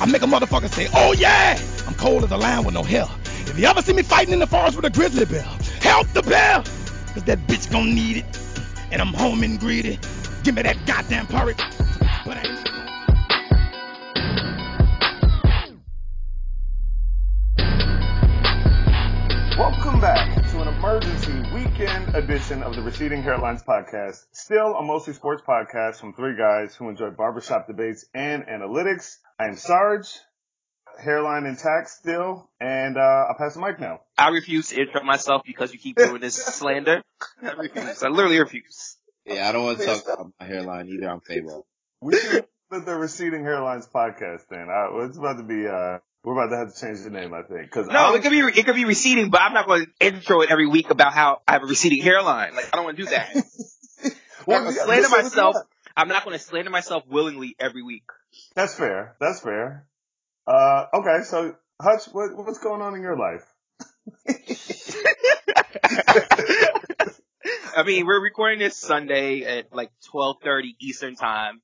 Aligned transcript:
I 0.00 0.06
make 0.06 0.22
a 0.22 0.26
motherfucker 0.26 0.68
say, 0.68 0.88
oh 0.94 1.12
yeah, 1.12 1.60
I'm 1.86 1.94
cold 1.94 2.22
as 2.22 2.30
a 2.30 2.36
lion 2.36 2.64
with 2.64 2.74
no 2.74 2.84
hair. 2.84 3.06
If 3.46 3.58
you 3.58 3.66
ever 3.66 3.82
see 3.82 3.92
me 3.92 4.02
fighting 4.02 4.32
in 4.32 4.38
the 4.38 4.46
forest 4.46 4.76
with 4.76 4.84
a 4.84 4.90
grizzly 4.90 5.24
bear, 5.24 5.42
help 5.80 6.06
the 6.08 6.22
bear, 6.22 6.62
cause 7.14 7.24
that 7.24 7.38
bitch 7.48 7.68
gon' 7.70 7.94
need 7.94 8.18
it. 8.18 8.38
And 8.92 9.02
I'm 9.02 9.12
home 9.12 9.42
and 9.42 9.58
greedy. 9.58 9.98
Give 10.44 10.54
me 10.54 10.62
that 10.62 10.76
goddamn 10.86 11.26
porridge. 11.26 11.58
Edition 22.18 22.64
of 22.64 22.74
the 22.74 22.82
Receding 22.82 23.22
Hairlines 23.22 23.64
podcast. 23.64 24.26
Still 24.32 24.74
a 24.74 24.82
mostly 24.82 25.14
sports 25.14 25.40
podcast 25.46 26.00
from 26.00 26.14
three 26.14 26.36
guys 26.36 26.74
who 26.74 26.88
enjoy 26.88 27.10
barbershop 27.10 27.68
debates 27.68 28.06
and 28.12 28.44
analytics. 28.46 29.18
I 29.38 29.44
am 29.44 29.54
Sarge, 29.56 30.08
hairline 31.00 31.46
intact 31.46 31.90
still, 31.90 32.50
and 32.60 32.96
uh, 32.96 33.00
I'll 33.00 33.36
pass 33.38 33.54
the 33.54 33.60
mic 33.60 33.78
now. 33.78 34.00
I 34.18 34.30
refuse 34.30 34.70
to 34.70 34.80
intro 34.80 35.04
myself 35.04 35.42
because 35.46 35.72
you 35.72 35.78
keep 35.78 35.96
doing 35.96 36.20
this 36.20 36.34
slander. 36.56 37.04
I 37.40 37.52
refuse. 37.52 38.02
I 38.02 38.08
literally 38.08 38.40
refuse. 38.40 38.96
Yeah, 39.24 39.48
I 39.48 39.52
don't 39.52 39.62
want 39.62 39.78
to 39.78 39.86
talk 39.86 40.02
about 40.04 40.32
my 40.40 40.46
hairline 40.46 40.88
either. 40.88 41.08
I'm 41.08 41.20
Fabo. 41.20 41.62
We 42.00 42.18
should 42.18 42.48
put 42.68 42.84
the 42.84 42.96
Receding 42.96 43.42
Hairlines 43.44 43.88
podcast 43.88 44.48
then. 44.50 44.66
Uh, 44.68 45.04
it's 45.04 45.16
about 45.16 45.36
to 45.36 45.44
be, 45.44 45.68
uh, 45.68 45.98
we're 46.24 46.32
about 46.34 46.50
to 46.50 46.56
have 46.58 46.74
to 46.74 46.80
change 46.80 47.02
the 47.02 47.10
name, 47.10 47.32
I 47.32 47.42
think. 47.42 47.70
Cause 47.70 47.86
No, 47.86 47.98
I'm- 47.98 48.16
it 48.16 48.22
could 48.22 48.30
be 48.30 48.40
it 48.40 48.64
could 48.66 48.74
be 48.74 48.84
receding, 48.84 49.30
but 49.30 49.40
I'm 49.40 49.54
not 49.54 49.66
going 49.66 49.86
to 49.86 49.90
intro 50.06 50.42
it 50.42 50.50
every 50.50 50.66
week 50.66 50.90
about 50.90 51.12
how 51.12 51.40
I 51.46 51.52
have 51.52 51.62
a 51.62 51.66
receding 51.66 52.02
hairline. 52.02 52.54
Like 52.54 52.68
I 52.72 52.76
don't 52.76 52.84
want 52.84 52.96
to 52.96 53.04
do 53.04 53.10
that. 53.10 53.34
Well, 54.46 54.56
I'm 54.56 54.64
gonna 54.64 54.76
yeah, 54.76 54.84
slander 54.86 55.08
myself. 55.10 55.56
I'm 55.94 56.08
not 56.08 56.24
going 56.24 56.38
to 56.38 56.42
slander 56.42 56.70
myself 56.70 57.02
willingly 57.06 57.54
every 57.60 57.82
week. 57.82 58.04
That's 58.54 58.74
fair. 58.74 59.14
That's 59.20 59.40
fair. 59.40 59.86
Uh, 60.46 60.86
okay, 60.94 61.22
so 61.24 61.54
Hutch, 61.82 62.06
what, 62.12 62.34
what's 62.34 62.58
going 62.58 62.80
on 62.80 62.94
in 62.94 63.02
your 63.02 63.18
life? 63.18 63.44
I 67.76 67.82
mean, 67.84 68.06
we're 68.06 68.22
recording 68.22 68.58
this 68.58 68.76
Sunday 68.76 69.42
at 69.42 69.74
like 69.74 69.90
12:30 70.14 70.76
Eastern 70.80 71.14
time, 71.14 71.60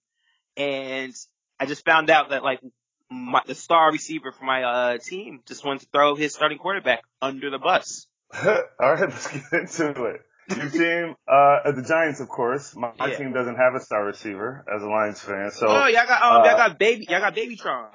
and 0.57 1.15
I 1.59 1.67
just 1.67 1.85
found 1.85 2.11
out 2.11 2.31
that 2.31 2.43
like 2.45 2.61
my, 3.11 3.43
the 3.47 3.55
star 3.55 3.93
receiver 3.93 4.33
for 4.33 4.45
my 4.45 4.63
uh, 4.63 4.99
team 4.99 5.41
just 5.47 5.65
wanted 5.65 5.81
to 5.81 5.87
throw 5.93 6.15
his 6.15 6.35
starting 6.35 6.59
quarterback 6.59 7.03
under 7.21 7.51
the 7.51 7.59
bus. 7.59 8.07
All 8.45 8.63
right, 8.81 9.01
let's 9.01 9.27
get 9.31 9.43
into 9.53 10.05
it. 10.05 10.21
Your 10.49 10.69
team, 10.69 11.15
uh, 11.27 11.71
the 11.73 11.83
Giants, 11.83 12.21
of 12.21 12.29
course. 12.29 12.77
My, 12.77 12.93
Yeah. 12.99 13.17
team 13.17 13.33
doesn't 13.33 13.57
have 13.57 13.75
a 13.75 13.81
star 13.81 14.05
receiver 14.05 14.65
as 14.73 14.83
a 14.83 14.87
Lions 14.87 15.21
fan, 15.21 15.51
so 15.51 15.67
oh, 15.69 15.87
y'all 15.87 16.07
got 16.07 16.23
um, 16.23 16.43
uh, 16.43 16.45
y'all 16.45 16.57
got 16.57 16.79
baby, 16.79 17.07
y'all 17.09 17.21
got 17.21 17.35
Babytron. 17.35 17.89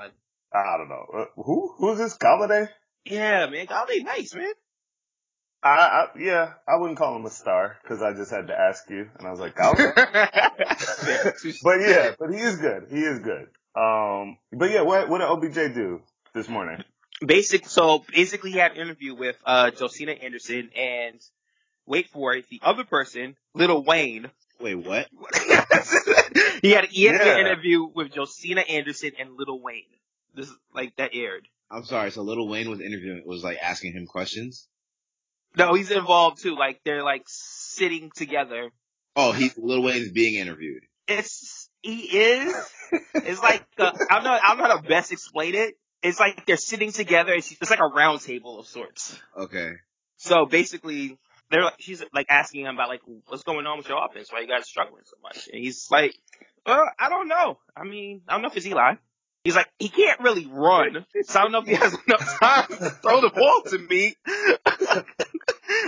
I 0.52 0.78
don't 0.78 0.90
know. 0.90 1.06
Uh, 1.16 1.26
who 1.36 1.76
who's 1.78 2.00
this 2.00 2.18
Golladay? 2.18 2.70
Yeah, 3.06 3.46
man, 3.48 3.68
Golladay 3.68 4.04
nice, 4.04 4.34
man. 4.34 4.52
I, 5.62 5.70
I 5.70 6.08
yeah, 6.18 6.54
I 6.68 6.78
wouldn't 6.78 6.98
call 6.98 7.16
him 7.16 7.26
a 7.26 7.30
star 7.30 7.78
because 7.84 8.02
I 8.02 8.14
just 8.14 8.32
had 8.32 8.48
to 8.48 8.58
ask 8.58 8.90
you, 8.90 9.10
and 9.20 9.28
I 9.28 9.32
was 9.32 9.40
like 9.40 9.56
Golladay. 9.58 9.94
but 11.64 11.82
yeah, 11.82 12.12
but 12.18 12.34
he 12.34 12.40
is 12.40 12.58
good. 12.58 12.88
He 12.90 13.02
is 13.02 13.20
good. 13.20 13.50
Um, 13.80 14.38
but 14.52 14.72
yeah, 14.72 14.82
what 14.82 15.08
what 15.10 15.20
did 15.20 15.28
OBJ 15.30 15.74
do 15.74 16.02
this 16.34 16.50
morning? 16.50 16.84
Basic, 17.26 17.68
so 17.68 18.04
basically, 18.14 18.52
he 18.52 18.58
had 18.58 18.72
an 18.74 18.78
interview 18.78 19.14
with 19.16 19.38
uh 19.46 19.72
Josina 19.72 20.12
Anderson 20.14 20.70
and 20.76 21.20
wait 21.86 22.10
for 22.10 22.34
it, 22.34 22.48
the 22.50 22.60
other 22.64 22.84
person, 22.84 23.36
Lil 23.54 23.84
Wayne. 23.84 24.30
Wait, 24.60 24.76
what? 24.76 25.08
he 26.62 26.72
had 26.72 26.86
he 26.86 27.06
had 27.06 27.16
Yeah. 27.16 27.34
an 27.36 27.40
interview 27.46 27.84
with 27.84 28.12
Josina 28.14 28.62
Anderson 28.62 29.12
and 29.20 29.36
Lil 29.38 29.62
Wayne. 29.62 29.84
This 30.36 30.48
is 30.48 30.56
like 30.74 30.96
that 30.98 31.12
aired. 31.14 31.48
I'm 31.72 31.86
sorry. 31.86 32.12
So 32.12 32.22
Lil 32.24 32.48
Wayne 32.48 32.70
was 32.70 32.82
interviewing, 32.82 33.24
was 33.26 33.44
like 33.44 33.58
asking 33.62 33.94
him 33.94 34.06
questions. 34.06 34.68
No, 35.58 35.74
he's 35.74 35.92
involved 35.92 36.42
too. 36.42 36.56
Like 36.56 36.82
they're 36.84 37.04
like 37.04 37.24
sitting 37.28 38.12
together. 38.16 38.72
Oh, 39.16 39.32
he's 39.32 39.58
Lil 39.58 39.82
Wayne's 39.82 40.12
being 40.12 40.36
interviewed. 40.36 40.84
It's 41.08 41.59
he 41.82 42.00
is. 42.00 42.56
It's 43.14 43.42
like 43.42 43.66
uh, 43.78 43.92
I 44.10 44.16
don't 44.16 44.24
know. 44.24 44.32
I 44.32 44.50
don't 44.50 44.58
know 44.58 44.68
how 44.68 44.78
to 44.82 44.88
best 44.88 45.12
explain 45.12 45.56
it. 45.56 45.76
It's 46.02 46.20
like 46.20 46.46
they're 46.46 46.58
sitting 46.58 46.92
together. 46.92 47.34
It's, 47.34 47.52
it's 47.52 47.70
like 47.70 47.80
a 47.80 47.88
round 47.88 48.22
table 48.22 48.60
of 48.60 48.68
sorts. 48.68 49.20
Okay. 49.38 49.74
So 50.18 50.46
basically, 50.46 51.18
they're 51.50 51.64
like, 51.64 51.76
she's 51.80 52.04
like 52.14 52.28
asking 52.30 52.66
him 52.66 52.76
about 52.76 52.90
like 52.90 53.02
what's 53.28 53.44
going 53.44 53.66
on 53.66 53.78
with 53.78 53.90
your 53.90 54.04
offense, 54.04 54.32
why 54.32 54.42
you 54.42 54.48
guys 54.48 54.68
struggling 54.68 55.04
so 55.06 55.18
much, 55.22 55.50
and 55.52 55.64
he's 55.64 55.88
like, 55.92 56.16
uh, 56.66 56.86
I 56.98 57.10
don't 57.10 57.28
know. 57.28 57.58
I 57.76 57.84
mean, 57.84 58.22
I 58.28 58.34
don't 58.34 58.42
know 58.42 58.50
if 58.50 58.58
it's 58.58 58.66
Eli. 58.66 58.96
He's 59.44 59.56
like, 59.56 59.70
he 59.80 59.88
can't 59.88 60.20
really 60.20 60.48
run, 60.48 61.06
so 61.24 61.40
I 61.40 61.44
don't 61.44 61.54
know 61.54 61.62
if 61.62 61.68
he 61.68 61.74
has 61.74 61.98
enough 62.08 62.40
time 62.42 62.68
to 62.68 62.90
throw 62.90 63.22
the 63.22 63.30
ball 63.30 63.62
to 63.68 63.78
me. 63.78 64.16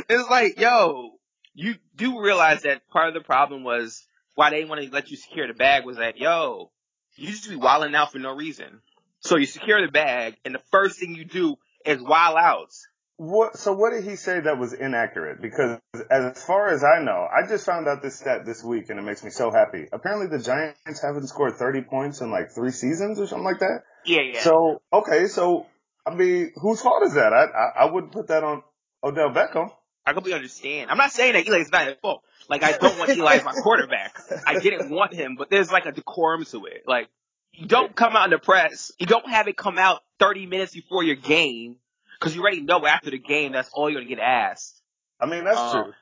it's 0.09 0.30
like, 0.30 0.57
yo, 0.59 1.12
you 1.53 1.75
do 1.96 2.22
realize 2.22 2.62
that 2.62 2.88
part 2.90 3.09
of 3.09 3.13
the 3.13 3.22
problem 3.22 3.63
was 3.63 4.06
why 4.36 4.50
they 4.50 4.58
didn't 4.58 4.69
want 4.69 4.81
to 4.84 4.90
let 4.92 5.12
you 5.12 5.18
secure 5.18 5.47
the 5.47 5.53
bag 5.53 5.86
was 5.86 5.97
that, 5.97 6.18
yo, 6.18 6.72
you 7.16 7.28
just 7.28 7.50
be 7.50 7.56
wilding 7.56 7.96
out 7.96 8.12
for 8.12 8.19
no 8.19 8.36
reason. 8.36 8.81
So 9.19 9.38
you 9.38 9.46
secure 9.46 9.86
the 9.86 9.92
bag, 9.92 10.36
and 10.46 10.56
the 10.56 10.62
first 10.72 11.00
thing 11.00 11.16
you 11.16 11.25
do 11.25 11.58
is 11.86 12.02
wild 12.02 12.38
out. 12.38 12.72
What? 13.18 13.56
So 13.56 13.74
what 13.74 13.92
did 13.92 14.03
he 14.03 14.16
say 14.16 14.40
that 14.40 14.58
was 14.58 14.74
inaccurate? 14.74 15.44
Because 15.44 15.78
as 16.09 16.44
far 16.44 16.69
as 16.69 16.84
I 16.84 17.03
know, 17.03 17.28
I 17.31 17.47
just 17.47 17.68
found 17.68 17.88
out 17.88 18.02
this 18.02 18.18
stat 18.18 18.46
this 18.47 18.64
week, 18.64 18.90
and 18.90 18.97
it 18.97 19.03
makes 19.03 19.24
me 19.24 19.30
so 19.30 19.52
happy. 19.52 19.86
Apparently, 19.94 20.25
the 20.25 20.44
Giants 20.44 21.03
haven't 21.03 21.28
scored 21.28 21.53
30 21.53 21.81
points 21.84 22.22
in 22.22 22.31
like 22.31 22.52
three 22.52 22.72
seasons 22.72 23.19
or 23.19 23.28
something 23.28 23.46
like 23.46 23.59
that. 23.59 23.84
Yeah, 24.06 24.22
yeah. 24.22 24.42
So 24.42 24.81
okay, 24.92 25.28
so 25.28 25.68
I 26.03 26.16
mean, 26.16 26.52
whose 26.56 26.81
fault 26.81 27.03
is 27.06 27.13
that? 27.13 27.31
I 27.31 27.44
I, 27.44 27.84
I 27.84 27.92
wouldn't 27.92 28.12
put 28.12 28.30
that 28.30 28.44
on 28.44 28.63
Odell 29.03 29.30
Beckham. 29.30 29.69
I 30.06 30.13
completely 30.13 30.35
understand. 30.38 30.89
I'm 30.89 30.97
not 30.97 31.12
saying 31.12 31.34
that 31.34 31.47
Eli's 31.47 31.72
not 31.72 31.88
at 31.88 32.01
fault. 32.01 32.23
Like 32.50 32.63
I 32.63 32.72
don't 32.73 32.97
want 32.97 33.09
Eli 33.12 33.35
as 33.35 33.44
my 33.44 33.53
quarterback. 33.63 34.17
I 34.47 34.59
didn't 34.59 34.89
want 34.89 35.13
him, 35.13 35.35
but 35.38 35.50
there's 35.50 35.72
like 35.72 35.85
a 35.85 35.91
decorum 35.91 36.44
to 36.45 36.66
it. 36.66 36.84
Like 36.88 37.07
you 37.53 37.67
don't 37.67 37.95
come 37.95 38.16
out 38.16 38.25
in 38.25 38.31
the 38.31 38.39
press. 38.39 38.91
You 39.00 39.06
don't 39.06 39.29
have 39.29 39.47
it 39.47 39.56
come 39.57 39.78
out 39.78 40.01
30 40.19 40.47
minutes 40.47 40.73
before 40.73 41.03
your 41.03 41.16
game 41.16 41.75
because 42.19 42.35
you 42.35 42.41
already 42.41 42.62
know 42.62 42.85
after 42.85 43.12
the 43.12 43.19
game 43.19 43.51
that's 43.51 43.69
all 43.73 43.89
you're 43.89 44.01
gonna 44.01 44.09
get 44.09 44.19
asked. 44.19 44.81
I 45.19 45.25
mean, 45.28 45.44
that's 45.44 45.57
Uh, 45.59 45.84
true. 45.84 45.94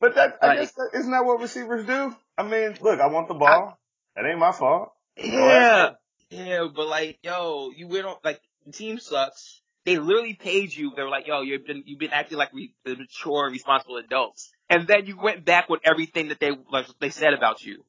But 0.00 0.14
that 0.14 0.38
I 0.40 0.46
like- 0.46 0.58
guess 0.60 0.72
that, 0.72 0.90
isn't 0.94 1.10
that 1.10 1.24
what 1.24 1.40
receivers 1.40 1.84
do? 1.86 2.14
I 2.38 2.42
mean, 2.44 2.76
look, 2.80 3.00
I 3.00 3.06
want 3.08 3.28
the 3.28 3.34
ball. 3.34 3.78
That 4.16 4.24
ain't 4.26 4.38
my 4.38 4.52
fault. 4.52 4.92
Yeah, 5.16 5.90
yeah, 6.30 6.66
but 6.74 6.86
like, 6.86 7.18
yo, 7.22 7.70
you 7.76 7.88
went 7.88 8.06
on 8.06 8.16
like 8.24 8.40
the 8.64 8.72
team 8.72 8.98
sucks. 8.98 9.59
They 9.84 9.98
literally 9.98 10.34
paid 10.34 10.74
you. 10.74 10.92
They 10.94 11.02
were 11.02 11.08
like, 11.08 11.26
yo, 11.26 11.40
you've 11.42 11.66
been 11.66 11.82
you've 11.86 11.98
been 11.98 12.12
acting 12.12 12.36
like 12.38 12.52
re- 12.52 12.74
mature, 12.86 13.50
responsible 13.50 13.96
adults, 13.96 14.50
and 14.68 14.86
then 14.86 15.06
you 15.06 15.16
went 15.18 15.44
back 15.44 15.68
with 15.68 15.80
everything 15.84 16.28
that 16.28 16.38
they 16.40 16.50
like 16.70 16.86
they 17.00 17.10
said 17.10 17.32
about 17.32 17.62
you. 17.62 17.84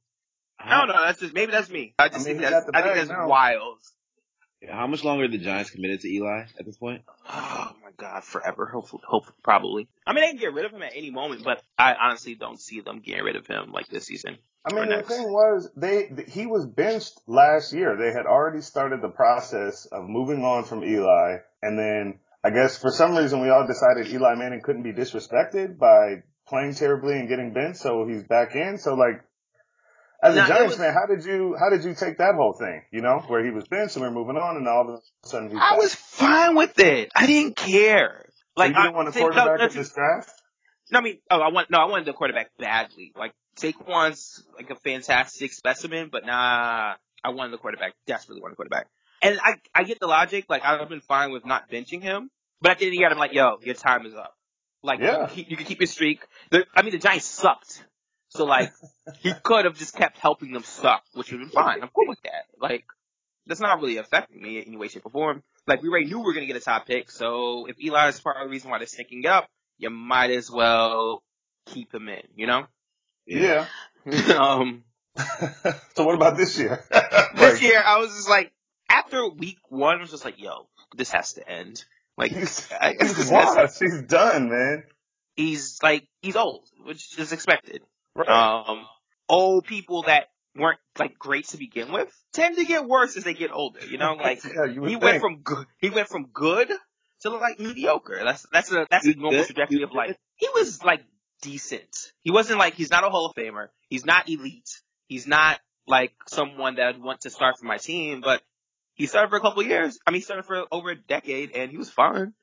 I 0.59 0.77
don't 0.79 0.87
know. 0.87 1.01
That's 1.05 1.19
just 1.19 1.33
maybe 1.33 1.51
that's 1.51 1.69
me. 1.69 1.93
I 1.99 2.07
just 2.07 2.25
I 2.25 2.29
mean, 2.29 2.39
think 2.39 2.49
that's 2.49 2.69
I 2.73 2.81
think 2.81 2.95
that's 2.95 3.09
now. 3.09 3.27
wild. 3.27 3.79
How 4.69 4.87
much 4.87 5.03
longer 5.03 5.25
are 5.25 5.27
the 5.27 5.37
Giants 5.37 5.71
committed 5.71 6.01
to 6.01 6.07
Eli 6.07 6.43
at 6.59 6.65
this 6.65 6.77
point? 6.77 7.01
Oh 7.27 7.71
my 7.83 7.89
god, 7.97 8.23
forever. 8.23 8.67
Hopefully, 8.67 9.01
hopefully, 9.05 9.35
probably. 9.43 9.87
I 10.05 10.13
mean, 10.13 10.23
they 10.23 10.29
can 10.29 10.39
get 10.39 10.53
rid 10.53 10.65
of 10.65 10.71
him 10.71 10.83
at 10.83 10.93
any 10.95 11.09
moment, 11.09 11.43
but 11.43 11.63
I 11.77 11.95
honestly 11.95 12.35
don't 12.35 12.59
see 12.59 12.81
them 12.81 12.99
getting 12.99 13.23
rid 13.23 13.35
of 13.35 13.47
him 13.47 13.71
like 13.71 13.87
this 13.87 14.05
season. 14.05 14.37
I 14.63 14.75
mean, 14.75 14.89
the 14.89 15.01
thing 15.01 15.23
was, 15.23 15.71
they 15.75 16.09
he 16.27 16.45
was 16.45 16.67
benched 16.67 17.19
last 17.25 17.73
year. 17.73 17.97
They 17.97 18.11
had 18.11 18.27
already 18.27 18.61
started 18.61 19.01
the 19.01 19.09
process 19.09 19.87
of 19.91 20.07
moving 20.07 20.43
on 20.43 20.65
from 20.65 20.83
Eli, 20.83 21.37
and 21.63 21.79
then 21.79 22.19
I 22.43 22.51
guess 22.51 22.77
for 22.77 22.91
some 22.91 23.15
reason 23.15 23.41
we 23.41 23.49
all 23.49 23.65
decided 23.65 24.13
Eli 24.13 24.35
Manning 24.35 24.61
couldn't 24.61 24.83
be 24.83 24.93
disrespected 24.93 25.79
by 25.79 26.23
playing 26.47 26.75
terribly 26.75 27.13
and 27.13 27.27
getting 27.27 27.53
benched, 27.53 27.79
so 27.79 28.05
he's 28.07 28.23
back 28.23 28.55
in. 28.55 28.77
So 28.77 28.93
like, 28.93 29.23
as 30.21 30.35
Nah, 30.35 30.45
a 30.45 30.47
Giants 30.47 30.69
was- 30.71 30.77
fan, 30.77 30.93
how 30.93 31.05
did 31.05 31.25
you 31.25 31.55
how 31.59 31.69
did 31.69 31.83
you 31.83 31.93
take 31.95 32.17
that 32.19 32.35
whole 32.35 32.53
thing? 32.53 32.83
You 32.91 33.01
know, 33.01 33.19
where 33.27 33.43
he 33.43 33.51
was 33.51 33.67
benched 33.67 33.95
and 33.95 34.03
we're 34.05 34.11
moving 34.11 34.37
on, 34.37 34.57
and 34.57 34.67
all 34.67 34.89
of 34.89 34.95
a 34.95 35.27
sudden 35.27 35.49
he's 35.49 35.57
I 35.59 35.77
was 35.77 35.93
fine 35.95 36.55
with 36.55 36.77
it. 36.79 37.11
I 37.15 37.25
didn't 37.27 37.55
care. 37.55 38.25
So 38.29 38.43
Like 38.57 38.69
you 38.69 38.75
didn't 38.75 38.87
I, 38.87 38.95
want 38.95 39.07
a 39.07 39.11
think- 39.11 39.29
no, 39.29 39.33
quarterback 39.33 39.59
no, 39.59 39.65
in 39.67 39.73
this 39.77 39.93
draft. 39.93 40.31
No, 40.91 40.99
I 40.99 41.01
mean, 41.01 41.19
oh, 41.29 41.39
I 41.39 41.49
want 41.51 41.69
no, 41.71 41.77
I 41.79 41.85
wanted 41.85 42.05
the 42.05 42.13
quarterback 42.13 42.51
badly. 42.59 43.13
Like 43.15 43.33
Saquon's 43.57 44.43
like 44.55 44.69
a 44.69 44.75
fantastic 44.75 45.53
specimen, 45.53 46.09
but 46.11 46.25
nah, 46.25 46.95
I 47.23 47.29
wanted 47.29 47.51
the 47.53 47.57
quarterback. 47.57 47.93
Desperately 48.07 48.41
wanted 48.41 48.53
the 48.53 48.57
quarterback. 48.57 48.87
And 49.23 49.39
I, 49.41 49.55
I 49.73 49.83
get 49.83 49.99
the 49.99 50.07
logic. 50.07 50.45
Like 50.49 50.65
I've 50.65 50.89
been 50.89 51.01
fine 51.01 51.31
with 51.31 51.45
not 51.45 51.69
benching 51.69 52.01
him, 52.01 52.29
but 52.61 52.71
at 52.71 52.79
the 52.79 52.85
end 52.85 52.89
of 52.89 52.95
the 52.95 52.99
year, 52.99 53.09
I'm 53.09 53.17
like, 53.17 53.33
yo, 53.33 53.57
your 53.61 53.75
time 53.75 54.05
is 54.05 54.15
up. 54.15 54.33
Like 54.83 54.99
you, 54.99 55.05
Yeah. 55.05 55.27
can 55.27 55.35
keep, 55.35 55.51
you 55.51 55.57
can 55.57 55.65
keep 55.67 55.79
your 55.79 55.87
streak. 55.87 56.25
The, 56.49 56.65
I 56.75 56.81
mean, 56.81 56.91
the 56.91 56.97
Giants 56.97 57.25
sucked, 57.27 57.85
so 58.31 58.45
like 58.45 58.71
he 59.19 59.31
could 59.43 59.65
have 59.65 59.77
just 59.77 59.95
kept 59.95 60.17
helping 60.17 60.51
them 60.51 60.63
suck, 60.63 61.03
which 61.13 61.31
would 61.31 61.39
have 61.41 61.51
been 61.51 61.63
fine. 61.63 61.81
I'm 61.81 61.89
cool 61.89 62.07
with 62.07 62.21
that. 62.23 62.45
Like 62.59 62.83
that's 63.47 63.59
not 63.61 63.79
really 63.81 63.97
affecting 63.97 64.41
me 64.41 64.57
in 64.59 64.65
any 64.65 64.77
way, 64.77 64.87
shape, 64.87 65.05
or 65.05 65.11
form. 65.11 65.43
Like 65.67 65.81
we 65.81 65.89
already 65.89 66.05
knew 66.07 66.19
we 66.19 66.25
were 66.25 66.33
gonna 66.33 66.45
get 66.47 66.55
a 66.55 66.59
top 66.61 66.87
pick, 66.87 67.11
so 67.11 67.67
if 67.67 67.79
Eli 67.81 68.07
is 68.09 68.19
part 68.19 68.37
of 68.37 68.43
the 68.47 68.49
reason 68.49 68.69
why 68.71 68.77
they're 68.79 68.87
sticking 68.87 69.25
up, 69.25 69.47
you 69.77 69.89
might 69.89 70.31
as 70.31 70.49
well 70.51 71.23
keep 71.67 71.93
him 71.93 72.07
in, 72.09 72.21
you 72.35 72.47
know? 72.47 72.65
Yeah. 73.27 73.67
um, 74.37 74.83
so 75.95 76.03
what 76.05 76.15
about 76.15 76.37
this 76.37 76.57
year? 76.57 76.83
this 77.35 77.61
year 77.61 77.81
I 77.85 77.97
was 77.99 78.15
just 78.15 78.29
like, 78.29 78.51
after 78.89 79.27
week 79.29 79.59
one, 79.69 79.97
I 79.97 80.01
was 80.01 80.11
just 80.11 80.25
like, 80.25 80.41
yo, 80.41 80.67
this 80.95 81.11
has 81.11 81.33
to 81.33 81.47
end. 81.49 81.83
Like, 82.17 82.31
I, 82.33 82.35
He's 82.99 83.15
this 83.15 83.29
has- 83.29 83.31
washed. 83.31 83.79
He's 83.79 84.01
done, 84.03 84.49
man. 84.49 84.83
he's 85.35 85.79
like, 85.81 86.07
he's 86.21 86.35
old, 86.35 86.67
which 86.83 87.17
is 87.17 87.31
expected. 87.31 87.81
Right. 88.15 88.27
Um, 88.27 88.85
old 89.29 89.65
people 89.65 90.03
that 90.03 90.27
weren't 90.55 90.79
like 90.99 91.17
great 91.17 91.47
to 91.47 91.57
begin 91.57 91.91
with 91.91 92.13
tend 92.33 92.57
to 92.57 92.65
get 92.65 92.85
worse 92.85 93.15
as 93.15 93.23
they 93.23 93.33
get 93.33 93.51
older. 93.51 93.85
You 93.85 93.97
know, 93.97 94.13
like 94.21 94.43
yeah, 94.43 94.65
you 94.65 94.83
he 94.83 94.91
think. 94.91 95.03
went 95.03 95.21
from 95.21 95.41
good, 95.41 95.65
he 95.79 95.89
went 95.89 96.07
from 96.07 96.27
good 96.33 96.71
to 97.21 97.29
like 97.29 97.59
mediocre. 97.59 98.19
That's 98.23 98.45
that's 98.51 98.71
a 98.71 98.87
that's 98.89 99.05
a 99.05 99.13
normal 99.15 99.43
trajectory 99.45 99.83
of 99.83 99.91
life. 99.93 100.15
He 100.35 100.47
was 100.53 100.83
like 100.83 101.01
decent. 101.41 102.11
He 102.23 102.31
wasn't 102.31 102.59
like 102.59 102.75
he's 102.75 102.91
not 102.91 103.03
a 103.03 103.09
Hall 103.09 103.27
of 103.27 103.35
Famer. 103.35 103.67
He's 103.89 104.05
not 104.05 104.29
elite. 104.29 104.69
He's 105.07 105.27
not 105.27 105.59
like 105.87 106.13
someone 106.27 106.75
that 106.75 106.87
I'd 106.87 107.01
want 107.01 107.21
to 107.21 107.29
start 107.29 107.57
for 107.59 107.65
my 107.65 107.77
team. 107.77 108.21
But 108.21 108.41
he 108.93 109.07
started 109.07 109.29
for 109.29 109.37
a 109.37 109.41
couple 109.41 109.63
years. 109.63 109.99
I 110.05 110.11
mean, 110.11 110.21
he 110.21 110.23
started 110.23 110.45
for 110.45 110.65
over 110.71 110.91
a 110.91 110.95
decade, 110.95 111.51
and 111.51 111.71
he 111.71 111.77
was 111.77 111.89
fine. 111.89 112.33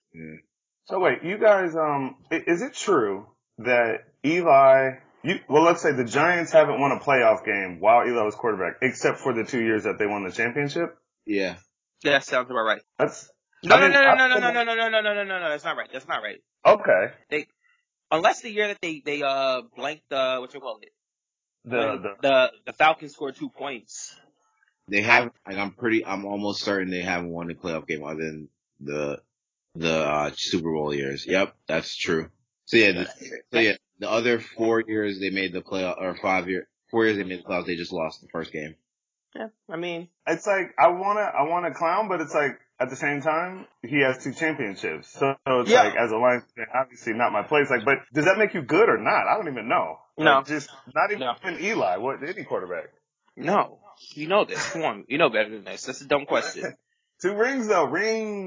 So 0.86 0.98
wait, 0.98 1.22
you 1.22 1.38
guys, 1.38 1.76
um, 1.76 2.16
is 2.30 2.62
it 2.62 2.74
true 2.74 3.26
that 3.58 4.04
Eli, 4.24 4.92
you, 5.22 5.40
well, 5.48 5.62
let's 5.64 5.82
say 5.82 5.92
the 5.92 6.04
Giants 6.04 6.52
haven't 6.52 6.80
won 6.80 6.92
a 6.92 7.00
playoff 7.00 7.44
game 7.44 7.80
while 7.80 8.06
Eli 8.06 8.22
was 8.22 8.34
quarterback, 8.34 8.76
except 8.82 9.18
for 9.18 9.32
the 9.32 9.44
two 9.44 9.60
years 9.60 9.84
that 9.84 9.98
they 9.98 10.06
won 10.06 10.24
the 10.24 10.32
championship? 10.32 10.96
Yeah. 11.26 11.56
That 12.04 12.24
sounds 12.24 12.50
about 12.50 12.62
right. 12.62 12.82
That's, 12.98 13.30
No, 13.64 13.76
I 13.76 13.80
no, 13.80 13.84
mean, 13.86 13.92
no, 13.94 14.02
no, 14.02 14.14
no, 14.14 14.26
no, 14.28 14.38
no, 14.38 14.50
no, 14.50 14.64
no, 14.64 14.74
no, 14.74 14.88
no, 14.88 15.00
no, 15.00 15.14
no, 15.14 15.24
no, 15.24 15.40
no. 15.40 15.48
That's 15.50 15.64
not 15.64 15.76
right. 15.76 15.88
That's 15.92 16.08
not 16.08 16.22
right. 16.22 16.40
okay. 16.64 17.46
Unless 18.10 18.40
the 18.40 18.50
year 18.50 18.68
that 18.68 18.78
they 18.80 19.02
they 19.04 19.22
uh 19.22 19.62
blanked 19.76 20.10
uh 20.12 20.38
what 20.38 20.54
you 20.54 20.60
call 20.60 20.78
it 20.80 20.92
The, 21.64 21.98
the, 21.98 22.14
the 22.22 22.52
the 22.66 22.72
Falcons 22.72 23.12
scored 23.12 23.36
two 23.36 23.50
points. 23.50 24.14
They 24.90 25.02
have, 25.02 25.30
like, 25.46 25.58
I'm 25.58 25.72
pretty, 25.72 26.06
I'm 26.06 26.24
almost 26.24 26.62
certain 26.62 26.90
they 26.90 27.02
haven't 27.02 27.28
won 27.30 27.50
a 27.50 27.54
playoff 27.54 27.86
game 27.86 28.04
other 28.04 28.24
than 28.24 28.48
the, 28.80 29.20
the, 29.74 29.92
uh, 29.98 30.30
Super 30.34 30.72
Bowl 30.72 30.94
years. 30.94 31.26
Yep, 31.26 31.54
that's 31.66 31.94
true. 31.94 32.30
So 32.64 32.78
yeah, 32.78 32.92
the, 32.92 33.04
so 33.52 33.58
yeah, 33.58 33.76
the 33.98 34.10
other 34.10 34.40
four 34.40 34.82
years 34.86 35.20
they 35.20 35.30
made 35.30 35.52
the 35.52 35.60
playoff, 35.60 36.00
or 36.00 36.14
five 36.16 36.48
year, 36.48 36.68
four 36.90 37.04
years 37.04 37.16
they 37.16 37.24
made 37.24 37.40
the 37.40 37.44
playoffs, 37.48 37.66
they 37.66 37.76
just 37.76 37.92
lost 37.92 38.20
the 38.20 38.28
first 38.28 38.52
game. 38.52 38.76
Yeah, 39.34 39.48
I 39.70 39.76
mean, 39.76 40.08
it's 40.26 40.46
like, 40.46 40.74
I 40.78 40.88
wanna, 40.88 41.20
I 41.20 41.42
wanna 41.48 41.72
clown, 41.74 42.08
but 42.08 42.20
it's 42.20 42.34
like, 42.34 42.58
at 42.80 42.90
the 42.90 42.96
same 42.96 43.20
time, 43.22 43.66
he 43.82 44.00
has 44.02 44.22
two 44.22 44.32
championships. 44.32 45.08
So, 45.10 45.34
so 45.46 45.60
it's 45.60 45.70
Yeah. 45.70 45.82
like, 45.82 45.96
as 45.96 46.12
a 46.12 46.16
Lions 46.16 46.44
fan, 46.56 46.66
obviously 46.74 47.12
not 47.12 47.32
my 47.32 47.42
place. 47.42 47.68
Like, 47.70 47.84
but 47.84 47.98
does 48.14 48.24
that 48.24 48.38
make 48.38 48.54
you 48.54 48.62
good 48.62 48.88
or 48.88 48.98
not? 48.98 49.26
I 49.26 49.36
don't 49.36 49.48
even 49.52 49.68
know. 49.68 49.98
Like, 50.16 50.24
No. 50.24 50.42
just, 50.42 50.70
not 50.94 51.10
even 51.10 51.20
No. 51.20 51.58
Eli, 51.60 51.96
what, 51.96 52.22
any 52.26 52.44
quarterback. 52.44 52.90
no, 53.36 53.80
you 54.14 54.28
know 54.28 54.44
this. 54.44 54.72
Come 54.72 54.82
on, 54.82 55.04
you 55.08 55.18
know 55.18 55.28
better 55.28 55.50
than 55.50 55.64
this. 55.64 55.84
That's 55.84 56.00
a 56.00 56.06
dumb 56.06 56.24
question. 56.26 56.74
Two 57.20 57.34
rings 57.34 57.66
though, 57.66 57.84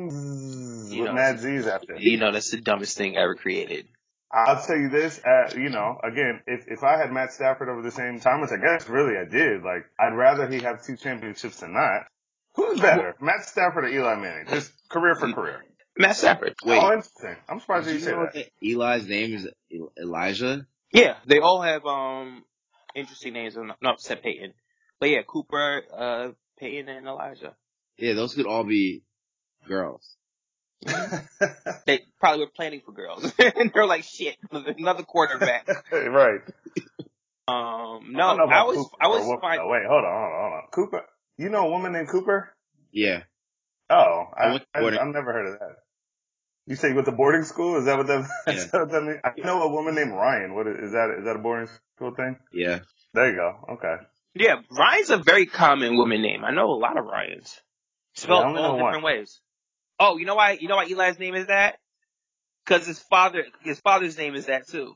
rings 0.06 0.94
You 0.94 1.02
with 1.02 1.10
know, 1.10 1.16
Mad 1.16 1.40
Z's 1.40 1.68
after. 1.68 1.96
You 1.98 2.18
know 2.18 2.32
that's 2.32 2.52
the 2.52 2.62
dumbest 2.62 2.98
thing 2.98 3.18
ever 3.18 3.36
created. 3.36 3.88
I'll 4.34 4.62
tell 4.64 4.78
you 4.78 4.90
this, 4.90 5.20
uh, 5.26 5.52
you 5.56 5.70
know, 5.70 5.98
again, 6.04 6.42
if, 6.48 6.66
if 6.68 6.84
I 6.84 6.98
had 6.98 7.12
Matt 7.12 7.34
Stafford 7.34 7.70
over 7.70 7.82
the 7.82 7.92
same 7.92 8.20
time, 8.20 8.42
which 8.42 8.52
I 8.52 8.58
guess 8.58 8.88
really 8.88 9.18
I 9.18 9.26
did, 9.26 9.64
like, 9.64 9.86
I'd 10.00 10.16
rather 10.16 10.48
he 10.48 10.60
have 10.60 10.86
two 10.86 10.96
championships 10.96 11.60
than 11.60 11.74
not. 11.74 12.04
Who's 12.56 12.80
better, 12.80 13.16
Matt 13.20 13.44
Stafford 13.46 13.86
or 13.86 13.88
Eli 13.90 14.16
Manning? 14.16 14.46
Just 14.50 14.72
career 14.90 15.16
for 15.16 15.32
career. 15.34 15.64
Matt 15.98 16.16
Stafford. 16.16 16.56
Wait, 16.66 16.82
Oh, 16.82 16.88
interesting. 16.94 17.36
I'm 17.50 17.60
surprised 17.60 17.88
did 17.88 17.94
you 17.94 18.00
you 18.00 18.06
say 18.06 18.12
that. 18.12 18.34
that 18.34 18.50
Eli's 18.62 19.08
name 19.08 19.34
is 19.34 19.48
Elijah? 20.02 20.66
Yeah, 20.94 21.16
they 21.26 21.40
all 21.40 21.62
have 21.62 21.86
um 21.86 22.44
interesting 22.96 23.34
names. 23.34 23.56
No, 23.56 23.74
no, 23.82 23.92
except 23.92 24.24
Peyton. 24.24 24.54
But 25.00 25.10
yeah, 25.10 25.22
Cooper, 25.28 25.84
uh, 25.98 26.28
Peyton, 26.60 26.90
and 26.90 27.08
Elijah. 27.08 27.56
Yeah, 27.98 28.14
those 28.14 28.34
could 28.36 28.46
all 28.46 28.64
be 28.64 29.04
girls. 29.68 30.16
They 31.86 32.02
probably 32.20 32.46
were 32.46 32.52
planning 32.56 32.82
for 32.86 32.92
girls, 32.92 33.24
and 33.40 33.72
they're 33.74 33.86
like, 33.86 34.04
"Shit, 34.04 34.38
another 34.52 35.04
quarterback." 35.04 35.68
right. 35.92 36.42
Um, 37.48 38.12
no, 38.12 38.38
don't 38.38 38.54
I 38.54 38.64
was, 38.64 38.78
Cooper 38.78 38.96
I 39.02 39.08
was 39.08 39.24
woman, 39.26 39.40
fine. 39.42 39.58
though. 39.58 39.70
Wait, 39.70 39.84
hold 39.88 40.06
on, 40.06 40.12
hold 40.12 40.34
on, 40.34 40.42
hold 40.42 40.54
on. 40.54 40.62
Cooper, 40.72 41.06
you 41.38 41.50
know 41.50 41.68
a 41.68 41.70
woman 41.70 41.92
named 41.94 42.08
Cooper? 42.10 42.54
Yeah. 42.92 43.24
Oh, 43.90 44.26
I, 44.38 44.62
I 44.74 44.80
I, 44.80 45.02
I've 45.02 45.08
never 45.14 45.34
heard 45.34 45.48
of 45.54 45.60
that. 45.60 45.76
You 46.68 46.76
say 46.76 46.94
with 46.94 47.06
the 47.06 47.12
boarding 47.12 47.44
school? 47.44 47.78
Is 47.78 47.86
that 47.86 47.98
what 47.98 48.08
that, 48.08 48.20
is 48.48 48.56
Yeah. 48.56 48.66
that 48.72 48.80
what 48.82 48.92
that 48.92 49.02
means? 49.04 49.20
I 49.24 49.34
know 49.46 49.64
a 49.64 49.72
woman 49.72 49.96
named 49.96 50.14
Ryan. 50.14 50.54
What 50.56 50.68
is, 50.68 50.78
is 50.78 50.92
that? 50.92 51.14
Is 51.20 51.26
that 51.26 51.36
a 51.36 51.40
boarding 51.40 51.68
school 51.98 52.14
thing? 52.16 52.38
Yeah. 52.54 52.80
There 53.14 53.30
you 53.30 53.36
go. 53.36 53.74
Okay. 53.74 53.96
Yeah, 54.34 54.62
Ryan's 54.70 55.10
a 55.10 55.18
very 55.18 55.46
common 55.46 55.98
woman 55.98 56.22
name. 56.22 56.46
I 56.46 56.52
know 56.52 56.70
a 56.72 56.80
lot 56.80 56.98
of 56.98 57.04
Ryans. 57.06 57.60
Spelled 58.14 58.42
Yeah, 58.56 58.62
all 58.62 58.78
know 58.78 58.86
different 58.86 59.04
ways. 59.04 59.42
Oh, 60.04 60.18
you 60.18 60.26
know 60.26 60.34
why? 60.36 60.54
You 60.60 60.68
know 60.68 60.78
why 60.78 60.86
Eli's 60.86 61.20
name 61.20 61.36
is 61.36 61.46
that? 61.48 61.78
Because 62.66 62.88
his 62.88 63.00
father, 63.00 63.46
his 63.62 63.80
father's 63.80 64.18
name 64.18 64.34
is 64.34 64.48
that 64.48 64.68
too. 64.68 64.96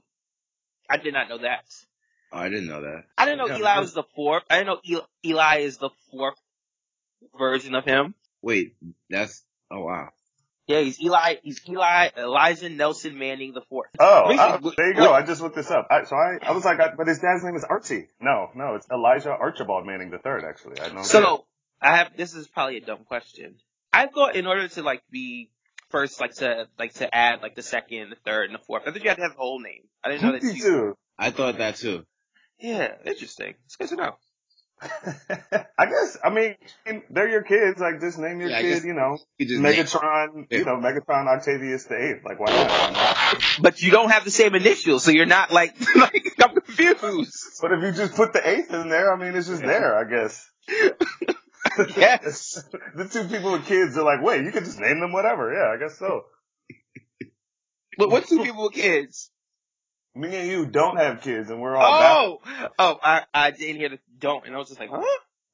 I 0.89 0.97
did 0.97 1.13
not 1.13 1.29
know 1.29 1.37
that. 1.39 1.65
Oh, 2.33 2.39
I 2.39 2.49
didn't 2.49 2.67
know 2.67 2.81
that. 2.81 3.03
I 3.17 3.25
didn't 3.25 3.37
know 3.37 3.47
Yeah, 3.47 3.57
Eli 3.59 3.73
man. 3.75 3.81
was 3.81 3.93
the 3.93 4.03
fourth. 4.15 4.43
I 4.49 4.57
didn't 4.57 4.67
know 4.67 4.79
Eli, 4.87 5.01
Eli 5.25 5.57
is 5.59 5.77
the 5.77 5.89
fourth 6.11 6.39
version 7.37 7.75
of 7.75 7.85
him. 7.85 8.15
Wait, 8.41 8.75
that's, 9.09 9.43
oh 9.71 9.83
wow. 9.83 10.09
Yeah, 10.67 10.81
he's 10.81 10.99
Eli. 10.99 11.35
He's 11.43 11.61
Eli 11.69 12.09
Elijah 12.17 12.69
Nelson 12.69 13.19
Manning 13.19 13.53
the 13.53 13.61
fourth. 13.69 13.91
Oh, 13.99 14.29
Basically, 14.29 14.69
uh, 14.71 14.73
there 14.77 14.87
you 14.93 14.99
what- 15.01 15.07
go. 15.09 15.13
I 15.13 15.21
just 15.23 15.39
looked 15.41 15.55
this 15.55 15.69
up. 15.69 15.87
I, 15.91 16.03
so 16.05 16.15
I, 16.15 16.37
I 16.41 16.51
was 16.53 16.65
like, 16.65 16.79
I, 16.79 16.89
but 16.97 17.05
his 17.07 17.19
dad's 17.19 17.43
name 17.43 17.55
is 17.55 17.63
Archie. 17.63 18.07
No, 18.19 18.49
no, 18.55 18.73
it's 18.73 18.87
Elijah 18.91 19.29
Archibald 19.29 19.85
Manning 19.85 20.09
the 20.09 20.17
third. 20.17 20.43
Actually, 20.43 20.81
I 20.81 20.87
know. 20.89 21.01
that. 21.01 21.05
So 21.05 21.45
I 21.79 21.97
have 21.97 22.17
this 22.17 22.33
is 22.33 22.47
probably 22.47 22.77
a 22.77 22.81
dumb 22.81 23.03
question. 23.05 23.57
I 23.95 24.07
thought 24.07 24.35
in 24.35 24.45
order 24.47 24.67
to 24.67 24.83
like 24.83 25.01
be 25.11 25.49
first, 25.89 26.19
like 26.19 26.33
to 26.35 26.67
like 26.77 26.93
to 26.95 27.13
add 27.15 27.41
like 27.41 27.55
the 27.55 27.63
second, 27.63 28.09
the 28.09 28.15
third, 28.25 28.49
and 28.49 28.55
the 28.59 28.63
fourth, 28.63 28.83
I 28.85 28.91
think 28.91 29.03
you 29.03 29.09
had 29.09 29.15
to 29.17 29.23
have 29.23 29.31
the 29.33 29.37
whole 29.37 29.59
name. 29.61 29.83
I 30.03 30.09
didn't 30.09 30.23
know 30.23 30.31
that. 30.33 30.43
me 30.43 30.53
You, 30.53 30.61
too. 30.61 30.97
I 31.17 31.31
thought 31.31 31.57
that 31.59 31.77
too. 31.77 32.05
yeah, 32.59 32.93
interesting. 33.05 33.53
It's 33.65 33.75
good 33.77 33.89
to 33.89 33.95
know. 33.95 34.15
I 34.81 35.85
guess. 35.85 36.17
I 36.21 36.29
mean, 36.31 36.55
they're 37.09 37.29
your 37.29 37.43
kids. 37.43 37.79
Like, 37.79 38.01
just 38.01 38.19
name 38.19 38.41
your 38.41 38.49
Yeah, 38.49 38.61
kid. 38.61 38.83
You 38.83 38.93
know, 38.93 39.17
You 39.37 39.45
just 39.47 39.61
named- 39.61 39.87
Megatron. 39.87 40.47
You 40.51 40.65
know, 40.65 40.75
Megatron 40.75 41.27
Octavius 41.27 41.85
the 41.85 41.95
eighth. 41.95 42.25
Like, 42.25 42.41
why 42.41 42.47
not? 42.51 43.41
But 43.61 43.81
you 43.81 43.91
don't 43.91 44.09
have 44.11 44.25
the 44.25 44.31
same 44.31 44.53
initials, 44.53 45.03
so 45.03 45.11
you're 45.11 45.25
not 45.25 45.51
like 45.51 45.73
like 45.95 46.35
I'm 46.43 46.55
confused. 46.55 47.37
But 47.61 47.71
if 47.71 47.83
you 47.83 47.91
just 47.93 48.15
put 48.15 48.33
the 48.33 48.45
eighth 48.47 48.73
in 48.73 48.89
there, 48.89 49.13
I 49.13 49.17
mean, 49.17 49.33
it's 49.37 49.47
just 49.47 49.61
there. 49.61 49.97
I 49.97 50.03
guess. 50.09 50.45
Yes. 51.97 52.63
the 52.95 53.07
two 53.07 53.25
people 53.27 53.51
with 53.53 53.65
kids 53.65 53.97
are 53.97 54.03
like, 54.03 54.21
wait, 54.21 54.43
you 54.43 54.51
can 54.51 54.63
just 54.65 54.79
name 54.79 54.99
them 54.99 55.11
whatever. 55.11 55.53
Yeah, 55.53 55.75
I 55.75 55.77
guess 55.79 55.97
so. 55.97 56.21
But 57.97 58.09
what 58.09 58.27
two 58.27 58.43
people 58.43 58.63
with 58.63 58.73
kids? 58.73 59.31
Me 60.13 60.33
and 60.35 60.49
you 60.49 60.65
don't 60.65 60.97
have 60.97 61.21
kids, 61.21 61.49
and 61.49 61.61
we're 61.61 61.75
all 61.75 61.99
back- 61.99 62.11
Oh, 62.17 62.69
oh, 62.79 62.99
I 63.03 63.23
I 63.33 63.51
didn't 63.51 63.77
hear 63.77 63.89
the 63.89 63.99
don't, 64.17 64.45
and 64.45 64.55
I 64.55 64.57
was 64.59 64.69
just 64.69 64.79
like, 64.79 64.89
huh? 64.89 65.03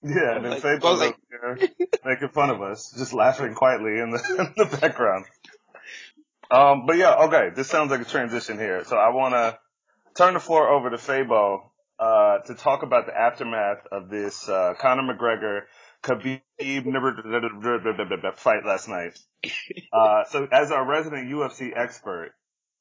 Yeah, 0.04 0.36
and 0.36 0.46
then 0.46 0.52
Like, 0.54 0.62
Faith 0.62 0.84
I 0.84 0.90
was 0.92 1.00
was 1.00 1.10
over 1.10 1.58
there 1.58 1.70
making 2.06 2.30
fun 2.30 2.50
of 2.50 2.62
us, 2.62 2.94
just 2.98 3.14
laughing 3.14 3.54
quietly 3.54 4.00
in 4.00 4.12
the, 4.12 4.18
in 4.58 4.70
the 4.70 4.78
background. 4.78 5.26
Um, 6.50 6.86
but 6.86 6.98
yeah, 6.98 7.16
okay, 7.26 7.50
this 7.56 7.68
sounds 7.70 7.92
like 7.92 8.02
a 8.02 8.06
transition 8.06 8.58
here. 8.58 8.84
So 8.86 8.98
I 8.98 9.10
want 9.10 9.34
to 9.36 9.58
turn 10.16 10.34
the 10.34 10.40
floor 10.40 10.68
over 10.70 10.90
to 10.90 10.98
Fabo, 10.98 11.70
uh, 12.00 12.40
to 12.48 12.56
talk 12.56 12.84
about 12.84 13.06
the 13.06 13.18
aftermath 13.18 13.86
of 13.92 14.10
this, 14.10 14.50
uh, 14.50 14.74
Conor 14.80 15.04
McGregor, 15.14 15.62
Khabib 16.04 16.42
never 16.86 17.14
fight 18.38 18.66
last 18.66 18.88
night. 18.88 19.18
Uh, 19.94 20.24
so 20.30 20.48
as 20.52 20.72
our 20.72 20.88
resident 20.88 21.30
UFC 21.30 21.72
expert, 21.76 22.32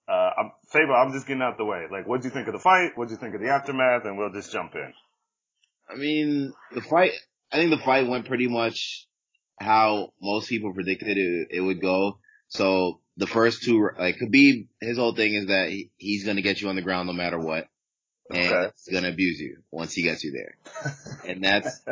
uh, 0.08 0.30
I'm, 0.38 0.52
Fabo, 0.72 0.94
I'm 0.94 1.12
just 1.12 1.26
getting 1.26 1.42
out 1.42 1.56
the 1.58 1.64
way. 1.64 1.84
Like, 1.90 2.06
what'd 2.06 2.24
you 2.24 2.30
think 2.30 2.46
of 2.48 2.52
the 2.52 2.58
fight? 2.58 2.92
What'd 2.96 3.10
you 3.10 3.16
think 3.16 3.34
of 3.34 3.40
the 3.40 3.48
aftermath? 3.48 4.04
And 4.04 4.18
we'll 4.18 4.32
just 4.32 4.52
jump 4.52 4.74
in. 4.74 4.92
I 5.88 5.96
mean, 5.96 6.52
the 6.74 6.80
fight, 6.80 7.12
I 7.52 7.56
think 7.56 7.70
the 7.70 7.84
fight 7.84 8.08
went 8.08 8.26
pretty 8.26 8.48
much 8.48 9.06
how 9.60 10.12
most 10.20 10.48
people 10.48 10.72
predicted 10.72 11.16
it, 11.16 11.48
it 11.50 11.60
would 11.60 11.80
go. 11.80 12.18
So 12.48 13.00
the 13.16 13.26
first 13.26 13.62
two, 13.62 13.88
like 13.98 14.16
Khabib, 14.16 14.68
his 14.80 14.96
whole 14.98 15.14
thing 15.14 15.34
is 15.34 15.46
that 15.46 15.68
he, 15.68 15.90
he's 15.96 16.24
going 16.24 16.36
to 16.36 16.42
get 16.42 16.60
you 16.60 16.68
on 16.68 16.76
the 16.76 16.82
ground 16.82 17.06
no 17.06 17.12
matter 17.12 17.38
what. 17.38 17.68
And 18.30 18.40
Okay. 18.52 18.70
he's 18.84 18.92
going 18.92 19.04
to 19.04 19.10
abuse 19.10 19.40
you 19.40 19.58
once 19.70 19.92
he 19.92 20.02
gets 20.02 20.24
you 20.24 20.32
there. 20.32 20.56
And 21.28 21.44
that's 21.44 21.82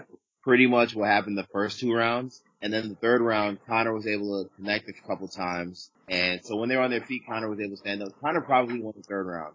pretty 0.49 0.67
much 0.67 0.97
what 0.97 1.09
happened 1.11 1.37
the 1.37 1.47
first 1.53 1.79
two 1.79 1.93
rounds. 1.95 2.41
And 2.63 2.73
then 2.73 2.89
the 2.89 2.95
third 2.95 3.21
round, 3.21 3.59
Conor 3.67 3.93
was 3.93 4.07
able 4.07 4.43
to 4.43 4.51
connect 4.57 4.89
a 4.89 4.95
couple 5.07 5.29
times. 5.29 5.91
And 6.09 6.41
so 6.43 6.57
when 6.57 6.71
they 6.71 6.77
were 6.77 6.83
on 6.85 6.91
their 6.91 7.03
feet, 7.03 7.25
Conor 7.29 7.51
was 7.51 7.61
able 7.61 7.73
to 7.73 7.77
stand 7.77 8.03
up. 8.03 8.19
Conor 8.23 8.41
probably 8.41 8.81
won 8.81 8.95
the 8.97 9.03
third 9.03 9.27
round. 9.27 9.53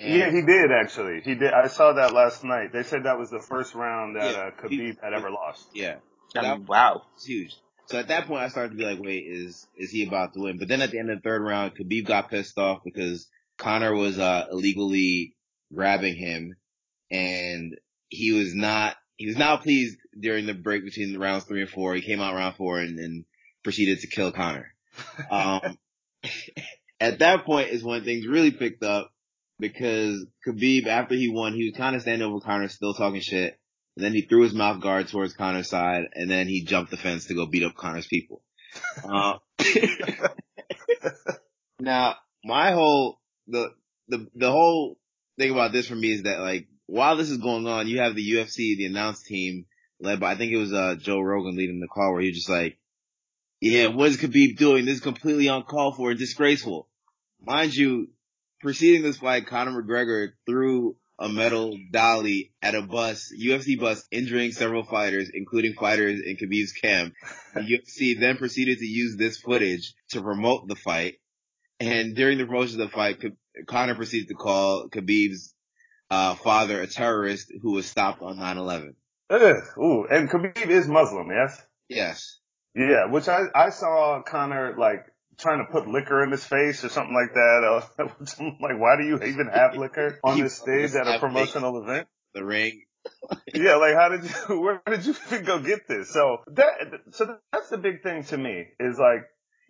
And- 0.00 0.14
Yeah, 0.14 0.30
he 0.30 0.42
did 0.42 0.70
actually. 0.70 1.20
He 1.22 1.34
did. 1.34 1.52
I 1.52 1.66
saw 1.66 1.94
that 1.94 2.14
last 2.14 2.44
night. 2.44 2.72
They 2.72 2.84
said 2.84 3.02
that 3.04 3.18
was 3.18 3.30
the 3.30 3.40
first 3.40 3.74
round 3.74 4.14
that 4.14 4.30
Yeah, 4.30 4.38
uh, 4.38 4.50
Khabib 4.52 5.02
had 5.02 5.14
ever 5.14 5.30
lost. 5.32 5.66
yeah. 5.74 5.96
I 6.36 6.42
That- 6.42 6.60
wow. 6.68 7.02
It's 7.16 7.24
huge. 7.26 7.56
So 7.86 7.98
at 7.98 8.06
that 8.06 8.28
point, 8.28 8.42
I 8.42 8.48
started 8.50 8.70
to 8.70 8.76
be 8.76 8.84
like, 8.84 9.00
wait, 9.00 9.24
is 9.26 9.66
is 9.76 9.90
he 9.90 10.06
about 10.06 10.32
to 10.34 10.40
win? 10.42 10.58
But 10.58 10.68
then 10.68 10.80
at 10.80 10.92
the 10.92 11.00
end 11.00 11.10
of 11.10 11.18
the 11.18 11.22
third 11.28 11.42
round, 11.42 11.74
Khabib 11.74 12.04
got 12.04 12.30
pissed 12.30 12.56
off 12.56 12.84
because 12.84 13.26
Conor 13.56 13.94
was 13.96 14.16
uh, 14.20 14.46
illegally 14.52 15.34
grabbing 15.74 16.14
him, 16.14 16.54
and 17.10 17.76
he 18.10 18.30
was 18.32 18.54
not 18.54 18.96
he 19.18 19.26
was 19.26 19.36
not 19.36 19.62
pleased 19.62 19.98
during 20.18 20.46
the 20.46 20.54
break 20.54 20.84
between 20.84 21.12
the 21.12 21.18
rounds 21.18 21.44
three 21.44 21.60
and 21.60 21.70
four. 21.70 21.94
He 21.94 22.02
came 22.02 22.20
out 22.20 22.34
round 22.34 22.54
four 22.54 22.78
and, 22.78 22.98
and 22.98 23.24
proceeded 23.64 24.00
to 24.00 24.06
kill 24.06 24.32
Conor. 24.32 24.72
Um, 25.30 25.78
at 27.00 27.20
that 27.20 27.44
point 27.44 27.68
is 27.68 27.84
when 27.84 28.02
things 28.02 28.26
really 28.26 28.50
picked 28.50 28.82
up 28.82 29.12
because 29.60 30.26
Khabib, 30.46 30.86
after 30.86 31.14
he 31.14 31.28
won, 31.28 31.52
he 31.52 31.66
was 31.66 31.76
kind 31.76 31.94
of 31.94 32.02
standing 32.02 32.26
over 32.26 32.40
Conor, 32.40 32.68
still 32.68 32.94
talking 32.94 33.20
shit. 33.20 33.58
And 33.96 34.04
then 34.04 34.12
he 34.12 34.22
threw 34.22 34.42
his 34.42 34.54
mouth 34.54 34.80
guard 34.80 35.08
towards 35.08 35.34
Conor's 35.34 35.68
side, 35.68 36.04
and 36.14 36.30
then 36.30 36.48
he 36.48 36.64
jumped 36.64 36.90
the 36.90 36.96
fence 36.96 37.26
to 37.26 37.34
go 37.34 37.46
beat 37.46 37.64
up 37.64 37.76
Conor's 37.76 38.06
people. 38.06 38.42
Uh, 39.04 39.38
now, 41.80 42.16
my 42.44 42.72
whole 42.72 43.20
the 43.48 43.72
the 44.08 44.28
the 44.34 44.50
whole 44.50 44.98
thing 45.38 45.50
about 45.50 45.72
this 45.72 45.88
for 45.88 45.96
me 45.96 46.12
is 46.12 46.22
that 46.22 46.40
like 46.40 46.68
while 46.88 47.16
this 47.16 47.28
is 47.28 47.36
going 47.36 47.66
on, 47.66 47.86
you 47.86 48.00
have 48.00 48.14
the 48.14 48.32
UFC, 48.32 48.76
the 48.76 48.86
announce 48.86 49.22
team 49.22 49.66
led 50.00 50.20
by 50.20 50.32
I 50.32 50.34
think 50.36 50.52
it 50.52 50.56
was 50.56 50.72
uh 50.72 50.96
Joe 50.98 51.20
Rogan 51.20 51.56
leading 51.56 51.80
the 51.80 51.86
call 51.86 52.12
where 52.12 52.22
he 52.22 52.28
was 52.28 52.36
just 52.36 52.48
like, 52.48 52.78
"Yeah, 53.60 53.88
what 53.88 54.08
is 54.08 54.16
Khabib 54.16 54.56
doing? 54.56 54.84
This 54.84 54.96
is 54.96 55.00
completely 55.00 55.48
uncalled 55.48 55.96
for 55.96 56.10
and 56.10 56.18
disgraceful." 56.18 56.88
Mind 57.40 57.74
you, 57.74 58.08
preceding 58.60 59.02
this 59.02 59.18
fight, 59.18 59.46
Conor 59.46 59.82
McGregor 59.82 60.32
threw 60.46 60.96
a 61.18 61.28
metal 61.28 61.76
dolly 61.90 62.52
at 62.62 62.74
a 62.74 62.82
bus, 62.82 63.32
UFC 63.38 63.78
bus, 63.78 64.06
injuring 64.10 64.52
several 64.52 64.84
fighters, 64.84 65.30
including 65.34 65.74
fighters 65.74 66.20
in 66.20 66.36
Khabib's 66.36 66.72
camp. 66.72 67.12
The 67.54 67.60
UFC 67.90 68.18
then 68.18 68.38
proceeded 68.38 68.78
to 68.78 68.86
use 68.86 69.16
this 69.16 69.36
footage 69.36 69.94
to 70.10 70.22
promote 70.22 70.68
the 70.68 70.76
fight. 70.76 71.16
And 71.80 72.16
during 72.16 72.38
the 72.38 72.46
promotion 72.46 72.80
of 72.80 72.88
the 72.88 72.94
fight, 72.94 73.22
Conor 73.66 73.94
proceeded 73.94 74.28
to 74.28 74.34
call 74.34 74.88
Khabib's 74.88 75.54
uh, 76.10 76.34
father 76.36 76.80
a 76.80 76.86
terrorist 76.86 77.52
who 77.62 77.72
was 77.72 77.86
stopped 77.86 78.22
on 78.22 78.38
9/11. 78.38 78.94
Ugh, 79.30 79.62
ooh, 79.78 80.06
and 80.10 80.30
Khabib 80.30 80.68
is 80.68 80.88
Muslim, 80.88 81.28
yes? 81.30 81.60
Yes. 81.88 82.38
Yeah, 82.74 83.06
which 83.10 83.28
I, 83.28 83.44
I 83.54 83.70
saw 83.70 84.22
Conor 84.22 84.74
like 84.78 85.04
trying 85.38 85.64
to 85.64 85.70
put 85.70 85.88
liquor 85.88 86.22
in 86.22 86.30
his 86.30 86.44
face 86.44 86.84
or 86.84 86.88
something 86.88 87.14
like 87.14 87.34
that. 87.34 87.82
Uh, 87.98 88.04
like, 88.60 88.80
why 88.80 88.96
do 88.96 89.04
you 89.04 89.16
even 89.16 89.48
have 89.52 89.76
liquor 89.76 90.18
on 90.24 90.40
this 90.40 90.56
stage 90.56 90.94
at 90.94 91.06
a 91.06 91.18
promotional 91.18 91.82
event? 91.82 92.08
The 92.34 92.44
ring. 92.44 92.84
yeah, 93.54 93.76
like 93.76 93.94
how 93.94 94.08
did 94.10 94.24
you, 94.24 94.60
where 94.60 94.82
did 94.86 95.06
you 95.06 95.14
even 95.26 95.44
go 95.44 95.58
get 95.60 95.88
this? 95.88 96.10
So 96.12 96.38
that, 96.48 97.00
so 97.12 97.38
that's 97.52 97.70
the 97.70 97.78
big 97.78 98.02
thing 98.02 98.24
to 98.24 98.38
me 98.38 98.66
is 98.78 98.98
like, 98.98 99.24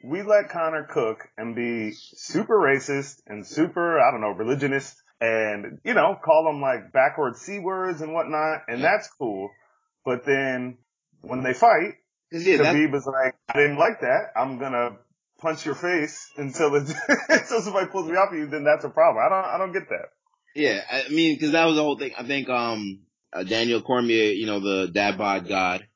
we 0.04 0.22
let 0.22 0.48
Conor 0.48 0.86
cook 0.88 1.28
and 1.36 1.56
be 1.56 1.92
super 1.92 2.56
racist 2.56 3.20
and 3.26 3.44
super, 3.46 3.98
I 3.98 4.12
don't 4.12 4.20
know, 4.20 4.30
religionist 4.30 4.94
and, 5.20 5.80
you 5.84 5.94
know, 5.94 6.16
call 6.22 6.44
them 6.44 6.60
like 6.60 6.92
backward 6.92 7.36
C 7.36 7.58
words 7.58 8.00
and 8.00 8.14
whatnot. 8.14 8.62
And 8.68 8.80
yeah. 8.80 8.90
that's 8.90 9.08
cool. 9.18 9.50
But 10.04 10.24
then 10.24 10.78
when 11.22 11.42
they 11.42 11.54
fight, 11.54 11.94
yeah, 12.30 12.58
Khabib 12.58 12.94
is 12.94 13.06
like, 13.06 13.34
I 13.48 13.58
didn't 13.58 13.78
like 13.78 14.00
that. 14.00 14.32
I'm 14.36 14.58
gonna 14.58 14.96
punch 15.40 15.64
your 15.64 15.74
face 15.74 16.30
until 16.36 16.74
it, 16.74 16.92
until 17.28 17.60
somebody 17.60 17.86
pulls 17.88 18.08
me 18.08 18.16
off 18.16 18.32
of 18.32 18.38
you, 18.38 18.46
then 18.46 18.64
that's 18.64 18.84
a 18.84 18.90
problem. 18.90 19.24
I 19.24 19.28
don't, 19.28 19.54
I 19.54 19.58
don't 19.58 19.72
get 19.72 19.88
that. 19.88 20.08
Yeah, 20.54 20.80
I 20.90 21.08
mean, 21.08 21.34
because 21.34 21.52
that 21.52 21.66
was 21.66 21.76
the 21.76 21.82
whole 21.82 21.98
thing. 21.98 22.12
I 22.18 22.24
think 22.24 22.48
um 22.48 23.00
uh, 23.32 23.44
Daniel 23.44 23.82
Cormier, 23.82 24.32
you 24.32 24.46
know, 24.46 24.60
the 24.60 24.90
dad 24.90 25.18
bod 25.18 25.48
god, 25.48 25.86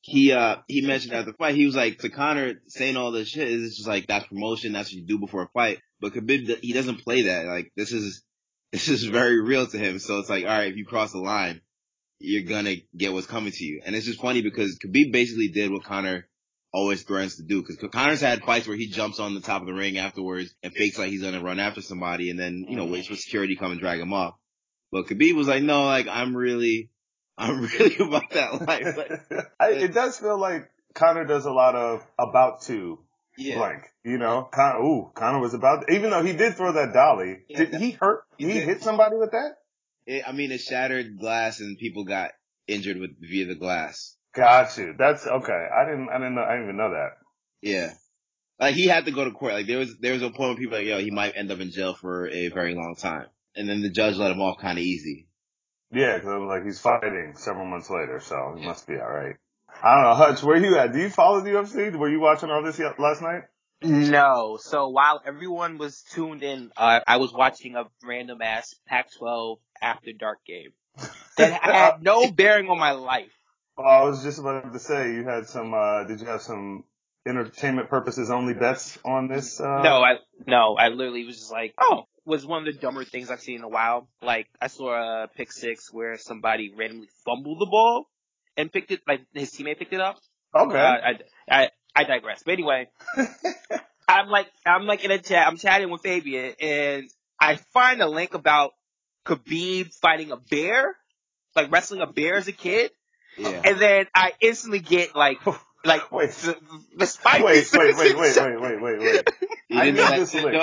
he 0.00 0.32
uh 0.32 0.56
he 0.66 0.80
mentioned 0.80 1.14
after 1.14 1.32
the 1.32 1.36
fight, 1.36 1.54
he 1.54 1.66
was 1.66 1.76
like 1.76 1.98
to 1.98 2.08
Conor 2.08 2.54
saying 2.66 2.96
all 2.96 3.12
this 3.12 3.28
shit 3.28 3.48
is 3.48 3.76
just 3.76 3.88
like 3.88 4.06
that's 4.06 4.26
promotion, 4.26 4.72
that's 4.72 4.88
what 4.88 4.94
you 4.94 5.06
do 5.06 5.18
before 5.18 5.42
a 5.42 5.48
fight. 5.48 5.78
But 6.00 6.14
Khabib, 6.14 6.62
he 6.62 6.72
doesn't 6.72 7.02
play 7.02 7.22
that. 7.22 7.46
Like 7.46 7.72
this 7.76 7.92
is 7.92 8.24
this 8.72 8.88
is 8.88 9.04
very 9.04 9.40
real 9.40 9.66
to 9.66 9.78
him. 9.78 9.98
So 9.98 10.18
it's 10.18 10.28
like, 10.28 10.44
all 10.44 10.50
right, 10.50 10.70
if 10.70 10.76
you 10.76 10.84
cross 10.84 11.12
the 11.12 11.18
line, 11.18 11.60
you're 12.18 12.48
gonna 12.48 12.76
get 12.96 13.12
what's 13.12 13.26
coming 13.26 13.52
to 13.52 13.64
you. 13.64 13.80
And 13.84 13.94
it's 13.94 14.06
just 14.06 14.20
funny 14.20 14.42
because 14.42 14.78
Khabib 14.78 15.12
basically 15.12 15.48
did 15.48 15.70
what 15.70 15.84
Conor 15.84 16.28
always 16.72 17.02
threatens 17.02 17.36
to 17.36 17.44
do. 17.44 17.62
Because 17.62 17.76
Conor's 17.90 18.20
had 18.20 18.42
fights 18.42 18.66
where 18.66 18.76
he 18.76 18.88
jumps 18.88 19.20
on 19.20 19.34
the 19.34 19.40
top 19.40 19.62
of 19.62 19.66
the 19.66 19.74
ring 19.74 19.98
afterwards 19.98 20.54
and 20.62 20.72
fakes 20.72 20.98
like 20.98 21.10
he's 21.10 21.22
gonna 21.22 21.42
run 21.42 21.60
after 21.60 21.80
somebody, 21.80 22.30
and 22.30 22.38
then 22.38 22.66
you 22.68 22.76
know 22.76 22.86
waits 22.86 23.08
for 23.08 23.16
security 23.16 23.54
to 23.54 23.60
come 23.60 23.72
and 23.72 23.80
drag 23.80 24.00
him 24.00 24.12
off. 24.12 24.34
But 24.90 25.06
Khabib 25.06 25.34
was 25.34 25.48
like, 25.48 25.62
no, 25.62 25.84
like 25.84 26.08
I'm 26.08 26.36
really, 26.36 26.90
I'm 27.38 27.62
really 27.62 27.96
about 27.96 28.30
that 28.32 28.66
life. 28.66 28.96
Like, 28.96 29.46
I, 29.60 29.70
it 29.70 29.94
does 29.94 30.18
feel 30.18 30.38
like 30.38 30.70
Conor 30.94 31.24
does 31.24 31.46
a 31.46 31.52
lot 31.52 31.74
of 31.74 32.06
about 32.18 32.62
to. 32.62 32.98
Yeah. 33.38 33.58
Blank, 33.58 33.84
you 34.04 34.18
know, 34.18 34.48
Conor, 34.52 34.80
ooh, 34.80 35.12
Conor 35.14 35.38
was 35.40 35.54
about, 35.54 35.90
even 35.90 36.10
though 36.10 36.24
he 36.24 36.32
did 36.32 36.56
throw 36.56 36.72
that 36.72 36.92
dolly, 36.92 37.38
yeah, 37.48 37.58
did 37.58 37.74
he 37.74 37.92
hurt, 37.92 38.24
he, 38.36 38.50
he 38.50 38.60
hit 38.60 38.82
somebody 38.82 39.16
with 39.16 39.30
that? 39.30 39.52
It, 40.06 40.24
I 40.26 40.32
mean, 40.32 40.50
it 40.50 40.60
shattered 40.60 41.18
glass 41.18 41.60
and 41.60 41.78
people 41.78 42.04
got 42.04 42.32
injured 42.66 42.98
with 42.98 43.10
via 43.20 43.46
the 43.46 43.54
glass. 43.54 44.16
Got 44.34 44.76
you. 44.76 44.94
That's 44.98 45.26
okay. 45.26 45.66
I 45.74 45.84
didn't. 45.84 46.08
I 46.10 46.18
didn't 46.18 46.34
know. 46.34 46.42
I 46.42 46.52
didn't 46.52 46.64
even 46.64 46.76
know 46.76 46.90
that. 46.90 47.10
Yeah. 47.62 47.92
Like 48.60 48.74
he 48.74 48.86
had 48.86 49.06
to 49.06 49.10
go 49.10 49.24
to 49.24 49.30
court. 49.30 49.52
Like 49.52 49.66
there 49.66 49.78
was 49.78 49.96
there 49.98 50.12
was 50.12 50.22
a 50.22 50.30
point 50.30 50.50
where 50.50 50.56
people 50.56 50.72
were 50.72 50.78
like, 50.78 50.86
yo, 50.86 50.98
he 50.98 51.10
might 51.10 51.36
end 51.36 51.50
up 51.50 51.60
in 51.60 51.70
jail 51.70 51.94
for 51.94 52.28
a 52.28 52.48
very 52.48 52.74
long 52.74 52.94
time, 52.96 53.26
and 53.54 53.68
then 53.68 53.82
the 53.82 53.90
judge 53.90 54.16
let 54.16 54.32
him 54.32 54.40
off 54.40 54.58
kind 54.60 54.78
of 54.78 54.84
easy. 54.84 55.28
Yeah, 55.90 56.14
because 56.16 56.30
it 56.30 56.38
was 56.38 56.48
like 56.48 56.64
he's 56.64 56.80
fighting 56.80 57.34
several 57.36 57.66
months 57.66 57.88
later, 57.88 58.20
so 58.20 58.54
he 58.58 58.66
must 58.66 58.86
be 58.86 58.94
all 58.94 59.10
right. 59.10 59.36
I 59.82 59.94
don't 59.94 60.04
know, 60.04 60.14
Hutch. 60.14 60.42
Where 60.42 60.56
you 60.56 60.76
at? 60.76 60.92
Do 60.92 60.98
you 60.98 61.10
follow 61.10 61.40
the 61.40 61.50
UFC? 61.50 61.96
Were 61.96 62.08
you 62.08 62.20
watching 62.20 62.50
all 62.50 62.62
this 62.62 62.80
last 62.98 63.22
night? 63.22 63.42
No. 63.82 64.58
So 64.60 64.88
while 64.88 65.22
everyone 65.24 65.78
was 65.78 66.02
tuned 66.12 66.42
in, 66.42 66.70
uh, 66.76 67.00
I 67.06 67.18
was 67.18 67.32
watching 67.32 67.76
a 67.76 67.84
random 68.04 68.42
ass 68.42 68.74
Pac-12 68.86 69.58
after 69.80 70.12
dark 70.12 70.38
game 70.44 70.72
that 71.36 71.52
had 71.62 72.02
no 72.02 72.30
bearing 72.30 72.68
on 72.68 72.78
my 72.78 72.92
life. 72.92 73.30
Oh, 73.76 73.84
I 73.84 74.02
was 74.02 74.24
just 74.24 74.40
about 74.40 74.72
to 74.72 74.78
say 74.80 75.12
you 75.12 75.24
had 75.24 75.46
some. 75.46 75.72
uh 75.72 76.04
Did 76.04 76.20
you 76.20 76.26
have 76.26 76.42
some 76.42 76.82
entertainment 77.24 77.88
purposes 77.88 78.30
only 78.30 78.54
bets 78.54 78.98
on 79.04 79.28
this? 79.28 79.60
Uh... 79.60 79.82
No, 79.82 80.02
I 80.02 80.14
no, 80.46 80.74
I 80.76 80.88
literally 80.88 81.24
was 81.24 81.36
just 81.36 81.52
like, 81.52 81.74
oh, 81.80 82.08
was 82.24 82.44
one 82.44 82.66
of 82.66 82.74
the 82.74 82.80
dumber 82.80 83.04
things 83.04 83.30
I've 83.30 83.40
seen 83.40 83.58
in 83.58 83.62
a 83.62 83.68
while. 83.68 84.08
Like 84.20 84.48
I 84.60 84.66
saw 84.66 85.22
a 85.24 85.28
pick 85.28 85.52
six 85.52 85.92
where 85.92 86.18
somebody 86.18 86.72
randomly 86.76 87.08
fumbled 87.24 87.60
the 87.60 87.66
ball 87.66 88.08
and 88.58 88.70
picked 88.70 88.90
it, 88.90 89.00
like 89.06 89.22
his 89.32 89.50
teammate 89.50 89.78
picked 89.78 89.94
it 89.94 90.00
up. 90.00 90.18
Okay. 90.54 90.78
Uh, 90.78 90.80
I, 90.80 91.18
I 91.50 91.70
I 91.94 92.04
digress. 92.04 92.42
But 92.44 92.52
anyway, 92.52 92.88
I'm 94.08 94.28
like 94.28 94.48
I'm 94.66 94.84
like 94.84 95.04
in 95.04 95.10
a 95.10 95.18
chat. 95.18 95.46
I'm 95.46 95.56
chatting 95.56 95.90
with 95.90 96.02
Fabian, 96.02 96.54
and 96.60 97.04
I 97.40 97.56
find 97.56 98.02
a 98.02 98.08
link 98.08 98.34
about 98.34 98.72
Khabib 99.24 99.94
fighting 99.94 100.32
a 100.32 100.36
bear, 100.36 100.96
like 101.56 101.70
wrestling 101.70 102.00
a 102.02 102.06
bear 102.06 102.34
as 102.34 102.48
a 102.48 102.52
kid. 102.52 102.90
Yeah. 103.38 103.62
And 103.64 103.78
then 103.78 104.06
I 104.14 104.32
instantly 104.40 104.80
get 104.80 105.14
like, 105.14 105.38
like 105.84 106.10
wait, 106.10 106.30
the, 106.30 106.56
the 106.96 107.06
spike. 107.06 107.44
Wait, 107.44 107.70
wait, 107.72 107.96
wait, 107.96 108.16
wait, 108.16 108.36
wait, 108.36 108.60
wait, 108.60 108.82
wait, 108.82 109.00
wait. 109.00 109.28
I 109.70 109.90
need 109.90 109.96
this 109.96 110.34
link. 110.34 110.62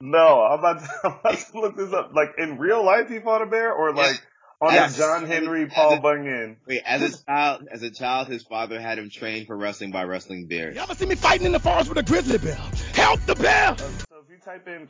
No, 0.00 0.42
I'm 0.42 0.58
about, 0.58 0.80
to, 0.80 0.88
I'm 1.04 1.12
about 1.20 1.38
to 1.38 1.60
look 1.60 1.76
this 1.76 1.92
up. 1.92 2.12
Like 2.14 2.34
in 2.38 2.58
real 2.58 2.84
life, 2.84 3.08
he 3.08 3.18
fought 3.20 3.42
a 3.42 3.46
bear, 3.46 3.72
or 3.72 3.94
like 3.94 4.20
on 4.64 4.74
yes. 4.74 4.96
John 4.96 5.26
Henry, 5.26 5.66
Paul 5.66 5.94
a, 5.94 6.00
Bunyan. 6.00 6.56
Wait, 6.66 6.82
as 6.84 7.02
a 7.02 7.24
child, 7.24 7.68
as 7.70 7.82
a 7.82 7.90
child, 7.90 8.28
his 8.28 8.42
father 8.42 8.80
had 8.80 8.98
him 8.98 9.10
trained 9.10 9.46
for 9.46 9.56
wrestling 9.56 9.90
by 9.90 10.04
wrestling 10.04 10.46
bears. 10.46 10.74
You 10.76 10.82
ever 10.82 10.94
see 10.94 11.06
me 11.06 11.14
fighting 11.14 11.46
in 11.46 11.52
the 11.52 11.60
forest 11.60 11.88
with 11.88 11.98
a 11.98 12.02
grizzly 12.02 12.38
bear? 12.38 12.56
Help 12.94 13.20
the 13.26 13.34
bear! 13.34 13.72
Uh, 13.72 13.76
so 13.76 14.22
if 14.24 14.30
you 14.30 14.38
type 14.44 14.66
in 14.66 14.88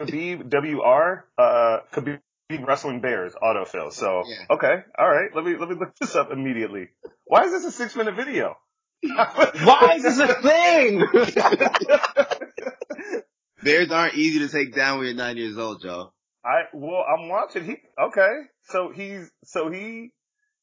Khabib 0.00 0.48
W 0.48 0.80
R, 0.80 1.24
uh, 1.38 1.78
Khabib 1.92 2.20
wrestling 2.66 3.00
bears 3.00 3.34
autofill. 3.42 3.92
So 3.92 4.22
yeah. 4.26 4.54
okay, 4.54 4.82
all 4.98 5.08
right. 5.08 5.30
Let 5.34 5.44
me 5.44 5.56
let 5.56 5.68
me 5.68 5.74
look 5.74 5.94
this 6.00 6.14
up 6.14 6.30
immediately. 6.30 6.88
Why 7.24 7.44
is 7.44 7.52
this 7.52 7.64
a 7.64 7.72
six 7.72 7.96
minute 7.96 8.14
video? 8.14 8.56
Why 9.02 9.94
is 9.96 10.02
this 10.02 10.18
a 10.18 10.34
thing? 10.42 11.04
Bears 13.62 13.90
aren't 13.90 14.14
easy 14.14 14.40
to 14.40 14.48
take 14.48 14.74
down 14.74 14.98
when 14.98 15.06
you're 15.08 15.16
nine 15.16 15.36
years 15.36 15.58
old, 15.58 15.82
Joe. 15.82 16.12
I 16.44 16.62
well, 16.72 17.04
I'm 17.04 17.28
watching. 17.28 17.64
He 17.64 17.76
okay. 18.00 18.42
So 18.68 18.90
he's 18.94 19.30
so 19.44 19.70
he 19.70 20.10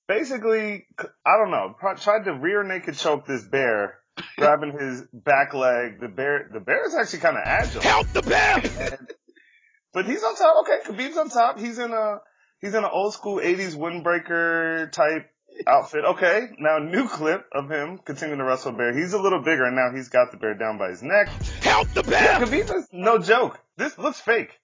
basically 0.08 0.86
I 1.00 1.38
don't 1.38 1.52
know 1.52 1.76
tried 1.98 2.26
to 2.26 2.34
rear 2.34 2.64
naked 2.64 2.96
choke 2.96 3.26
this 3.26 3.44
bear, 3.44 4.00
grabbing 4.38 4.78
his 4.78 5.04
back 5.14 5.54
leg. 5.54 6.00
The 6.02 6.10
bear 6.10 6.50
the 6.52 6.60
bear 6.60 6.86
is 6.86 6.96
actually 6.96 7.20
kind 7.20 7.38
of 7.38 7.44
agile. 7.46 7.82
Help 7.82 8.08
the 8.10 8.22
bear! 8.22 8.62
And, 8.80 9.10
but 9.94 10.06
he's 10.06 10.24
on 10.24 10.36
top. 10.36 10.66
Okay, 10.66 10.92
Khabib's 10.92 11.18
on 11.18 11.30
top. 11.30 11.60
He's 11.60 11.80
in 11.80 11.94
a 11.94 12.18
he's 12.60 12.74
in 12.74 12.84
an 12.84 12.90
old 12.92 13.14
school 13.14 13.38
'80s 13.38 13.76
windbreaker 13.76 14.92
type 14.92 15.30
outfit. 15.66 16.04
Okay, 16.04 16.50
now 16.60 16.80
new 16.80 17.08
clip 17.08 17.46
of 17.54 17.70
him 17.70 18.00
continuing 18.00 18.40
to 18.40 18.46
wrestle 18.46 18.74
bear. 18.74 18.94
He's 18.94 19.14
a 19.14 19.20
little 19.20 19.42
bigger, 19.42 19.64
and 19.64 19.78
now 19.78 19.92
he's 19.96 20.10
got 20.10 20.32
the 20.32 20.38
bear 20.38 20.56
down 20.56 20.78
by 20.78 20.90
his 20.90 21.02
neck. 21.02 21.30
Help 21.62 21.88
the 21.94 22.04
bear! 22.04 22.22
Yeah, 22.22 22.42
Khabib 22.42 22.76
is 22.76 22.88
no 22.92 23.18
joke. 23.20 23.60
This 23.78 23.98
looks 23.98 24.20
fake. 24.20 24.60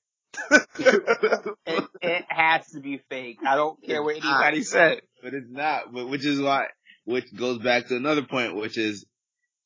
It, 0.52 1.84
it, 2.02 2.26
has 2.30 2.68
to 2.72 2.80
be 2.80 3.02
fake. 3.10 3.40
I 3.46 3.56
don't 3.56 3.82
care 3.84 4.02
what 4.02 4.16
anybody 4.16 4.64
said. 4.64 5.02
But 5.24 5.34
it's 5.34 5.50
not. 5.50 5.92
But 5.94 6.08
which 6.08 6.26
is 6.26 6.40
why, 6.40 6.66
which 7.06 7.34
goes 7.36 7.60
back 7.60 7.88
to 7.88 7.96
another 7.96 8.24
point, 8.24 8.56
which 8.56 8.78
is 8.78 9.06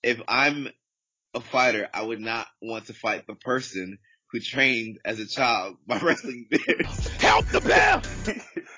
if 0.02 0.22
I'm 0.28 0.68
a 1.34 1.42
fighter, 1.42 1.88
I 1.94 2.04
would 2.04 2.20
not 2.20 2.48
want 2.62 2.88
to 2.88 2.94
fight 2.94 3.26
the 3.28 3.36
person 3.36 3.98
who 4.32 4.40
trained 4.40 4.98
as 5.06 5.20
a 5.20 5.28
child 5.28 5.78
by 5.88 6.00
wrestling 6.00 6.48
bears. 6.50 7.08
Help 7.20 7.46
the 7.48 7.62
bear! 7.62 8.02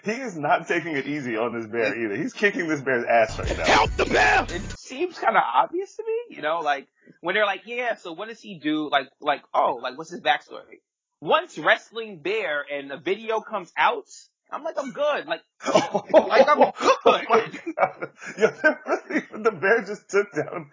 he 0.03 0.21
is 0.21 0.37
not 0.37 0.67
taking 0.67 0.95
it 0.95 1.07
easy 1.07 1.37
on 1.37 1.57
this 1.57 1.65
bear 1.67 1.97
either. 1.97 2.15
He's 2.15 2.33
kicking 2.33 2.67
this 2.67 2.81
bear's 2.81 3.05
ass 3.05 3.39
right 3.39 3.57
now. 3.57 3.65
Help 3.65 3.91
the 3.95 4.05
bear! 4.05 4.45
It 4.49 4.61
seems 4.77 5.17
kind 5.17 5.37
of 5.37 5.43
obvious 5.53 5.95
to 5.95 6.03
me, 6.03 6.35
you 6.35 6.41
know, 6.41 6.59
like 6.59 6.87
when 7.21 7.35
they're 7.35 7.45
like, 7.45 7.61
yeah, 7.65 7.95
so 7.95 8.11
what 8.13 8.27
does 8.27 8.41
he 8.41 8.59
do? 8.59 8.89
Like, 8.89 9.07
like, 9.21 9.43
oh, 9.53 9.79
like 9.81 9.97
what's 9.97 10.11
his 10.11 10.21
backstory? 10.21 10.81
Once 11.21 11.57
wrestling 11.57 12.19
bear 12.19 12.65
and 12.71 12.89
the 12.91 12.97
video 12.97 13.39
comes 13.41 13.71
out, 13.77 14.05
I'm 14.51 14.63
like, 14.63 14.75
I'm 14.77 14.91
good. 14.91 15.25
Like, 15.25 15.41
like 16.13 16.47
I'm 16.47 16.71
good. 17.03 17.61
god. 17.75 18.09
Yo, 18.37 18.47
really, 18.85 19.43
the 19.43 19.51
bear 19.51 19.83
just 19.83 20.09
took 20.09 20.31
down 20.33 20.71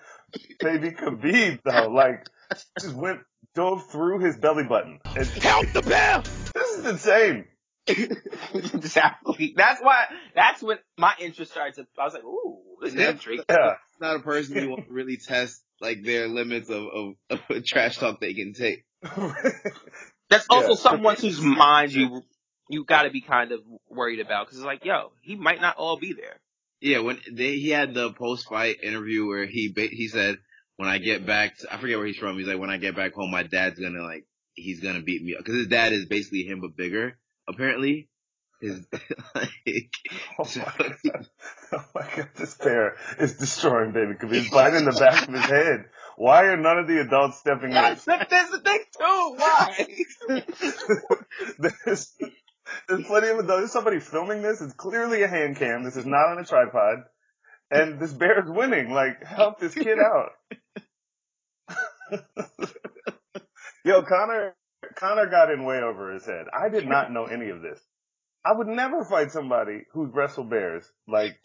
baby 0.61 0.90
Khabib 0.90 1.61
though. 1.64 1.88
Like, 1.88 2.26
just 2.80 2.94
went, 2.94 3.20
dove 3.54 3.90
through 3.90 4.20
his 4.20 4.37
belly 4.37 4.64
button. 4.64 4.99
And, 5.16 5.26
Help 5.26 5.66
the 5.72 5.82
bear! 5.82 6.22
this 6.54 6.78
is 6.78 6.87
insane. 6.87 7.44
exactly. 8.54 9.54
That's 9.56 9.80
why. 9.80 10.04
That's 10.34 10.62
when 10.62 10.78
my 10.99 11.14
interest 11.18 11.50
started 11.52 11.75
to. 11.75 11.87
I 12.00 12.04
was 12.04 12.14
like, 12.14 12.25
ooh, 12.25 12.61
this 12.82 12.92
is 12.94 13.00
Yeah. 13.00 13.11
intriguing. 13.11 13.44
Yeah. 13.49 13.75
It's 13.90 14.00
not 14.00 14.16
a 14.16 14.20
person 14.20 14.56
you 14.56 14.70
want 14.70 14.87
to 14.87 14.92
really 14.92 15.16
test 15.16 15.62
like 15.80 16.04
their 16.04 16.28
limits 16.28 16.70
of, 16.70 16.84
of, 17.30 17.40
of 17.50 17.64
trash 17.66 17.96
talk 17.99 18.20
they 18.20 18.34
can 18.34 18.52
take. 18.52 18.84
That's 20.32 20.46
also 20.48 20.70
Yeah. 20.70 20.76
someone 20.76 21.16
whose 21.16 21.40
mind 21.40 21.92
you 21.92 22.22
you 22.68 22.84
got 22.84 23.02
to 23.02 23.10
be 23.10 23.20
kind 23.20 23.52
of 23.52 23.60
worried 23.88 24.20
about 24.20 24.46
because 24.46 24.58
it's 24.58 24.66
like, 24.66 24.84
yo, 24.84 25.12
he 25.20 25.36
might 25.36 25.60
not 25.60 25.76
all 25.76 25.98
be 25.98 26.14
there. 26.14 26.40
Yeah, 26.80 27.00
when 27.00 27.20
they 27.30 27.58
he 27.58 27.68
had 27.68 27.94
the 27.94 28.12
post 28.12 28.48
fight 28.48 28.78
interview 28.82 29.26
where 29.26 29.46
he 29.46 29.72
he 29.76 30.08
said 30.08 30.38
when 30.76 30.88
I 30.88 30.98
get 30.98 31.26
back, 31.26 31.58
to, 31.58 31.72
I 31.72 31.78
forget 31.78 31.98
where 31.98 32.06
he's 32.06 32.16
from. 32.16 32.38
He's 32.38 32.48
like, 32.48 32.58
when 32.58 32.70
I 32.70 32.78
get 32.78 32.96
back 32.96 33.12
home, 33.12 33.30
my 33.30 33.42
dad's 33.44 33.78
gonna 33.78 34.02
like 34.02 34.24
he's 34.54 34.80
gonna 34.80 35.02
beat 35.02 35.22
me 35.22 35.34
up 35.34 35.44
because 35.44 35.56
his 35.58 35.68
dad 35.68 35.92
is 35.92 36.06
basically 36.06 36.42
him 36.42 36.60
but 36.60 36.76
bigger. 36.76 37.18
Apparently, 37.48 38.08
his 38.60 38.80
like, 39.34 39.50
Oh 40.38 40.44
my 40.56 40.94
god. 41.04 41.28
Oh 41.72 41.84
my 41.94 42.08
god, 42.16 42.28
this 42.36 42.54
bear 42.54 42.96
is 43.20 43.36
destroying 43.36 43.92
baby 43.92 44.14
Khabib. 44.14 44.34
He's 44.34 44.50
biting 44.50 44.84
the 44.84 44.92
back 44.98 45.28
of 45.28 45.34
his 45.34 45.44
head. 45.44 45.84
Why 46.22 46.44
are 46.44 46.56
none 46.56 46.78
of 46.78 46.86
the 46.86 47.00
adults 47.00 47.38
stepping 47.38 47.70
in? 47.70 47.72
That's 47.74 48.04
the, 48.04 48.60
thing 48.64 48.78
too. 48.96 49.34
Why? 49.36 49.86
there's, 51.58 52.14
there's 52.88 53.06
plenty 53.06 53.26
of 53.26 53.40
adults. 53.40 53.58
There's 53.58 53.72
somebody 53.72 53.98
filming 53.98 54.40
this. 54.40 54.60
It's 54.60 54.74
clearly 54.74 55.24
a 55.24 55.28
hand 55.28 55.56
cam. 55.56 55.82
This 55.82 55.96
is 55.96 56.06
not 56.06 56.28
on 56.28 56.38
a 56.38 56.44
tripod. 56.44 56.98
And 57.72 57.98
this 57.98 58.12
bear 58.12 58.38
is 58.38 58.48
winning. 58.48 58.92
Like, 58.92 59.24
help 59.24 59.58
this 59.58 59.74
kid 59.74 59.98
out. 59.98 60.30
Yo, 63.84 64.02
Conor, 64.02 64.54
Conor 64.94 65.26
got 65.26 65.50
in 65.50 65.64
way 65.64 65.78
over 65.78 66.14
his 66.14 66.24
head. 66.24 66.44
I 66.56 66.68
did 66.68 66.86
not 66.86 67.10
know 67.10 67.24
any 67.24 67.48
of 67.48 67.62
this. 67.62 67.80
I 68.46 68.52
would 68.52 68.68
never 68.68 69.04
fight 69.04 69.32
somebody 69.32 69.86
who 69.92 70.06
wrestled 70.06 70.50
bears. 70.50 70.88
Like, 71.08 71.40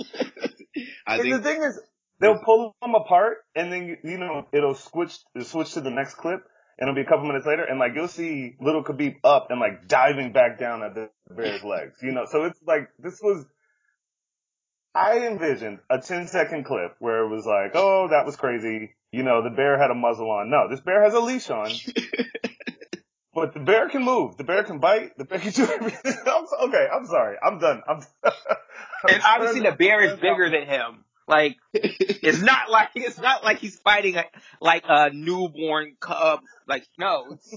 I 1.07 1.15
and 1.15 1.23
think 1.23 1.35
the 1.35 1.41
thing 1.41 1.63
is, 1.63 1.79
they'll 2.19 2.39
pull 2.39 2.75
them 2.81 2.95
apart, 2.95 3.37
and 3.55 3.71
then 3.71 3.97
you, 4.03 4.17
know 4.17 4.47
it'll 4.51 4.75
switch 4.75 5.17
it'll 5.35 5.47
switch 5.47 5.73
to 5.73 5.81
the 5.81 5.89
next 5.89 6.15
clip, 6.15 6.41
and 6.77 6.87
it'll 6.87 6.95
be 6.95 7.01
a 7.01 7.09
couple 7.09 7.25
minutes 7.25 7.45
later, 7.45 7.63
and 7.63 7.79
like 7.79 7.91
you'll 7.95 8.07
see 8.07 8.55
little 8.59 8.83
Khabib 8.83 9.17
up 9.23 9.47
and 9.49 9.59
like 9.59 9.87
diving 9.87 10.33
back 10.33 10.59
down 10.59 10.83
at 10.83 10.95
the 10.95 11.09
bear's 11.35 11.63
legs. 11.63 11.97
You 12.01 12.11
know, 12.11 12.25
so 12.25 12.45
it's 12.45 12.59
like 12.65 12.89
this 12.99 13.19
was. 13.21 13.45
I 14.95 15.27
envisioned 15.27 15.77
a 15.91 15.99
10 15.99 16.27
second 16.27 16.65
clip 16.65 16.95
where 16.97 17.23
it 17.23 17.29
was 17.29 17.45
like, 17.45 17.73
oh, 17.75 18.07
that 18.09 18.25
was 18.25 18.35
crazy. 18.35 18.95
You 19.11 19.21
know, 19.21 19.43
the 19.43 19.51
bear 19.51 19.77
had 19.77 19.91
a 19.91 19.93
muzzle 19.93 20.31
on. 20.31 20.49
No, 20.49 20.67
this 20.67 20.79
bear 20.79 21.03
has 21.03 21.13
a 21.13 21.19
leash 21.19 21.51
on. 21.51 21.69
But 23.37 23.53
the 23.53 23.59
bear 23.59 23.87
can 23.87 24.03
move. 24.03 24.35
The 24.35 24.43
bear 24.43 24.63
can 24.63 24.79
bite. 24.79 25.15
The 25.15 25.23
bear 25.23 25.37
can 25.37 25.51
do 25.51 25.61
everything. 25.71 26.15
I'm 26.25 26.45
okay, 26.69 26.87
I'm 26.91 27.05
sorry. 27.05 27.37
I'm 27.45 27.59
done. 27.59 27.83
I'm. 27.87 28.01
and 29.07 29.21
obviously 29.23 29.59
the 29.59 29.73
bear 29.73 30.01
is 30.01 30.15
bigger 30.15 30.49
than 30.49 30.65
him. 30.67 31.03
Like 31.27 31.57
it's 31.73 32.41
not 32.41 32.69
like 32.69 32.89
it's 32.95 33.19
not 33.19 33.43
like 33.43 33.59
he's 33.59 33.77
fighting 33.77 34.15
a, 34.15 34.23
like 34.61 34.83
a 34.87 35.09
newborn 35.11 35.97
cub. 35.99 36.39
Like 36.67 36.87
no, 36.97 37.25
it's 37.31 37.55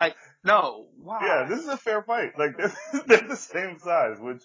like 0.00 0.14
no. 0.44 0.86
Why? 0.96 1.20
Yeah, 1.22 1.46
this 1.48 1.60
is 1.60 1.68
a 1.68 1.76
fair 1.76 2.02
fight. 2.02 2.32
Like 2.38 2.56
they're, 2.58 3.02
they're 3.06 3.28
the 3.28 3.36
same 3.36 3.78
size, 3.78 4.18
which 4.20 4.42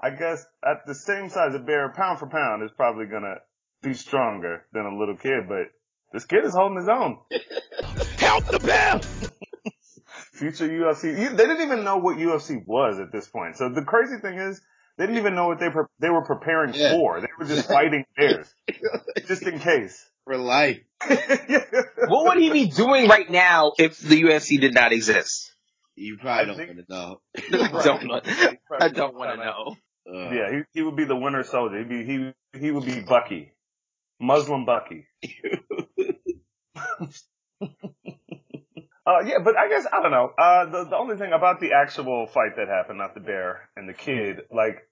I 0.00 0.10
guess 0.10 0.44
at 0.64 0.86
the 0.86 0.94
same 0.94 1.28
size, 1.28 1.54
a 1.54 1.60
bear 1.60 1.92
pound 1.96 2.18
for 2.18 2.28
pound 2.28 2.62
is 2.64 2.70
probably 2.76 3.06
gonna 3.06 3.36
be 3.82 3.94
stronger 3.94 4.66
than 4.72 4.86
a 4.86 4.98
little 4.98 5.16
kid. 5.16 5.48
But 5.48 5.68
this 6.12 6.24
kid 6.24 6.44
is 6.44 6.54
holding 6.54 6.78
his 6.78 6.88
own. 6.88 7.18
Help 8.18 8.46
the 8.46 8.58
bear! 8.58 9.00
Future 10.32 10.68
UFC, 10.68 11.14
they 11.36 11.46
didn't 11.46 11.60
even 11.60 11.84
know 11.84 11.98
what 11.98 12.16
UFC 12.16 12.66
was 12.66 12.98
at 12.98 13.12
this 13.12 13.28
point. 13.28 13.56
So 13.56 13.68
the 13.68 13.82
crazy 13.82 14.16
thing 14.20 14.38
is, 14.38 14.60
they 15.00 15.06
didn't 15.06 15.18
even 15.18 15.34
know 15.34 15.48
what 15.48 15.58
they 15.58 15.70
pre- 15.70 15.84
they 15.98 16.10
were 16.10 16.22
preparing 16.24 16.74
Yeah. 16.74 16.92
for. 16.92 17.20
They 17.22 17.28
were 17.38 17.46
just 17.46 17.66
fighting 17.76 18.04
bears, 18.18 18.54
just 19.26 19.42
in 19.42 19.58
case. 19.58 19.98
for 20.24 20.36
life. 20.36 20.80
what 21.08 22.26
would 22.26 22.38
he 22.38 22.50
be 22.50 22.66
doing 22.66 23.08
right 23.08 23.30
now 23.30 23.72
if 23.78 23.98
the 23.98 24.20
UFC 24.22 24.60
did 24.60 24.74
not 24.74 24.92
exist? 24.92 25.52
You 25.96 26.18
probably 26.18 26.42
I 26.42 26.44
don't 26.44 26.56
think- 26.56 26.88
want 26.90 27.16
I 27.48 27.82
don't 27.82 28.04
know. 28.06 28.20
I 28.78 28.88
don't 28.88 29.14
want 29.16 29.30
to 29.38 29.44
know. 29.44 29.76
Uh, 30.06 30.30
Yeah, 30.34 30.50
he 30.52 30.80
he 30.80 30.82
would 30.82 30.96
be 30.96 31.04
the 31.06 31.16
winter 31.16 31.44
soldier. 31.44 31.78
He'd 31.78 31.88
be 31.88 32.04
he 32.04 32.58
he 32.58 32.70
would 32.70 32.84
be 32.84 33.00
Bucky, 33.00 33.52
Muslim 34.20 34.66
Bucky. 34.66 35.06
Uh, 39.06 39.20
yeah, 39.24 39.38
but 39.42 39.56
I 39.56 39.68
guess 39.68 39.86
I 39.90 40.02
don't 40.02 40.10
know. 40.12 40.30
Uh, 40.38 40.64
the 40.66 40.84
the 40.90 40.96
only 40.96 41.16
thing 41.16 41.32
about 41.32 41.58
the 41.60 41.72
actual 41.72 42.26
fight 42.26 42.56
that 42.56 42.68
happened, 42.68 42.98
not 42.98 43.14
the 43.14 43.20
bear 43.20 43.68
and 43.74 43.88
the 43.88 43.94
kid, 43.94 44.42
like 44.54 44.86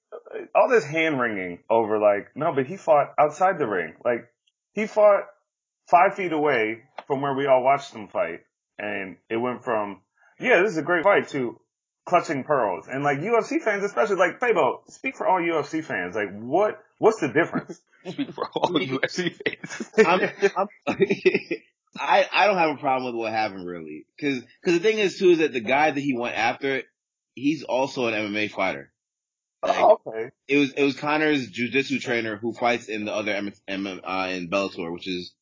all 0.54 0.68
this 0.68 0.84
hand 0.84 1.20
wringing 1.20 1.60
over, 1.70 1.98
like 1.98 2.28
no, 2.34 2.52
but 2.54 2.66
he 2.66 2.76
fought 2.76 3.14
outside 3.18 3.58
the 3.58 3.66
ring. 3.66 3.94
Like 4.04 4.28
he 4.72 4.86
fought 4.86 5.24
five 5.86 6.14
feet 6.14 6.32
away 6.32 6.82
from 7.06 7.22
where 7.22 7.34
we 7.34 7.46
all 7.46 7.62
watched 7.62 7.94
him 7.94 8.08
fight, 8.08 8.40
and 8.78 9.16
it 9.30 9.36
went 9.36 9.64
from 9.64 10.02
yeah, 10.40 10.62
this 10.62 10.72
is 10.72 10.78
a 10.78 10.82
great 10.82 11.04
fight 11.04 11.28
to 11.28 11.60
clutching 12.06 12.44
pearls. 12.44 12.86
And 12.90 13.02
like 13.02 13.18
UFC 13.18 13.60
fans, 13.60 13.84
especially 13.84 14.16
like 14.16 14.40
Fabo, 14.40 14.80
speak 14.88 15.16
for 15.16 15.26
all 15.26 15.40
UFC 15.40 15.84
fans. 15.84 16.14
Like 16.14 16.38
what 16.38 16.78
what's 16.98 17.20
the 17.20 17.28
difference? 17.28 17.80
Speak 18.08 18.32
for 18.32 18.46
all 18.54 18.70
UFC 18.70 19.34
fans. 19.34 19.90
I'm, 20.06 20.30
I'm, 20.56 20.68
I 21.98 22.28
I 22.32 22.46
don't 22.46 22.56
have 22.56 22.76
a 22.76 22.80
problem 22.80 23.12
with 23.12 23.20
what 23.20 23.32
happened 23.32 23.66
really, 23.66 24.06
because 24.16 24.44
the 24.62 24.78
thing 24.78 24.98
is 24.98 25.18
too 25.18 25.30
is 25.30 25.38
that 25.38 25.52
the 25.52 25.60
guy 25.60 25.90
that 25.90 26.00
he 26.00 26.16
went 26.16 26.36
after, 26.36 26.82
he's 27.34 27.64
also 27.64 28.06
an 28.06 28.14
MMA 28.14 28.52
fighter. 28.52 28.92
Like, 29.62 29.76
Oh, 29.78 30.00
okay, 30.06 30.30
it 30.46 30.56
was 30.56 30.72
it 30.72 30.82
was 30.84 30.96
Conor's 30.96 31.50
jujitsu 31.50 32.00
trainer 32.00 32.36
who 32.36 32.52
fights 32.52 32.88
in 32.88 33.04
the 33.04 33.12
other 33.12 33.32
M, 33.32 33.52
M, 33.66 34.00
uh, 34.04 34.28
in 34.30 34.48
Bellator, 34.48 34.92
which 34.92 35.08
is 35.08 35.32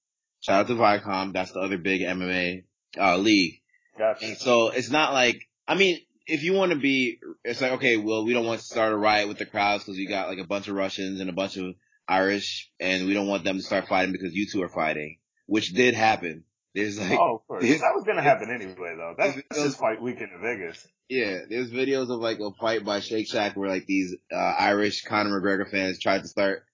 shout 0.41 0.61
out 0.61 0.67
to 0.69 0.75
Viacom. 0.75 1.33
That's 1.33 1.53
the 1.53 1.61
other 1.61 1.77
big 1.79 2.01
MMA 2.01 2.65
uh, 2.99 3.17
league. 3.19 3.61
gotcha. 3.99 4.25
And 4.25 4.37
so 4.39 4.71
it's 4.71 4.91
not 4.91 5.13
like 5.13 5.43
I 5.69 5.75
mean, 5.75 5.99
if 6.27 6.43
you 6.43 6.55
want 6.55 6.73
to 6.73 6.79
be, 6.79 7.19
it's 7.45 7.61
like 7.61 7.73
okay, 7.73 7.97
well, 7.99 8.25
we 8.25 8.33
don't 8.33 8.47
want 8.47 8.61
to 8.61 8.67
start 8.67 8.93
a 8.93 8.97
riot 8.97 9.29
with 9.29 9.39
the 9.39 9.47
crowds 9.47 9.85
because 9.85 9.99
we 9.99 10.07
got 10.07 10.29
like 10.29 10.39
a 10.39 10.47
bunch 10.47 10.69
of 10.69 10.75
Russians 10.77 11.21
and 11.21 11.29
a 11.29 11.35
bunch 11.35 11.57
of 11.59 11.75
Irish, 12.09 12.71
and 12.81 13.07
we 13.07 13.15
don't 13.15 13.29
want 13.29 13.45
them 13.45 13.57
to 13.57 13.63
start 13.63 13.89
fighting 13.89 14.13
because 14.13 14.33
you 14.33 14.47
two 14.51 14.63
are 14.63 14.69
fighting, 14.69 15.19
which 15.47 15.73
did 15.75 15.95
happen. 15.95 16.45
There's 16.77 17.01
like, 17.01 17.19
oh, 17.19 17.37
of 17.37 17.47
course. 17.49 17.63
that 17.65 17.93
was 17.95 18.05
gonna 18.07 18.23
happen 18.23 18.51
anyway, 18.51 18.95
though. 18.99 19.15
That's, 19.17 19.35
that's 19.51 19.63
just 19.63 19.79
fight 19.79 20.01
weekend 20.03 20.31
in 20.35 20.43
Vegas. 20.43 20.87
yeah, 21.09 21.39
there's 21.49 21.71
videos 21.71 22.11
of 22.11 22.21
like 22.21 22.39
a 22.39 22.51
fight 22.61 22.85
by 22.85 23.01
Shake 23.01 23.27
Shack 23.29 23.57
where 23.57 23.71
like 23.71 23.87
these 23.87 24.15
uh, 24.31 24.37
Irish 24.37 25.03
Conor 25.05 25.41
McGregor 25.41 25.71
fans 25.71 25.99
tried 25.99 26.21
to 26.23 26.29
start 26.29 26.65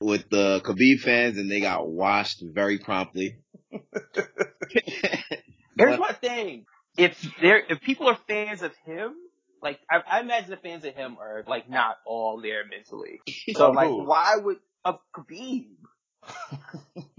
with 0.00 0.30
the 0.30 0.60
Khabib 0.64 1.00
fans 1.00 1.36
and 1.36 1.50
they 1.50 1.60
got 1.60 1.88
washed 1.88 2.40
very 2.42 2.78
promptly. 2.78 3.38
Here's 3.72 3.82
But- 5.76 5.98
one 6.00 6.14
thing: 6.14 6.66
if 6.96 7.20
there, 7.40 7.58
if 7.68 7.80
people 7.80 8.08
are 8.08 8.18
fans 8.28 8.62
of 8.62 8.72
him, 8.84 9.14
like 9.62 9.80
I, 9.90 10.18
I 10.18 10.20
imagine 10.20 10.50
the 10.50 10.56
fans 10.58 10.84
of 10.84 10.94
him 10.94 11.16
are 11.20 11.42
like 11.48 11.68
not 11.68 11.96
all 12.06 12.40
there 12.40 12.62
mentally. 12.68 13.20
So 13.56 13.72
like, 13.72 13.90
why 13.90 14.36
would 14.36 14.58
of 14.84 15.00
Khabib? 15.12 15.66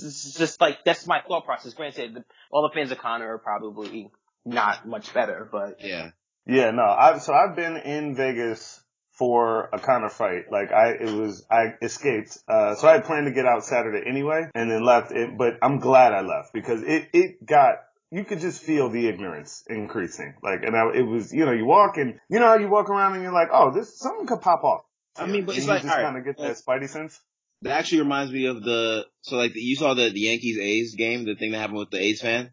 it's 0.00 0.26
it's 0.26 0.38
just 0.38 0.60
like 0.60 0.84
that's 0.84 1.06
my 1.06 1.20
thought 1.26 1.44
process. 1.44 1.74
Granted, 1.74 2.14
the, 2.14 2.24
all 2.50 2.62
the 2.62 2.74
fans 2.74 2.90
of 2.90 2.98
Conor 2.98 3.34
are 3.34 3.38
probably 3.38 4.10
not 4.44 4.86
much 4.86 5.12
better, 5.12 5.48
but 5.50 5.84
yeah. 5.84 6.10
Yeah, 6.46 6.70
no. 6.70 6.84
I've, 6.84 7.22
so 7.22 7.34
I've 7.34 7.56
been 7.56 7.76
in 7.76 8.14
Vegas 8.14 8.80
for 9.12 9.68
a 9.72 9.78
Conor 9.78 10.10
fight. 10.10 10.44
Like 10.50 10.70
I, 10.72 10.90
it 10.90 11.10
was 11.10 11.44
I 11.50 11.74
escaped. 11.82 12.38
Uh, 12.46 12.74
so 12.76 12.88
I 12.88 12.92
had 12.92 13.04
planned 13.04 13.26
to 13.26 13.32
get 13.32 13.46
out 13.46 13.64
Saturday 13.64 14.08
anyway, 14.08 14.44
and 14.54 14.70
then 14.70 14.84
left. 14.84 15.10
It, 15.10 15.36
but 15.36 15.54
I'm 15.62 15.80
glad 15.80 16.12
I 16.12 16.20
left 16.20 16.52
because 16.52 16.82
it 16.82 17.08
it 17.12 17.44
got. 17.44 17.76
You 18.12 18.24
could 18.24 18.38
just 18.38 18.62
feel 18.62 18.88
the 18.88 19.08
ignorance 19.08 19.64
increasing. 19.66 20.34
Like, 20.40 20.62
and 20.62 20.76
I, 20.76 20.96
it 20.96 21.02
was, 21.02 21.32
you 21.32 21.44
know, 21.44 21.50
you 21.50 21.66
walk 21.66 21.96
and, 21.96 22.20
you 22.30 22.38
know 22.38 22.46
how 22.46 22.54
you 22.54 22.68
walk 22.68 22.88
around 22.88 23.14
and 23.14 23.22
you're 23.22 23.32
like, 23.32 23.48
oh, 23.52 23.72
this, 23.74 23.98
something 23.98 24.28
could 24.28 24.40
pop 24.40 24.62
off. 24.62 24.82
I 25.18 25.26
mean, 25.26 25.44
but 25.44 25.56
And 25.56 25.58
it's 25.58 25.66
you 25.66 25.72
like, 25.72 25.82
just 25.82 25.92
all 25.92 25.98
right, 25.98 26.06
kind 26.06 26.18
of 26.18 26.24
get 26.24 26.38
well, 26.38 26.48
that 26.48 26.56
spidey 26.56 26.88
sense. 26.88 27.20
That 27.66 27.78
actually 27.78 28.00
reminds 28.00 28.32
me 28.32 28.46
of 28.46 28.62
the 28.62 29.06
so 29.22 29.36
like 29.36 29.52
the, 29.52 29.60
you 29.60 29.76
saw 29.76 29.94
the, 29.94 30.10
the 30.10 30.20
Yankees 30.20 30.58
A's 30.58 30.94
game, 30.94 31.24
the 31.24 31.34
thing 31.34 31.52
that 31.52 31.58
happened 31.58 31.78
with 31.78 31.90
the 31.90 31.98
A's 32.00 32.20
fan. 32.20 32.52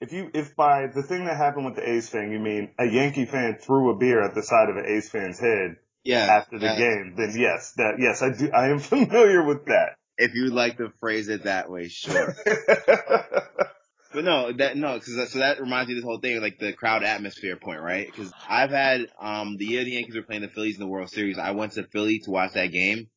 if 0.00 0.12
you 0.12 0.30
if 0.34 0.54
by 0.56 0.86
the 0.94 1.02
thing 1.02 1.24
that 1.26 1.36
happened 1.36 1.66
with 1.66 1.76
the 1.76 1.88
A's 1.88 2.08
fan 2.08 2.30
you 2.32 2.38
mean 2.38 2.70
a 2.78 2.86
Yankee 2.86 3.26
fan 3.26 3.58
threw 3.60 3.90
a 3.90 3.96
beer 3.96 4.22
at 4.22 4.34
the 4.34 4.42
side 4.42 4.68
of 4.70 4.76
an 4.76 4.86
A's 4.86 5.08
fan's 5.08 5.38
head 5.38 5.76
Yeah. 6.04 6.26
after 6.40 6.58
the 6.58 6.68
game, 6.68 7.14
then 7.16 7.32
yes, 7.38 7.72
that 7.76 7.94
yes, 7.98 8.22
I 8.22 8.30
do. 8.30 8.50
I 8.52 8.68
am 8.68 8.78
familiar 8.94 9.44
with 9.44 9.66
that. 9.66 9.96
If 10.18 10.34
you'd 10.34 10.52
like 10.52 10.76
to 10.78 10.92
phrase 11.00 11.28
it 11.28 11.44
that 11.44 11.70
way, 11.70 11.88
sure. 11.88 12.34
But 14.12 14.24
no, 14.24 14.52
that 14.52 14.76
no, 14.76 14.94
because 14.94 15.30
so 15.32 15.38
that 15.38 15.60
reminds 15.60 15.86
me 15.88 15.94
of 15.94 15.98
this 15.98 16.04
whole 16.04 16.18
thing, 16.18 16.40
like 16.40 16.58
the 16.58 16.72
crowd 16.72 17.04
atmosphere 17.04 17.54
point, 17.56 17.80
right? 17.80 18.06
Because 18.06 18.32
I've 18.48 18.70
had 18.70 19.06
um 19.20 19.56
the 19.56 19.64
year 19.64 19.84
the 19.84 19.92
Yankees 19.92 20.16
were 20.16 20.22
playing 20.22 20.42
the 20.42 20.48
Phillies 20.48 20.74
in 20.74 20.80
the 20.80 20.88
World 20.88 21.10
Series, 21.10 21.38
I 21.38 21.52
went 21.52 21.72
to 21.74 21.84
Philly 21.84 22.18
to 22.24 22.30
watch 22.32 22.54
that 22.54 22.72
game, 22.72 23.08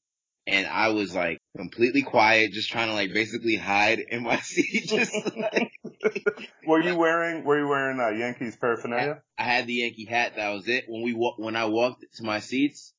and 0.46 0.68
I 0.68 0.90
was 0.90 1.16
like 1.16 1.40
completely 1.58 2.04
quiet, 2.04 2.52
just 2.52 2.70
trying 2.70 2.88
to 2.88 2.94
like 2.94 3.14
basically 3.14 3.56
hide 3.56 4.00
in 4.00 4.24
my 4.24 4.38
seat. 4.42 4.88
Just 4.88 5.14
like, 5.36 5.72
were 6.68 6.82
you 6.82 6.96
wearing 6.96 7.44
Were 7.44 7.60
you 7.60 7.68
wearing 7.68 8.00
uh, 8.00 8.10
Yankees 8.10 8.56
paraphernalia? 8.56 9.22
I 9.38 9.44
had 9.44 9.68
the 9.68 9.74
Yankee 9.74 10.06
hat. 10.06 10.34
That 10.36 10.50
was 10.50 10.68
it. 10.68 10.86
When 10.88 11.04
we 11.04 11.14
when 11.14 11.56
I 11.56 11.66
walked 11.66 12.06
to 12.16 12.24
my 12.24 12.40
seats, 12.40 12.94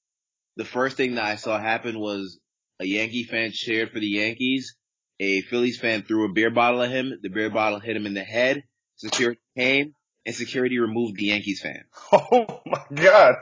the 0.57 0.64
first 0.64 0.96
thing 0.96 1.16
that 1.16 1.24
I 1.24 1.37
saw 1.37 1.59
happen 1.59 1.98
was 1.98 2.38
a 2.80 2.87
Yankee 2.87 3.24
fan 3.24 3.50
cheered 3.52 3.90
for 3.90 4.00
the 4.00 4.07
Yankees. 4.07 4.76
A 5.20 5.42
Phillies 5.42 5.78
fan 5.78 6.02
threw 6.02 6.24
a 6.24 6.33
beer 6.33 6.50
bottle 6.50 6.83
at 6.83 6.90
him. 6.90 7.12
The 7.22 7.28
beer 7.28 7.50
bottle 7.50 7.78
hit 7.78 7.96
him 7.96 8.07
in 8.07 8.14
the 8.14 8.24
head. 8.24 8.64
Security 8.96 9.40
came 9.57 9.94
and 10.26 10.35
security 10.35 10.78
removed 10.78 11.16
the 11.16 11.26
Yankees 11.26 11.61
fan. 11.61 11.85
Oh 12.12 12.61
my 12.66 12.83
god! 12.94 13.37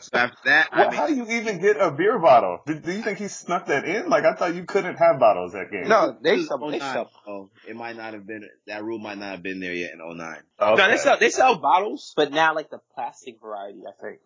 So 0.00 0.16
after 0.16 0.36
that, 0.46 0.68
I 0.72 0.80
Well, 0.80 0.90
made, 0.90 0.96
how 0.96 1.06
do 1.08 1.14
you 1.14 1.26
even 1.40 1.60
get 1.60 1.76
a 1.78 1.90
beer 1.90 2.18
bottle? 2.18 2.60
Do, 2.66 2.78
do 2.78 2.92
you 2.92 3.02
think 3.02 3.18
he 3.18 3.28
snuck 3.28 3.66
that 3.66 3.84
in? 3.84 4.08
Like 4.08 4.24
I 4.24 4.34
thought 4.34 4.54
you 4.54 4.64
couldn't 4.64 4.96
have 4.96 5.18
bottles 5.18 5.52
that 5.52 5.70
game. 5.70 5.88
No, 5.88 6.16
they 6.22 6.36
It 6.36 6.46
sell. 6.46 6.70
They 6.70 6.78
sell. 6.78 7.10
so 7.26 7.50
it 7.68 7.76
might 7.76 7.96
not 7.96 8.14
have 8.14 8.26
been 8.26 8.48
that 8.66 8.82
rule 8.82 8.98
might 8.98 9.18
not 9.18 9.32
have 9.32 9.42
been 9.42 9.60
there 9.60 9.74
yet 9.74 9.92
in 9.92 9.98
09. 9.98 10.36
Okay. 10.58 10.82
No, 10.82 10.88
they 10.90 10.96
sell. 10.96 11.18
They 11.18 11.30
sell 11.30 11.56
bottles, 11.56 12.14
but 12.16 12.32
now 12.32 12.54
like 12.54 12.70
the 12.70 12.78
plastic 12.94 13.40
variety. 13.42 13.82
I 13.86 13.92
think. 14.02 14.20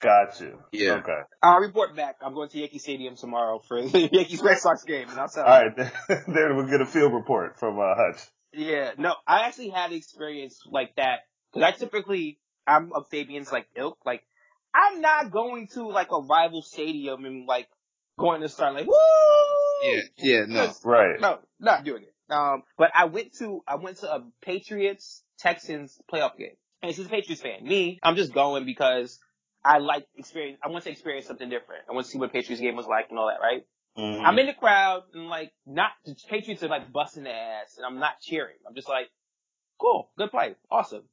Got 0.00 0.40
you. 0.40 0.58
Yeah. 0.72 0.94
Okay. 0.94 1.20
I'll 1.42 1.60
report 1.60 1.96
back. 1.96 2.16
I'm 2.20 2.34
going 2.34 2.48
to 2.50 2.58
Yankee 2.58 2.78
Stadium 2.78 3.16
tomorrow 3.16 3.60
for 3.66 3.80
the 3.88 4.08
Yankees 4.12 4.42
Red 4.42 4.58
Sox 4.58 4.82
game, 4.84 5.08
and 5.08 5.18
I'll 5.18 5.28
tell. 5.28 5.44
All 5.44 5.62
you. 5.62 5.70
right. 5.76 5.92
there 6.26 6.54
we'll 6.56 6.66
get 6.68 6.80
a 6.80 6.86
field 6.86 7.12
report 7.14 7.58
from 7.58 7.78
uh, 7.78 7.94
Hutch. 7.94 8.20
Yeah, 8.52 8.92
no, 8.98 9.14
I 9.26 9.46
actually 9.46 9.68
had 9.70 9.92
experience 9.92 10.60
like 10.70 10.96
that 10.96 11.20
because 11.52 11.66
I 11.66 11.76
typically 11.78 12.38
I'm 12.66 12.92
of 12.92 13.08
Fabian's 13.10 13.50
like 13.52 13.68
ilk. 13.76 13.98
Like 14.04 14.22
I'm 14.76 15.00
not 15.00 15.30
going 15.30 15.68
to 15.68 15.88
like 15.88 16.08
a 16.12 16.20
rival 16.20 16.60
stadium 16.62 17.24
and 17.24 17.46
like 17.46 17.68
going 18.18 18.42
to 18.42 18.48
start 18.48 18.74
like 18.74 18.86
woo. 18.86 18.94
Yeah, 19.82 20.00
yeah, 20.18 20.44
no. 20.46 20.72
Right. 20.84 21.20
no, 21.20 21.38
not 21.60 21.84
doing 21.84 22.02
it. 22.02 22.14
Um, 22.32 22.62
but 22.76 22.90
I 22.94 23.04
went 23.06 23.34
to 23.38 23.62
I 23.66 23.76
went 23.76 23.98
to 23.98 24.12
a 24.12 24.24
Patriots 24.42 25.22
Texans 25.38 26.00
playoff 26.12 26.36
game, 26.36 26.56
and 26.82 26.94
she's 26.94 27.06
a 27.06 27.08
Patriots 27.08 27.42
fan. 27.42 27.64
Me, 27.64 27.98
I'm 28.02 28.16
just 28.16 28.34
going 28.34 28.64
because 28.66 29.18
I 29.64 29.78
like 29.78 30.06
experience. 30.16 30.58
I 30.62 30.68
want 30.68 30.84
to 30.84 30.90
experience 30.90 31.26
something 31.26 31.48
different. 31.48 31.82
I 31.88 31.94
want 31.94 32.06
to 32.06 32.12
see 32.12 32.18
what 32.18 32.30
a 32.30 32.32
Patriots 32.32 32.60
game 32.60 32.76
was 32.76 32.86
like 32.86 33.06
and 33.10 33.18
all 33.18 33.28
that, 33.28 33.40
right? 33.40 33.64
Mhm. 33.96 34.24
I'm 34.24 34.38
in 34.38 34.46
the 34.46 34.54
crowd 34.54 35.04
and 35.14 35.28
like 35.28 35.52
not 35.64 35.92
the 36.04 36.14
Patriots 36.28 36.62
are 36.62 36.68
like 36.68 36.92
busting 36.92 37.22
their 37.24 37.34
ass 37.34 37.76
and 37.76 37.86
I'm 37.86 37.98
not 37.98 38.20
cheering. 38.20 38.56
I'm 38.68 38.74
just 38.74 38.88
like, 38.88 39.08
cool, 39.80 40.10
good 40.18 40.30
play, 40.30 40.54
awesome. 40.70 41.04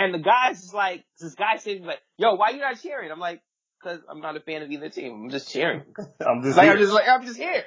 And 0.00 0.14
the 0.14 0.18
guy's 0.18 0.62
just 0.62 0.72
like, 0.72 1.04
this 1.20 1.34
guy 1.34 1.58
saying 1.58 1.84
like, 1.84 2.00
yo, 2.16 2.34
why 2.34 2.50
you 2.50 2.60
not 2.60 2.80
cheering? 2.80 3.10
I'm 3.10 3.20
like, 3.20 3.42
cause 3.82 4.00
I'm 4.08 4.22
not 4.22 4.34
a 4.34 4.40
fan 4.40 4.62
of 4.62 4.70
either 4.70 4.88
team. 4.88 5.24
I'm 5.24 5.30
just 5.30 5.52
cheering. 5.52 5.82
I'm 6.26 6.42
just 6.42 6.56
like 6.56 6.64
here. 6.64 6.72
I'm 6.72 6.78
just 6.78 6.92
like 6.92 7.06
I'm 7.06 7.26
just 7.26 7.36
here. 7.36 7.64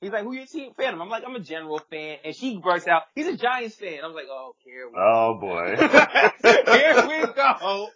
He's 0.00 0.10
like, 0.10 0.22
who 0.22 0.32
your 0.32 0.46
team 0.46 0.72
fan? 0.74 0.94
of? 0.94 1.00
I'm 1.02 1.10
like, 1.10 1.24
I'm 1.26 1.36
a 1.36 1.40
general 1.40 1.78
fan. 1.90 2.16
And 2.24 2.34
she 2.34 2.56
bursts 2.56 2.88
out, 2.88 3.02
he's 3.14 3.26
a 3.26 3.36
Giants 3.36 3.74
fan. 3.74 4.00
I'm 4.02 4.14
like, 4.14 4.26
oh, 4.30 4.54
here 4.64 4.88
we 4.88 4.94
Oh 4.98 5.38
boy. 5.38 5.76
here 6.72 7.06
we 7.06 7.32
go. 7.34 7.88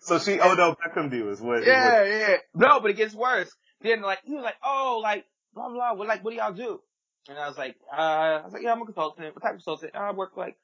so 0.00 0.18
she 0.18 0.40
Odell 0.40 0.76
Beckham 0.76 1.12
you 1.12 1.30
is 1.30 1.40
what? 1.40 1.60
is 1.60 1.68
Yeah, 1.68 2.02
yeah. 2.02 2.36
No, 2.52 2.80
but 2.80 2.90
it 2.90 2.96
gets 2.96 3.14
worse. 3.14 3.50
Then 3.80 4.02
like 4.02 4.18
he 4.24 4.34
was 4.34 4.42
like, 4.42 4.56
oh, 4.64 4.98
like 5.00 5.24
blah 5.54 5.68
blah. 5.68 5.94
What 5.94 6.08
like 6.08 6.24
what 6.24 6.32
do 6.32 6.36
y'all 6.36 6.52
do? 6.52 6.80
And 7.28 7.38
I 7.38 7.46
was 7.46 7.56
like, 7.56 7.76
uh, 7.92 8.00
I 8.00 8.44
was 8.44 8.52
like, 8.52 8.62
yeah, 8.62 8.72
I'm 8.72 8.82
a 8.82 8.84
consultant. 8.84 9.34
What 9.34 9.42
type 9.42 9.52
of 9.52 9.58
consultant? 9.58 9.92
"Oh, 9.94 10.00
I 10.00 10.12
work 10.12 10.36
like 10.36 10.56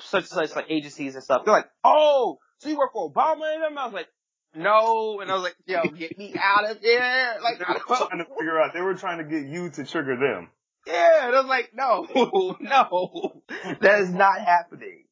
such 0.00 0.22
and 0.24 0.28
such 0.48 0.56
like 0.56 0.66
agencies 0.70 1.14
and 1.14 1.24
stuff. 1.24 1.42
They're 1.44 1.54
like, 1.54 1.68
oh, 1.84 2.38
so 2.58 2.68
you 2.68 2.76
work 2.78 2.92
for 2.92 3.10
Obama 3.12 3.54
and 3.54 3.62
them? 3.62 3.78
I 3.78 3.84
was 3.86 3.94
like, 3.94 4.08
no. 4.54 5.20
And 5.20 5.30
I 5.30 5.34
was 5.34 5.42
like, 5.42 5.56
yo, 5.66 5.82
get 5.84 6.16
me 6.18 6.34
out 6.40 6.70
of 6.70 6.80
here. 6.80 7.34
Like, 7.42 7.58
They 7.58 7.64
were 7.72 7.80
trying 7.96 8.18
to 8.18 8.26
figure 8.38 8.60
out. 8.60 8.70
They 8.74 8.80
were 8.80 8.94
trying 8.94 9.18
to 9.18 9.24
get 9.24 9.46
you 9.48 9.70
to 9.70 9.84
trigger 9.84 10.16
them. 10.16 10.50
yeah. 10.86 11.26
And 11.26 11.36
I 11.36 11.40
was 11.40 11.48
like, 11.48 11.70
no, 11.74 12.06
no, 12.60 13.42
that 13.80 14.00
is 14.00 14.10
not 14.10 14.40
happening. 14.40 15.04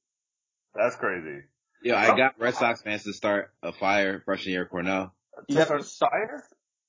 That's 0.75 0.97
crazy. 0.97 1.43
Yo, 1.83 1.97
I 1.97 2.17
got 2.17 2.39
Red 2.39 2.55
Sox 2.55 2.81
fans 2.83 3.03
to 3.05 3.13
start 3.13 3.51
a 3.63 3.73
fire 3.73 4.23
freshman 4.25 4.53
year 4.53 4.63
at 4.65 4.71
Cornell. 4.71 5.13
You 5.49 5.57
To 5.57 5.65
start 5.65 5.85
start. 5.85 6.13
fire? 6.13 6.45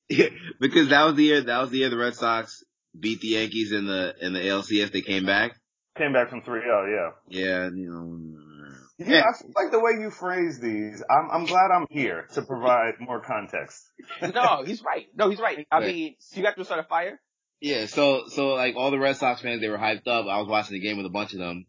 Yeah, 0.10 0.28
because 0.60 0.90
that 0.90 1.04
was 1.06 1.16
the 1.16 1.24
year 1.24 1.42
that 1.42 1.62
was 1.62 1.72
the 1.72 1.80
year 1.80 1.90
the 1.90 1.98
Red 1.98 2.14
Sox 2.16 2.64
beat 2.98 3.20
the 3.22 3.30
Yankees 3.30 3.72
in 3.72 3.88
the 3.88 4.14
in 4.22 4.34
the 4.34 4.40
ALCS. 4.40 4.92
They 4.92 5.02
came 5.02 5.26
back. 5.26 5.60
Came 5.98 6.14
back 6.14 6.30
from 6.30 6.42
3-0, 6.42 6.64
yeah. 6.90 7.10
Yeah, 7.28 7.70
you 7.74 7.90
know. 7.92 8.02
Mm. 8.02 8.76
Yeah, 8.98 9.22
I 9.22 9.38
feel 9.38 9.52
like 9.56 9.72
the 9.72 9.80
way 9.80 9.92
you 10.02 10.10
phrase 10.10 10.60
these. 10.60 11.04
I'm, 11.10 11.30
I'm 11.32 11.46
glad 11.46 11.70
I'm 11.76 11.86
here 11.90 12.28
to 12.34 12.42
provide 12.42 12.94
more 13.00 13.22
context. 13.22 13.84
No, 14.34 14.64
he's 14.66 14.82
right. 14.84 15.06
No, 15.16 15.30
he's 15.30 15.40
right. 15.40 15.68
I 15.72 15.78
Right. 15.80 15.88
mean, 15.88 16.16
so 16.20 16.38
you 16.38 16.44
got 16.44 16.56
to 16.56 16.66
start 16.66 16.80
a 16.80 16.88
fire. 16.88 17.20
Yeah, 17.62 17.86
so 17.86 18.24
so 18.28 18.50
like 18.56 18.76
all 18.76 18.92
the 18.92 19.00
Red 19.00 19.18
Sox 19.18 19.42
fans, 19.42 19.62
they 19.62 19.70
were 19.70 19.78
hyped 19.78 20.08
up. 20.08 20.26
I 20.28 20.40
was 20.40 20.48
watching 20.48 20.74
the 20.74 20.80
game 20.86 20.98
with 20.98 21.06
a 21.06 21.10
bunch 21.10 21.34
of 21.34 21.40
them, 21.40 21.66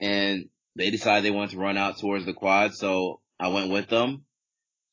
and 0.00 0.48
they 0.76 0.90
decided 0.90 1.24
they 1.24 1.30
wanted 1.30 1.50
to 1.50 1.58
run 1.58 1.76
out 1.76 1.98
towards 1.98 2.24
the 2.24 2.32
quad. 2.32 2.74
So 2.74 3.20
I 3.38 3.48
went 3.48 3.70
with 3.70 3.88
them, 3.88 4.24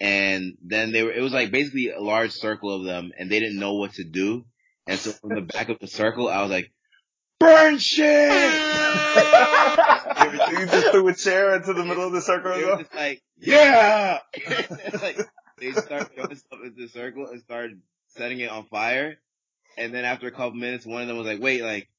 and 0.01 0.57
then 0.63 0.91
they 0.91 1.03
were. 1.03 1.11
It 1.13 1.21
was 1.21 1.31
like 1.33 1.51
basically 1.51 1.91
a 1.91 2.01
large 2.01 2.31
circle 2.31 2.75
of 2.75 2.83
them, 2.85 3.11
and 3.17 3.31
they 3.31 3.39
didn't 3.39 3.59
know 3.59 3.75
what 3.75 3.93
to 3.93 4.03
do. 4.03 4.45
And 4.85 4.99
so 4.99 5.11
from 5.11 5.35
the 5.35 5.41
back 5.41 5.69
of 5.69 5.79
the 5.79 5.87
circle, 5.87 6.27
I 6.27 6.41
was 6.41 6.51
like, 6.51 6.71
"Burn 7.43 7.77
shit!" 7.77 8.31
you 10.51 10.65
just 10.65 10.91
threw 10.91 11.07
a 11.07 11.13
chair 11.13 11.55
into 11.55 11.73
the 11.73 11.83
middle 11.83 12.07
of 12.07 12.13
the 12.13 12.21
circle. 12.21 12.51
They 12.51 12.59
as 12.59 12.63
were 12.63 12.69
well? 12.69 12.77
just 12.79 12.95
like, 12.95 13.21
"Yeah!" 13.37 14.19
like 15.01 15.19
they 15.59 15.71
started 15.73 16.13
throwing 16.15 16.35
stuff 16.35 16.59
into 16.63 16.81
the 16.81 16.87
circle 16.87 17.27
and 17.27 17.41
started 17.41 17.81
setting 18.15 18.39
it 18.39 18.49
on 18.49 18.65
fire. 18.65 19.17
And 19.77 19.93
then 19.93 20.05
after 20.05 20.27
a 20.27 20.31
couple 20.31 20.53
minutes, 20.53 20.85
one 20.85 21.01
of 21.01 21.07
them 21.07 21.17
was 21.17 21.27
like, 21.27 21.41
"Wait, 21.41 21.63
like, 21.63 21.89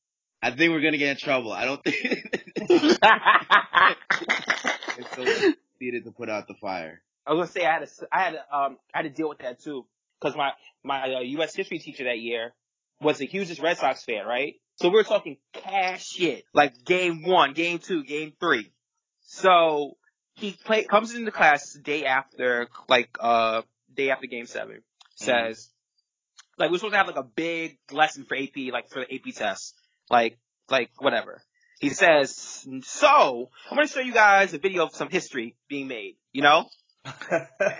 I 0.42 0.50
think 0.50 0.72
we're 0.72 0.80
gonna 0.80 0.96
get 0.96 1.10
in 1.10 1.16
trouble. 1.18 1.52
I 1.52 1.66
don't 1.66 1.84
think." 1.84 2.40
and 4.96 5.06
so 5.14 5.24
we 5.24 5.54
needed 5.80 6.04
to 6.04 6.12
put 6.12 6.30
out 6.30 6.48
the 6.48 6.54
fire. 6.54 7.02
I 7.26 7.32
was 7.32 7.50
gonna 7.50 7.60
say 7.60 7.66
I 7.66 7.72
had 7.80 7.88
to, 7.88 8.08
I 8.12 8.22
had 8.22 8.30
to, 8.32 8.56
um, 8.56 8.78
I 8.94 8.98
had 8.98 9.02
to 9.02 9.10
deal 9.10 9.28
with 9.28 9.38
that 9.38 9.60
too, 9.60 9.84
because 10.20 10.36
my 10.36 10.52
my 10.82 11.14
uh, 11.14 11.20
U.S. 11.20 11.54
history 11.54 11.78
teacher 11.80 12.04
that 12.04 12.18
year 12.18 12.52
was 13.00 13.18
the 13.18 13.26
hugest 13.26 13.60
Red 13.60 13.76
Sox 13.78 14.04
fan, 14.04 14.24
right? 14.26 14.54
So 14.76 14.90
we're 14.90 15.04
talking 15.04 15.36
cash 15.52 16.06
shit, 16.06 16.44
like 16.52 16.84
game 16.84 17.22
one, 17.22 17.52
game 17.52 17.78
two, 17.78 18.04
game 18.04 18.32
three. 18.40 18.72
So 19.22 19.96
he 20.34 20.52
play 20.52 20.84
comes 20.84 21.14
into 21.14 21.30
class 21.30 21.72
the 21.72 21.80
day 21.80 22.04
after, 22.04 22.68
like 22.88 23.16
uh, 23.20 23.62
day 23.94 24.10
after 24.10 24.26
game 24.26 24.46
seven, 24.46 24.82
says, 25.14 25.70
like 26.58 26.70
we're 26.70 26.78
supposed 26.78 26.94
to 26.94 26.98
have 26.98 27.06
like 27.06 27.16
a 27.16 27.22
big 27.22 27.78
lesson 27.92 28.24
for 28.24 28.36
AP, 28.36 28.72
like 28.72 28.88
for 28.90 29.04
the 29.04 29.14
AP 29.14 29.34
test, 29.34 29.74
like 30.10 30.38
like 30.68 30.90
whatever. 30.98 31.40
He 31.80 31.90
says, 31.90 32.66
so 32.82 33.50
I'm 33.70 33.76
gonna 33.76 33.88
show 33.88 34.00
you 34.00 34.14
guys 34.14 34.54
a 34.54 34.58
video 34.58 34.84
of 34.84 34.94
some 34.94 35.08
history 35.08 35.56
being 35.68 35.88
made, 35.88 36.16
you 36.32 36.42
know 36.42 36.68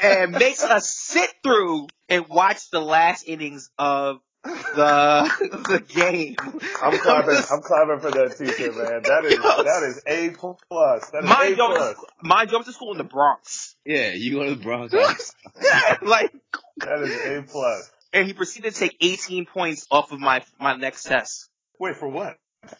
and 0.02 0.32
makes 0.32 0.62
us 0.62 0.90
sit 0.90 1.30
through 1.42 1.88
and 2.08 2.28
watch 2.28 2.70
the 2.70 2.80
last 2.80 3.24
innings 3.26 3.70
of 3.78 4.18
the 4.44 5.30
the 5.68 5.80
game. 5.94 6.36
I'm 6.82 6.98
clapping. 6.98 7.36
I'm 7.50 7.62
clapping 7.62 8.00
for 8.00 8.10
that 8.10 8.36
teacher, 8.38 8.72
man. 8.72 9.02
That 9.02 9.24
is 9.24 9.38
that 9.42 9.82
is 9.84 10.02
a 10.06 10.30
plus. 10.68 11.10
That 11.10 11.24
is 11.24 11.30
Mind 11.30 11.44
a 11.54 11.56
you, 11.56 11.56
plus. 11.56 11.94
to, 11.96 12.06
mind 12.22 12.50
you, 12.50 12.58
I 12.58 12.62
to 12.62 12.72
school 12.72 12.92
in 12.92 12.98
the 12.98 13.04
Bronx. 13.04 13.76
Yeah, 13.84 14.12
you 14.12 14.32
go 14.34 14.44
to 14.44 14.54
the 14.54 14.62
Bronx. 14.62 14.92
like, 16.02 16.32
That 16.78 17.00
is 17.02 17.38
a 17.38 17.42
plus. 17.50 17.90
and 18.12 18.26
he 18.26 18.32
proceeded 18.34 18.74
to 18.74 18.78
take 18.80 18.96
18 19.00 19.46
points 19.46 19.86
off 19.90 20.12
of 20.12 20.20
my 20.20 20.42
my 20.60 20.76
next 20.76 21.04
test. 21.04 21.48
Wait 21.78 21.96
for 21.96 22.08
what? 22.08 22.36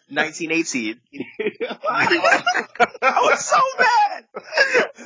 1918. 0.09 0.99
I 1.83 3.21
was 3.23 3.45
so 3.45 3.59
mad. 3.79 4.25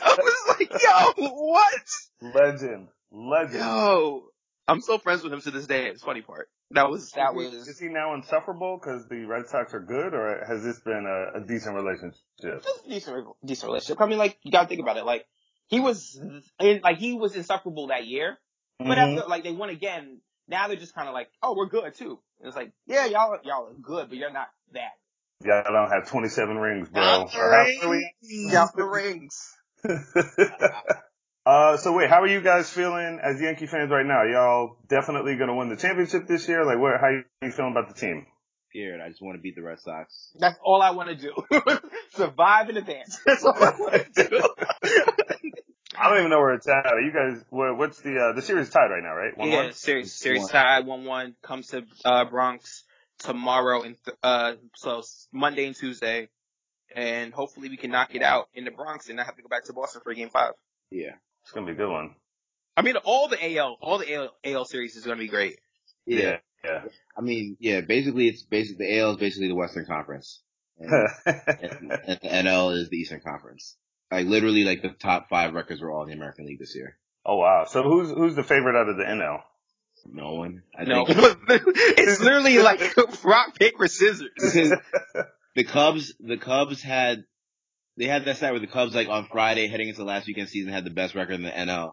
I 0.02 0.16
was 0.18 0.56
like, 0.58 0.70
yo, 0.82 1.28
what? 1.30 1.82
Legend, 2.34 2.88
legend. 3.10 3.54
Yo, 3.60 4.24
I'm 4.68 4.80
still 4.82 4.98
friends 4.98 5.22
with 5.22 5.32
him 5.32 5.40
to 5.40 5.50
this 5.50 5.66
day. 5.66 5.86
It's 5.86 6.02
funny 6.02 6.20
part. 6.20 6.48
That 6.72 6.90
was 6.90 7.10
that 7.12 7.34
is, 7.34 7.50
he, 7.50 7.56
was 7.56 7.68
is 7.68 7.78
he 7.78 7.88
now 7.88 8.14
insufferable 8.14 8.78
because 8.78 9.08
the 9.08 9.24
Red 9.24 9.48
Sox 9.48 9.72
are 9.72 9.80
good, 9.80 10.12
or 10.12 10.44
has 10.46 10.62
this 10.62 10.78
been 10.80 11.06
a, 11.06 11.38
a 11.38 11.40
decent 11.40 11.74
relationship? 11.74 12.20
just 12.42 12.68
a 12.84 12.88
decent, 12.88 13.26
decent 13.44 13.68
relationship. 13.68 14.00
I 14.02 14.06
mean, 14.06 14.18
like 14.18 14.38
you 14.42 14.52
gotta 14.52 14.68
think 14.68 14.82
about 14.82 14.98
it. 14.98 15.06
Like 15.06 15.24
he 15.68 15.80
was, 15.80 16.20
in, 16.60 16.80
like 16.82 16.98
he 16.98 17.14
was 17.14 17.34
insufferable 17.34 17.86
that 17.88 18.06
year, 18.06 18.36
but 18.78 18.98
Mhm. 18.98 19.16
after 19.18 19.28
like 19.28 19.44
they 19.44 19.52
won 19.52 19.70
again, 19.70 20.20
now 20.46 20.68
they're 20.68 20.76
just 20.76 20.94
kind 20.94 21.08
of 21.08 21.14
like, 21.14 21.28
oh, 21.42 21.54
we're 21.56 21.68
good 21.68 21.94
too. 21.94 22.18
And 22.40 22.48
it's 22.48 22.56
like, 22.56 22.72
yeah, 22.86 23.06
y'all, 23.06 23.38
y'all 23.44 23.68
are 23.68 23.72
good, 23.80 24.08
but 24.10 24.18
you're 24.18 24.30
not 24.32 24.48
that. 24.74 24.92
Y'all 25.44 25.62
don't 25.64 25.90
have 25.90 26.08
27 26.08 26.56
rings, 26.56 26.88
bro. 26.90 27.02
Count 27.02 27.32
the 27.32 27.48
rings. 27.48 28.12
many- 28.22 28.68
the 28.76 28.84
rings. 28.84 29.54
uh, 31.46 31.76
so 31.76 31.96
wait, 31.96 32.10
how 32.10 32.22
are 32.22 32.26
you 32.26 32.40
guys 32.40 32.70
feeling 32.70 33.20
as 33.22 33.40
Yankee 33.40 33.66
fans 33.66 33.90
right 33.90 34.06
now? 34.06 34.24
Y'all 34.24 34.76
definitely 34.88 35.36
gonna 35.36 35.54
win 35.54 35.68
the 35.68 35.76
championship 35.76 36.26
this 36.26 36.48
year? 36.48 36.64
Like, 36.64 36.78
what? 36.78 37.00
How 37.00 37.06
are 37.06 37.24
you 37.42 37.50
feeling 37.52 37.72
about 37.72 37.88
the 37.88 37.98
team? 37.98 38.26
Scared. 38.70 39.00
I 39.00 39.08
just 39.08 39.22
want 39.22 39.38
to 39.38 39.42
beat 39.42 39.56
the 39.56 39.62
Red 39.62 39.80
Sox. 39.80 40.30
That's 40.38 40.58
all 40.62 40.82
I 40.82 40.90
want 40.90 41.08
to 41.08 41.14
do. 41.14 41.32
Survive 42.10 42.68
in 42.68 42.76
advance. 42.76 43.18
That's 43.26 43.42
all 43.42 43.54
I 43.54 43.70
want 43.78 44.14
to 44.14 44.28
do. 44.28 44.42
I 45.98 46.10
don't 46.10 46.18
even 46.18 46.30
know 46.30 46.38
where 46.38 46.54
it's 46.54 46.68
at. 46.68 46.84
You 46.84 47.12
guys, 47.12 47.42
what, 47.48 47.78
what's 47.78 48.00
the 48.02 48.16
uh, 48.18 48.32
the 48.34 48.42
series 48.42 48.68
tied 48.68 48.90
right 48.90 49.02
now, 49.02 49.14
right? 49.14 49.36
One 49.36 49.48
yeah, 49.48 49.64
one. 49.64 49.72
series 49.72 50.12
series 50.12 50.42
One. 50.42 50.50
tie 50.50 50.80
one 50.80 51.04
one 51.04 51.34
comes 51.42 51.68
to 51.68 51.84
uh, 52.04 52.24
Bronx 52.26 52.84
tomorrow 53.20 53.82
and 53.82 53.96
th- 54.04 54.16
uh 54.22 54.52
so 54.76 55.02
Monday 55.32 55.66
and 55.66 55.74
Tuesday, 55.74 56.28
and 56.94 57.32
hopefully 57.32 57.68
we 57.68 57.76
can 57.76 57.90
knock 57.90 58.14
it 58.14 58.22
out 58.22 58.48
in 58.54 58.64
the 58.64 58.70
Bronx 58.70 59.08
and 59.08 59.16
not 59.16 59.26
have 59.26 59.36
to 59.36 59.42
go 59.42 59.48
back 59.48 59.64
to 59.64 59.72
Boston 59.72 60.02
for 60.04 60.12
game 60.14 60.30
five. 60.30 60.52
Yeah. 60.90 61.16
It's 61.48 61.54
gonna 61.54 61.64
be 61.64 61.72
a 61.72 61.76
good 61.76 61.90
one. 61.90 62.14
I 62.76 62.82
mean, 62.82 62.96
all 62.96 63.28
the 63.28 63.56
AL 63.56 63.78
all 63.80 63.96
the 63.96 64.12
AL, 64.14 64.28
AL 64.44 64.64
series 64.66 64.96
is 64.96 65.04
going 65.04 65.16
to 65.16 65.22
be 65.24 65.28
great. 65.28 65.58
Yeah. 66.04 66.36
Yeah. 66.62 66.82
I 67.16 67.22
mean, 67.22 67.56
yeah, 67.58 67.80
basically 67.80 68.28
it's 68.28 68.42
basically, 68.42 68.84
the 68.86 68.98
AL 68.98 69.12
is 69.12 69.16
basically 69.16 69.48
the 69.48 69.54
Western 69.54 69.86
Conference. 69.86 70.42
And, 70.78 70.92
and, 71.26 71.40
and 72.06 72.18
the 72.22 72.28
NL 72.28 72.76
is 72.76 72.90
the 72.90 72.98
Eastern 72.98 73.20
Conference. 73.20 73.76
Like 74.12 74.26
literally 74.26 74.64
like 74.64 74.82
the 74.82 74.90
top 74.90 75.30
five 75.30 75.54
records 75.54 75.80
were 75.80 75.90
all 75.90 76.02
in 76.02 76.10
the 76.10 76.16
American 76.16 76.44
League 76.44 76.58
this 76.58 76.76
year. 76.76 76.98
oh 77.24 77.36
wow. 77.36 77.64
So 77.66 77.82
who's 77.82 78.10
who's 78.10 78.34
the 78.36 78.44
favorite 78.44 78.78
out 78.78 78.90
of 78.90 78.98
the 78.98 79.04
NL? 79.04 79.38
No 80.04 80.34
one. 80.34 80.62
I 80.78 80.84
No, 80.84 81.06
think 81.06 81.18
it's 81.48 82.20
literally 82.20 82.58
like 82.58 82.94
rock 83.24 83.58
paper 83.58 83.88
scissors. 83.88 84.28
the 85.56 85.64
Cubs, 85.64 86.12
the 86.20 86.36
Cubs 86.36 86.82
had, 86.82 87.24
they 87.98 88.06
had 88.06 88.24
that 88.24 88.36
stat 88.36 88.52
where 88.52 88.60
the 88.60 88.66
Cubs 88.66 88.94
like 88.94 89.08
on 89.08 89.26
Friday 89.26 89.66
heading 89.68 89.88
into 89.88 89.98
the 90.00 90.06
last 90.06 90.26
weekend 90.26 90.48
season 90.48 90.72
had 90.72 90.84
the 90.84 90.90
best 90.90 91.14
record 91.14 91.34
in 91.34 91.42
the 91.42 91.50
NL 91.50 91.92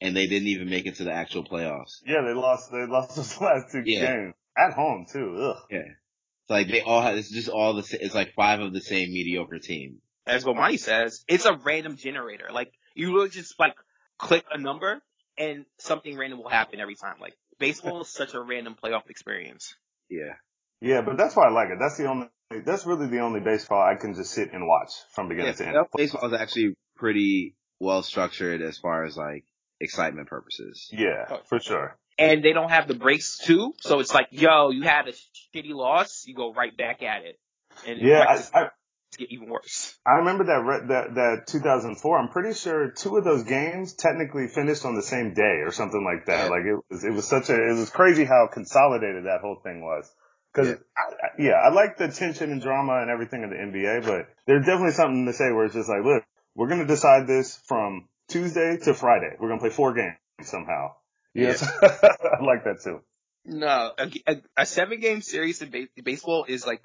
and 0.00 0.16
they 0.16 0.26
didn't 0.26 0.48
even 0.48 0.70
make 0.70 0.86
it 0.86 0.94
to 0.96 1.04
the 1.04 1.12
actual 1.12 1.44
playoffs. 1.44 1.96
Yeah, 2.06 2.22
they 2.26 2.32
lost. 2.32 2.70
They 2.72 2.86
lost 2.86 3.16
those 3.16 3.38
last 3.40 3.70
two 3.72 3.82
Yeah. 3.84 4.06
games 4.06 4.34
at 4.56 4.72
home 4.74 5.06
too. 5.12 5.36
Ugh. 5.38 5.62
Yeah. 5.70 5.78
It's 5.80 6.50
like 6.50 6.68
they 6.68 6.80
all 6.80 7.02
have, 7.02 7.16
it's 7.16 7.30
just 7.30 7.48
all 7.48 7.74
the, 7.74 7.82
sa- 7.82 7.98
it's 8.00 8.14
like 8.14 8.32
five 8.34 8.60
of 8.60 8.72
the 8.72 8.80
same 8.80 9.12
mediocre 9.12 9.58
team. 9.58 9.98
As 10.26 10.44
what 10.44 10.56
Monty 10.56 10.76
says, 10.76 11.24
it's 11.28 11.44
a 11.44 11.54
random 11.54 11.96
generator. 11.96 12.48
Like 12.52 12.72
you 12.94 13.12
really 13.14 13.28
just 13.30 13.58
like 13.58 13.74
click 14.18 14.44
a 14.52 14.58
number 14.58 15.00
and 15.38 15.64
something 15.78 16.16
random 16.16 16.38
will 16.40 16.48
happen 16.48 16.78
every 16.80 16.94
time. 16.94 17.16
Like 17.20 17.34
baseball 17.58 18.02
is 18.02 18.08
such 18.08 18.34
a 18.34 18.40
random 18.40 18.76
playoff 18.82 19.08
experience. 19.10 19.74
Yeah. 20.08 20.34
Yeah, 20.80 21.02
but 21.02 21.16
that's 21.16 21.36
why 21.36 21.46
I 21.46 21.50
like 21.50 21.68
it. 21.70 21.78
That's 21.78 21.96
the 21.96 22.06
only. 22.06 22.28
That's 22.64 22.84
really 22.84 23.06
the 23.06 23.20
only 23.20 23.40
baseball 23.40 23.80
I 23.80 23.94
can 23.94 24.14
just 24.14 24.32
sit 24.32 24.52
and 24.52 24.66
watch 24.66 24.90
from 25.12 25.28
beginning 25.28 25.54
to 25.54 25.66
end. 25.66 25.74
Yeah, 25.74 25.82
baseball 25.94 26.32
is 26.32 26.40
actually 26.40 26.74
pretty 26.96 27.54
well 27.78 28.02
structured 28.02 28.60
as 28.60 28.78
far 28.78 29.04
as 29.04 29.16
like 29.16 29.44
excitement 29.80 30.28
purposes. 30.28 30.88
Yeah, 30.92 31.26
oh, 31.30 31.40
for 31.48 31.60
sure. 31.60 31.96
and 32.18 32.42
they 32.42 32.52
don't 32.52 32.70
have 32.70 32.88
the 32.88 32.94
breaks 32.94 33.38
too. 33.38 33.72
So 33.80 34.00
it's 34.00 34.12
like, 34.12 34.28
yo, 34.30 34.70
you 34.70 34.82
had 34.82 35.06
a 35.06 35.12
shitty 35.12 35.72
loss, 35.72 36.24
you 36.26 36.34
go 36.34 36.52
right 36.52 36.76
back 36.76 37.02
at 37.02 37.24
it, 37.24 37.38
and 37.86 38.00
Yeah, 38.00 38.18
might 38.18 38.50
I, 38.52 38.60
I 38.62 38.68
get 39.16 39.30
even 39.30 39.48
worse. 39.48 39.96
I 40.06 40.18
remember 40.18 40.44
that 40.44 40.62
re- 40.64 40.86
that 40.88 41.14
that 41.14 41.46
2004. 41.46 42.18
I'm 42.18 42.28
pretty 42.28 42.54
sure 42.54 42.90
two 42.90 43.16
of 43.16 43.24
those 43.24 43.44
games 43.44 43.94
technically 43.94 44.48
finished 44.48 44.84
on 44.84 44.94
the 44.96 45.02
same 45.02 45.34
day 45.34 45.62
or 45.64 45.70
something 45.70 46.04
like 46.04 46.26
that. 46.26 46.44
Yeah. 46.44 46.50
Like 46.50 46.64
it 46.64 46.80
was 46.90 47.04
it 47.04 47.12
was 47.12 47.28
such 47.28 47.48
a 47.48 47.54
it 47.54 47.76
was 47.76 47.90
crazy 47.90 48.24
how 48.24 48.48
consolidated 48.52 49.26
that 49.26 49.40
whole 49.40 49.60
thing 49.62 49.82
was. 49.82 50.10
Because 50.52 50.68
Yeah. 50.68 50.74
I, 50.96 51.02
I, 51.02 51.28
yeah, 51.38 51.52
I 51.52 51.70
like 51.70 51.96
the 51.96 52.08
tension 52.08 52.50
and 52.50 52.60
drama 52.60 53.00
and 53.00 53.10
everything 53.10 53.42
in 53.42 53.50
the 53.50 53.56
NBA, 53.56 54.04
but 54.04 54.28
there's 54.46 54.66
definitely 54.66 54.92
something 54.92 55.26
to 55.26 55.32
say 55.32 55.52
where 55.52 55.64
it's 55.66 55.74
just 55.74 55.88
like, 55.88 56.04
look, 56.04 56.24
we're 56.54 56.68
gonna 56.68 56.86
decide 56.86 57.26
this 57.26 57.56
from 57.66 58.08
Tuesday 58.28 58.78
to 58.84 58.94
Friday. 58.94 59.36
We're 59.38 59.48
gonna 59.48 59.60
play 59.60 59.70
four 59.70 59.94
games 59.94 60.16
somehow. 60.42 60.94
Yes, 61.34 61.62
I 61.82 62.42
like 62.42 62.64
that 62.64 62.80
too. 62.82 63.00
No, 63.44 63.92
a, 63.96 64.10
a, 64.26 64.42
a 64.58 64.66
seven 64.66 65.00
game 65.00 65.22
series 65.22 65.62
in 65.62 65.70
ba- 65.70 66.02
baseball 66.02 66.44
is 66.48 66.66
like 66.66 66.82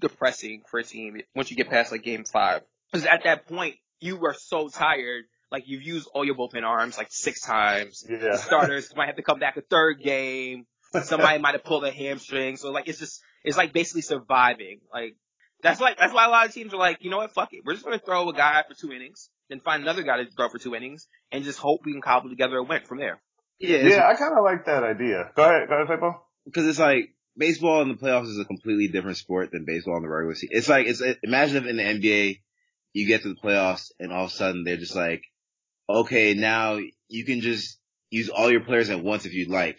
depressing 0.00 0.62
for 0.70 0.78
a 0.78 0.84
team 0.84 1.20
once 1.34 1.50
you 1.50 1.56
get 1.56 1.68
past 1.68 1.92
like 1.92 2.02
game 2.02 2.24
five. 2.24 2.62
Because 2.90 3.06
at 3.06 3.24
that 3.24 3.46
point, 3.46 3.76
you 4.00 4.24
are 4.24 4.34
so 4.34 4.68
tired. 4.68 5.24
Like 5.50 5.64
you've 5.66 5.82
used 5.82 6.08
all 6.14 6.24
your 6.24 6.34
bullpen 6.34 6.62
arms 6.62 6.96
like 6.96 7.08
six 7.10 7.40
times. 7.40 8.06
Yeah. 8.08 8.18
The 8.18 8.36
starters 8.38 8.94
might 8.96 9.06
have 9.06 9.16
to 9.16 9.22
come 9.22 9.38
back 9.38 9.56
a 9.56 9.62
third 9.62 10.00
game. 10.02 10.66
Somebody 11.02 11.38
might 11.38 11.54
have 11.54 11.64
pulled 11.64 11.84
a 11.84 11.90
hamstring. 11.90 12.56
So 12.56 12.70
like 12.70 12.88
it's 12.88 12.98
just 12.98 13.20
it's 13.44 13.56
like 13.56 13.72
basically 13.72 14.02
surviving. 14.02 14.80
Like 14.92 15.16
that's 15.62 15.80
like 15.80 15.98
that's 15.98 16.12
why 16.12 16.26
a 16.26 16.30
lot 16.30 16.46
of 16.46 16.52
teams 16.52 16.72
are 16.72 16.78
like, 16.78 16.98
you 17.00 17.10
know 17.10 17.18
what, 17.18 17.32
fuck 17.32 17.52
it. 17.52 17.62
We're 17.64 17.74
just 17.74 17.84
gonna 17.84 17.98
throw 17.98 18.28
a 18.28 18.34
guy 18.34 18.62
for 18.68 18.74
two 18.74 18.92
innings, 18.92 19.30
then 19.48 19.60
find 19.60 19.82
another 19.82 20.02
guy 20.02 20.22
to 20.22 20.30
throw 20.30 20.48
for 20.48 20.58
two 20.58 20.74
innings, 20.74 21.06
and 21.32 21.44
just 21.44 21.58
hope 21.58 21.80
we 21.84 21.92
can 21.92 22.02
cobble 22.02 22.30
together 22.30 22.56
a 22.56 22.62
win 22.62 22.82
from 22.86 22.98
there. 22.98 23.20
Yeah. 23.58 23.78
Yeah, 23.78 24.08
I 24.08 24.14
kind 24.14 24.34
of 24.36 24.44
like 24.44 24.66
that 24.66 24.84
idea. 24.84 25.30
Go 25.34 25.42
ahead, 25.42 25.68
go 25.68 25.74
ahead, 25.82 25.88
Fabo. 25.88 26.20
Because 26.44 26.66
it's 26.66 26.78
like 26.78 27.14
baseball 27.36 27.82
in 27.82 27.88
the 27.88 27.94
playoffs 27.94 28.28
is 28.28 28.38
a 28.38 28.44
completely 28.44 28.88
different 28.88 29.16
sport 29.16 29.50
than 29.52 29.64
baseball 29.64 29.96
in 29.96 30.02
the 30.02 30.08
regular 30.08 30.34
season. 30.34 30.56
It's 30.56 30.68
like 30.68 30.86
it's 30.86 31.02
imagine 31.22 31.56
if 31.56 31.66
in 31.66 31.76
the 31.76 31.82
NBA 31.82 32.40
you 32.92 33.06
get 33.06 33.22
to 33.22 33.28
the 33.28 33.40
playoffs 33.40 33.90
and 33.98 34.12
all 34.12 34.24
of 34.24 34.30
a 34.30 34.34
sudden 34.34 34.64
they're 34.64 34.76
just 34.76 34.96
like, 34.96 35.22
okay, 35.88 36.34
now 36.34 36.78
you 37.08 37.24
can 37.24 37.40
just 37.40 37.78
use 38.10 38.28
all 38.28 38.50
your 38.50 38.60
players 38.60 38.90
at 38.90 39.02
once 39.02 39.26
if 39.26 39.34
you'd 39.34 39.50
like. 39.50 39.78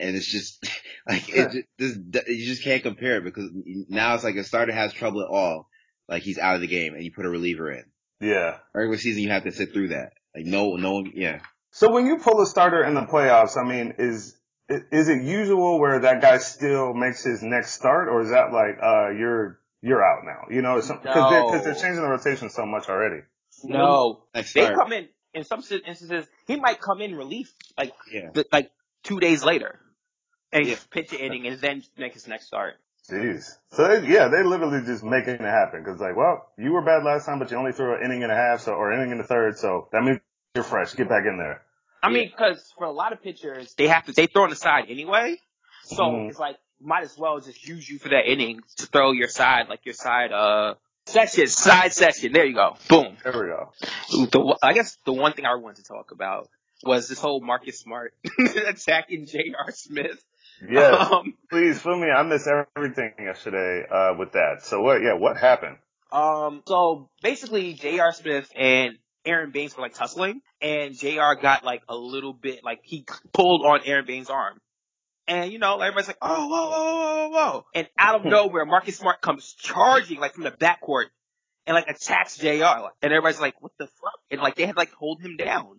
And 0.00 0.16
it's 0.16 0.26
just 0.26 0.68
like 1.08 1.28
it 1.28 1.66
just, 1.78 2.00
this, 2.10 2.28
you 2.28 2.46
just 2.46 2.64
can't 2.64 2.82
compare 2.82 3.18
it 3.18 3.24
because 3.24 3.50
now 3.88 4.14
it's 4.14 4.24
like 4.24 4.36
a 4.36 4.44
starter 4.44 4.72
has 4.72 4.92
trouble 4.92 5.22
at 5.22 5.28
all, 5.28 5.68
like 6.08 6.22
he's 6.22 6.38
out 6.38 6.54
of 6.54 6.60
the 6.60 6.66
game, 6.66 6.94
and 6.94 7.04
you 7.04 7.12
put 7.12 7.26
a 7.26 7.30
reliever 7.30 7.70
in. 7.70 7.84
Yeah. 8.20 8.58
Regular 8.74 8.98
season, 8.98 9.22
you 9.22 9.30
have 9.30 9.44
to 9.44 9.52
sit 9.52 9.72
through 9.72 9.88
that. 9.88 10.12
Like 10.34 10.46
no, 10.46 10.76
no 10.76 11.04
yeah. 11.14 11.40
So 11.72 11.90
when 11.90 12.06
you 12.06 12.18
pull 12.18 12.40
a 12.40 12.46
starter 12.46 12.82
in 12.84 12.94
the 12.94 13.02
playoffs, 13.02 13.56
I 13.56 13.68
mean, 13.68 13.94
is 13.98 14.36
is 14.68 15.08
it 15.08 15.22
usual 15.22 15.80
where 15.80 16.00
that 16.00 16.20
guy 16.20 16.38
still 16.38 16.94
makes 16.94 17.24
his 17.24 17.42
next 17.42 17.72
start, 17.72 18.08
or 18.08 18.20
is 18.20 18.30
that 18.30 18.52
like 18.52 18.78
uh 18.82 19.10
you're 19.10 19.60
you're 19.82 20.04
out 20.04 20.24
now? 20.24 20.54
You 20.54 20.62
know, 20.62 20.76
because 20.76 20.88
they're, 21.02 21.12
cause 21.12 21.64
they're 21.64 21.74
changing 21.74 22.02
the 22.02 22.08
rotation 22.08 22.50
so 22.50 22.66
much 22.66 22.88
already. 22.88 23.22
No, 23.64 24.24
Next 24.34 24.52
they 24.52 24.62
start, 24.62 24.76
come 24.76 24.92
in 24.92 25.08
in 25.34 25.44
some 25.44 25.60
instances. 25.60 26.26
He 26.46 26.56
might 26.56 26.80
come 26.80 27.00
in 27.00 27.14
relief 27.14 27.52
like 27.76 27.92
yeah. 28.12 28.30
th- 28.30 28.46
like 28.52 28.70
two 29.02 29.20
days 29.20 29.44
later, 29.44 29.80
and 30.52 30.66
Yeah. 30.66 30.76
pitch 30.90 31.12
an 31.12 31.18
inning, 31.20 31.46
and 31.46 31.60
then 31.60 31.82
make 31.96 32.14
his 32.14 32.26
next 32.28 32.46
start. 32.46 32.74
Jeez. 33.10 33.56
So 33.72 33.88
they, 33.88 34.06
yeah, 34.08 34.28
they 34.28 34.42
literally 34.42 34.82
just 34.84 35.02
making 35.02 35.34
it 35.34 35.40
happen 35.40 35.82
because 35.82 36.00
like, 36.00 36.16
well, 36.16 36.46
you 36.58 36.72
were 36.72 36.82
bad 36.82 37.02
last 37.02 37.26
time, 37.26 37.38
but 37.38 37.50
you 37.50 37.56
only 37.56 37.72
threw 37.72 37.94
an 37.96 38.04
inning 38.04 38.22
and 38.22 38.30
a 38.30 38.34
half, 38.36 38.60
so 38.60 38.72
or 38.72 38.92
inning 38.92 39.10
and 39.12 39.20
a 39.20 39.24
third, 39.24 39.58
so 39.58 39.88
that 39.92 40.02
means 40.02 40.20
you're 40.54 40.64
fresh. 40.64 40.94
Get 40.94 41.08
back 41.08 41.24
in 41.26 41.36
there. 41.38 41.62
I 42.02 42.10
mean, 42.10 42.28
because 42.30 42.72
for 42.78 42.84
a 42.84 42.90
lot 42.92 43.12
of 43.12 43.22
pitchers, 43.22 43.74
they 43.74 43.88
have 43.88 44.06
to 44.06 44.12
they 44.12 44.26
throw 44.26 44.44
on 44.44 44.50
the 44.50 44.56
side 44.56 44.84
anyway, 44.88 45.38
so 45.82 46.02
Mhm. 46.04 46.28
it's 46.30 46.38
like 46.38 46.56
might 46.80 47.02
as 47.02 47.16
well 47.18 47.40
just 47.40 47.66
use 47.66 47.88
you 47.88 47.98
for 47.98 48.08
that 48.10 48.26
inning 48.30 48.62
to 48.76 48.86
throw 48.86 49.12
your 49.12 49.28
side 49.28 49.68
like 49.68 49.84
your 49.84 49.92
side 49.94 50.32
uh 50.32 50.74
session 51.06 51.46
side 51.46 51.92
session. 51.92 52.32
There 52.32 52.44
you 52.46 52.54
go, 52.54 52.76
boom. 52.88 53.16
There 53.24 53.32
we 53.32 53.48
go. 53.48 53.72
The, 54.30 54.56
I 54.62 54.72
guess 54.72 54.96
the 55.04 55.12
one 55.12 55.32
thing 55.32 55.44
I 55.46 55.54
wanted 55.56 55.84
to 55.84 55.88
talk 55.88 56.10
about 56.12 56.48
was 56.84 57.08
this 57.08 57.18
whole 57.20 57.40
Marcus 57.40 57.80
Smart 57.80 58.14
attacking 58.66 59.26
J.R. 59.26 59.70
Smith. 59.72 60.22
Yes. 60.68 61.10
Um, 61.10 61.34
Please 61.50 61.80
fill 61.80 61.98
me. 61.98 62.08
I 62.10 62.22
missed 62.22 62.48
everything 62.76 63.12
yesterday 63.18 63.86
uh 63.90 64.14
with 64.18 64.32
that. 64.32 64.62
So 64.62 64.80
what? 64.80 65.02
Yeah, 65.02 65.14
what 65.14 65.36
happened? 65.36 65.76
Um, 66.12 66.62
so 66.66 67.08
basically, 67.22 67.74
J.R. 67.74 68.12
Smith 68.12 68.50
and 68.56 68.98
Aron 69.24 69.50
Baynes 69.50 69.76
were 69.76 69.82
like 69.82 69.94
tussling, 69.94 70.40
and 70.60 70.96
J.R. 70.96 71.36
got 71.36 71.64
like 71.64 71.82
a 71.88 71.96
little 71.96 72.32
bit 72.32 72.64
like 72.64 72.80
he 72.82 73.06
pulled 73.32 73.64
on 73.64 73.80
Aron 73.84 74.06
Baynes' 74.06 74.30
arm, 74.30 74.60
and 75.28 75.52
you 75.52 75.58
know 75.58 75.80
everybody's 75.80 76.08
like, 76.08 76.18
oh, 76.22 76.48
whoa, 76.48 76.70
whoa, 76.70 76.70
whoa, 76.70 77.28
whoa, 77.28 77.28
whoa, 77.28 77.64
and 77.74 77.88
out 77.98 78.16
of 78.16 78.24
nowhere, 78.24 78.64
Marcus 78.64 78.96
Smart 78.98 79.20
comes 79.20 79.54
charging 79.58 80.18
like 80.18 80.34
from 80.34 80.44
the 80.44 80.50
backcourt 80.50 81.06
and 81.66 81.74
like 81.74 81.88
attacks 81.88 82.38
J.R. 82.38 82.92
and 83.02 83.12
everybody's 83.12 83.40
like, 83.40 83.60
what 83.60 83.72
the 83.78 83.86
fuck? 83.86 84.18
And 84.30 84.40
like 84.40 84.56
they 84.56 84.66
had 84.66 84.74
to, 84.74 84.78
like 84.78 84.92
hold 84.92 85.20
him 85.20 85.36
down, 85.36 85.78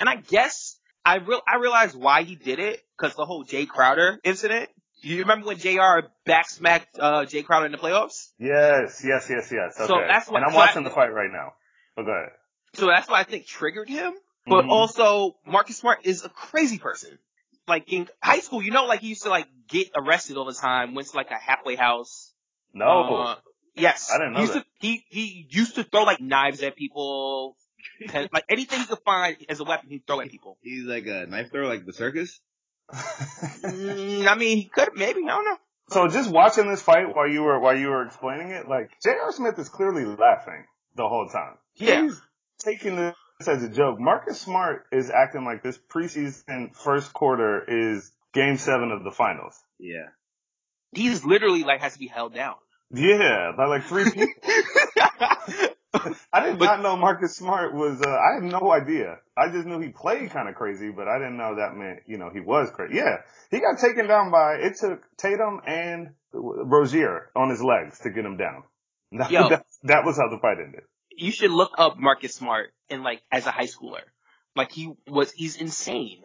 and 0.00 0.08
I 0.08 0.16
guess 0.16 0.78
I 1.04 1.16
real 1.16 1.40
I 1.46 1.56
realized 1.56 1.96
why 1.96 2.22
he 2.22 2.36
did 2.36 2.58
it 2.58 2.80
because 2.96 3.14
the 3.16 3.24
whole 3.24 3.44
Jae 3.44 3.68
Crowder 3.68 4.18
incident. 4.24 4.68
You 5.04 5.18
remember 5.18 5.48
when 5.48 5.58
J.R. 5.58 6.04
backsmacked 6.24 6.86
uh, 6.96 7.22
Jae 7.22 7.44
Crowder 7.44 7.66
in 7.66 7.72
the 7.72 7.78
playoffs? 7.78 8.28
Yes, 8.38 9.02
yes, 9.04 9.26
yes, 9.28 9.50
yes. 9.50 9.74
Okay. 9.76 9.86
So 9.88 9.98
that's 10.06 10.28
what- 10.28 10.36
and 10.36 10.44
I'm 10.44 10.52
so 10.52 10.58
I- 10.58 10.66
watching 10.66 10.84
the 10.84 10.90
fight 10.90 11.12
right 11.12 11.30
now. 11.32 11.54
Go 11.96 12.02
ahead. 12.08 12.28
So 12.74 12.86
that's 12.86 13.08
what 13.08 13.18
I 13.18 13.24
think 13.24 13.46
triggered 13.46 13.88
him. 13.88 14.12
But 14.46 14.64
Mhm. 14.64 14.70
also, 14.70 15.36
Marcus 15.44 15.76
Smart 15.76 16.00
is 16.06 16.24
a 16.24 16.28
crazy 16.28 16.78
person. 16.78 17.18
Like 17.66 17.92
in 17.92 18.08
high 18.22 18.38
school, 18.40 18.62
you 18.62 18.70
know, 18.70 18.86
like 18.86 19.00
he 19.00 19.08
used 19.08 19.24
to 19.24 19.28
like 19.28 19.46
get 19.68 19.90
arrested 19.96 20.36
all 20.36 20.44
the 20.44 20.54
time. 20.54 20.94
Went 20.94 21.08
to 21.08 21.16
like 21.16 21.30
a 21.32 21.36
halfway 21.38 21.74
house. 21.76 22.32
No. 22.72 22.86
Uh, 23.16 23.36
yes, 23.74 24.08
I 24.12 24.18
didn't 24.18 24.32
know 24.34 24.38
he 24.38 24.42
used 24.42 24.54
that. 24.54 24.60
To, 24.60 24.66
he 24.86 25.04
he 25.08 25.46
used 25.50 25.74
to 25.76 25.84
throw 25.84 26.04
like 26.04 26.20
knives 26.20 26.62
at 26.62 26.76
people, 26.76 27.56
like 28.32 28.44
anything 28.48 28.80
he 28.80 28.86
could 28.86 29.00
find 29.04 29.36
as 29.48 29.60
a 29.60 29.64
weapon, 29.64 29.90
he'd 29.90 30.06
throw 30.06 30.20
at 30.20 30.30
people. 30.30 30.58
He's 30.62 30.84
like 30.84 31.06
a 31.06 31.26
knife 31.26 31.50
thrower, 31.50 31.66
like 31.66 31.86
the 31.86 31.92
circus. 31.92 32.40
Mm, 32.92 34.26
I 34.26 34.34
mean, 34.34 34.58
he 34.58 34.64
could 34.64 34.90
maybe 34.94 35.22
I 35.24 35.28
don't 35.28 35.44
know. 35.44 35.56
So 35.90 36.08
just 36.08 36.30
watching 36.30 36.68
this 36.68 36.82
fight 36.82 37.14
while 37.14 37.28
you 37.28 37.42
were 37.42 37.58
while 37.58 37.76
you 37.76 37.88
were 37.88 38.06
explaining 38.06 38.50
it, 38.50 38.68
like 38.68 38.90
J.R. 39.02 39.32
Smith 39.32 39.58
is 39.58 39.68
clearly 39.68 40.04
laughing 40.04 40.64
the 40.94 41.08
whole 41.08 41.28
time. 41.28 41.56
He's 41.74 42.20
taking 42.58 42.96
this 42.96 43.14
as 43.46 43.62
a 43.62 43.68
joke. 43.68 43.98
Marcus 43.98 44.40
Smart 44.40 44.86
is 44.92 45.10
acting 45.10 45.44
like 45.44 45.62
this 45.62 45.78
preseason 45.78 46.74
first 46.74 47.12
quarter 47.12 47.64
is 47.66 48.10
game 48.32 48.56
seven 48.56 48.90
of 48.90 49.04
the 49.04 49.10
finals. 49.10 49.54
Yeah. 49.78 50.08
He's 50.92 51.24
literally 51.24 51.64
like 51.64 51.80
has 51.80 51.94
to 51.94 51.98
be 51.98 52.06
held 52.06 52.34
down. 52.34 52.54
Yeah, 52.94 53.52
by 53.56 53.66
like 53.66 53.84
three 53.84 54.04
people. 54.04 54.26
I 56.32 56.46
did 56.46 56.58
But- 56.58 56.64
not 56.64 56.82
know 56.82 56.96
Marcus 56.96 57.36
Smart 57.36 57.74
was. 57.74 58.00
Uh, 58.00 58.08
I 58.10 58.34
had 58.34 58.44
no 58.44 58.72
idea. 58.72 59.18
I 59.36 59.48
just 59.50 59.66
knew 59.66 59.80
he 59.80 59.88
played 59.90 60.30
kind 60.30 60.48
of 60.48 60.54
crazy, 60.54 60.90
but 60.90 61.06
I 61.08 61.18
didn't 61.18 61.36
know 61.36 61.56
that 61.56 61.74
meant 61.74 62.00
you 62.06 62.18
know 62.18 62.30
he 62.32 62.40
was 62.40 62.70
crazy. 62.70 62.94
Yeah, 62.96 63.18
he 63.50 63.60
got 63.60 63.78
taken 63.78 64.06
down 64.06 64.30
by. 64.30 64.54
It 64.54 64.76
took 64.78 65.02
Tatum 65.18 65.60
and 65.66 66.10
Rozier 66.32 67.30
on 67.36 67.50
his 67.50 67.62
legs 67.62 67.98
to 68.00 68.10
get 68.10 68.24
him 68.24 68.36
down. 68.36 68.62
That, 69.12 69.30
Yo. 69.30 69.48
that, 69.50 69.66
that 69.82 70.04
was 70.06 70.16
how 70.16 70.30
the 70.30 70.38
fight 70.40 70.56
ended. 70.58 70.84
you 71.14 71.32
should 71.32 71.50
look 71.50 71.72
up 71.76 71.98
Marcus 71.98 72.34
Smart 72.34 72.72
and 72.88 73.02
like 73.02 73.20
as 73.30 73.46
a 73.46 73.50
high 73.50 73.66
schooler. 73.66 74.00
Like 74.56 74.72
he 74.72 74.94
was, 75.06 75.30
he's 75.32 75.56
insane. 75.56 76.22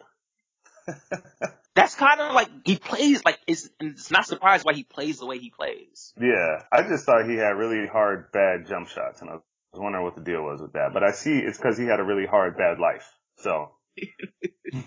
That's 1.74 1.94
kind 1.94 2.20
of 2.20 2.32
like 2.34 2.48
he 2.64 2.76
plays 2.76 3.24
like 3.24 3.38
it's, 3.46 3.68
it's 3.78 4.10
not 4.10 4.26
surprised 4.26 4.64
why 4.64 4.72
he 4.72 4.82
plays 4.84 5.18
the 5.18 5.26
way 5.26 5.38
he 5.38 5.50
plays. 5.50 6.12
Yeah, 6.20 6.62
I 6.72 6.82
just 6.82 7.04
thought 7.04 7.28
he 7.28 7.36
had 7.36 7.50
really 7.50 7.86
hard, 7.86 8.32
bad 8.32 8.66
jump 8.66 8.88
shots, 8.88 9.20
and 9.20 9.30
I 9.30 9.34
was 9.34 9.42
wondering 9.74 10.04
what 10.04 10.14
the 10.14 10.22
deal 10.22 10.42
was 10.42 10.60
with 10.60 10.72
that. 10.74 10.92
But 10.92 11.02
I 11.02 11.12
see 11.12 11.38
it's 11.38 11.58
because 11.58 11.76
he 11.78 11.84
had 11.84 12.00
a 12.00 12.04
really 12.04 12.26
hard, 12.26 12.56
bad 12.56 12.78
life. 12.78 13.06
So 13.38 13.70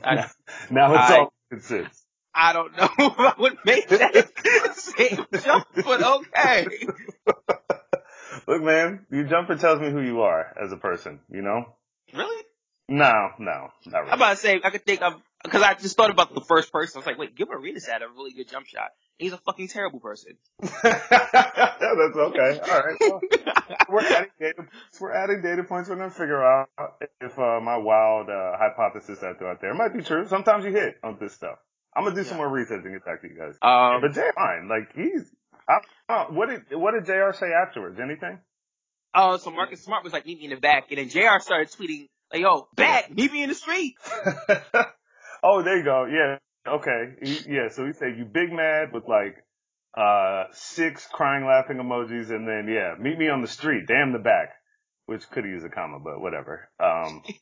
I, 0.03 0.15
now 0.69 0.93
it's 0.93 1.09
I- 1.11 1.17
all 1.19 1.33
it 1.51 1.63
sits. 1.63 2.05
I 2.33 2.53
don't 2.53 2.71
know 2.77 2.87
if 2.97 3.19
I 3.19 3.33
would 3.39 3.57
make 3.65 3.89
that 3.89 4.73
same 4.77 5.25
jump, 5.43 5.65
but 5.75 6.01
okay. 6.01 6.65
Look, 8.47 8.61
man, 8.63 9.05
your 9.11 9.25
jumper 9.25 9.57
tells 9.57 9.81
me 9.81 9.91
who 9.91 9.99
you 9.99 10.21
are 10.21 10.55
as 10.63 10.71
a 10.71 10.77
person. 10.77 11.19
You 11.29 11.41
know? 11.41 11.65
Really? 12.13 12.43
No, 12.87 13.31
no, 13.37 13.69
not 13.85 13.99
really. 13.99 14.11
I'm 14.11 14.17
about 14.17 14.29
to 14.31 14.35
say 14.37 14.61
I 14.63 14.69
could 14.69 14.85
think 14.85 15.01
of 15.01 15.21
because 15.43 15.61
I 15.61 15.73
just 15.73 15.97
thought 15.97 16.09
about 16.09 16.33
the 16.33 16.39
first 16.39 16.71
person. 16.71 16.97
I 16.97 16.99
was 16.99 17.05
like, 17.05 17.17
wait, 17.17 17.35
Gilbert 17.35 17.57
Arenas 17.57 17.85
had 17.85 18.01
a 18.01 18.07
really 18.07 18.31
good 18.31 18.49
jump 18.49 18.65
shot. 18.65 18.91
He's 19.17 19.33
a 19.33 19.37
fucking 19.37 19.67
terrible 19.67 19.99
person. 19.99 20.37
That's 20.61 20.81
okay. 22.15 22.59
All 22.59 22.81
right. 22.81 22.97
Well, 23.89 24.20
we're 25.01 25.13
adding 25.13 25.41
data. 25.41 25.49
We're 25.49 25.55
adding 25.55 25.57
data 25.57 25.63
points. 25.67 25.89
We're 25.89 25.95
gonna 25.97 26.11
figure 26.11 26.43
out 26.43 26.69
if 27.19 27.37
uh, 27.37 27.59
my 27.61 27.77
wild 27.77 28.29
uh, 28.29 28.57
hypothesis 28.57 29.23
I 29.23 29.33
threw 29.33 29.47
out 29.47 29.61
there 29.61 29.73
might 29.73 29.93
be 29.93 30.03
true. 30.03 30.27
Sometimes 30.27 30.65
you 30.65 30.71
hit 30.71 30.95
on 31.03 31.17
this 31.19 31.33
stuff. 31.33 31.57
I'm 31.95 32.03
gonna 32.03 32.15
do 32.15 32.23
some 32.23 32.37
more 32.37 32.49
research 32.49 32.81
and 32.85 32.93
get 32.93 33.05
back 33.05 33.21
to 33.21 33.27
you 33.27 33.35
guys. 33.37 33.55
Um, 33.61 34.01
But 34.01 34.13
J.R. 34.13 34.33
fine. 34.33 34.69
Like 34.69 34.93
he's. 34.95 35.29
I, 35.67 35.77
I, 36.09 36.25
what 36.31 36.49
did 36.49 36.61
what 36.79 36.93
did 36.93 37.05
J.R. 37.05 37.33
say 37.33 37.47
afterwards? 37.51 37.99
Anything? 37.99 38.39
oh, 39.13 39.37
so 39.37 39.51
Marcus 39.51 39.83
Smart 39.83 40.03
was 40.05 40.13
like, 40.13 40.25
meet 40.25 40.37
me 40.39 40.45
in 40.45 40.51
the 40.51 40.55
back, 40.55 40.85
and 40.89 40.97
then 40.97 41.09
J.R. 41.09 41.39
started 41.41 41.69
tweeting 41.69 42.07
like, 42.31 42.41
yo, 42.41 42.67
back, 42.75 43.13
meet 43.13 43.31
me 43.31 43.43
in 43.43 43.49
the 43.49 43.55
street. 43.55 43.95
oh, 45.43 45.63
there 45.63 45.77
you 45.77 45.83
go. 45.83 46.05
Yeah. 46.05 46.37
Okay. 46.67 47.15
He- 47.23 47.53
yeah. 47.53 47.69
So 47.69 47.85
he 47.85 47.93
said 47.93 48.17
you 48.17 48.25
big 48.25 48.51
mad 48.53 48.93
with 48.93 49.03
like 49.07 49.35
uh 49.97 50.45
six 50.53 51.07
crying 51.11 51.45
laughing 51.45 51.77
emojis, 51.77 52.29
and 52.29 52.47
then 52.47 52.67
yeah, 52.73 52.95
meet 52.99 53.17
me 53.17 53.27
on 53.29 53.41
the 53.41 53.47
street. 53.47 53.85
Damn 53.87 54.13
the 54.13 54.19
back, 54.19 54.49
which 55.11 55.29
could 55.29 55.43
use 55.43 55.63
a 55.63 55.69
comma, 55.69 55.99
but 55.99 56.21
whatever. 56.21 56.69
Um. 56.79 57.21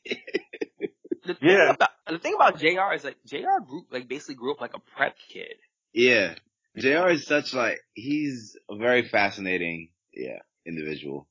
The 1.22 1.34
thing 1.34 1.50
Yeah. 1.50 1.70
About, 1.72 1.90
the 2.08 2.18
thing 2.18 2.34
about 2.34 2.58
J.R. 2.58 2.94
is 2.94 3.04
like 3.04 3.18
J.R. 3.26 3.60
grew 3.60 3.84
like 3.92 4.08
basically 4.08 4.36
grew 4.36 4.52
up 4.52 4.60
like 4.60 4.74
a 4.74 4.80
prep 4.96 5.16
kid. 5.32 5.52
Yeah. 5.92 6.34
JR 6.78 7.10
is 7.10 7.26
such 7.26 7.52
like, 7.52 7.78
he's 7.92 8.56
a 8.70 8.76
very 8.76 9.06
fascinating, 9.06 9.90
yeah, 10.14 10.38
individual. 10.66 11.28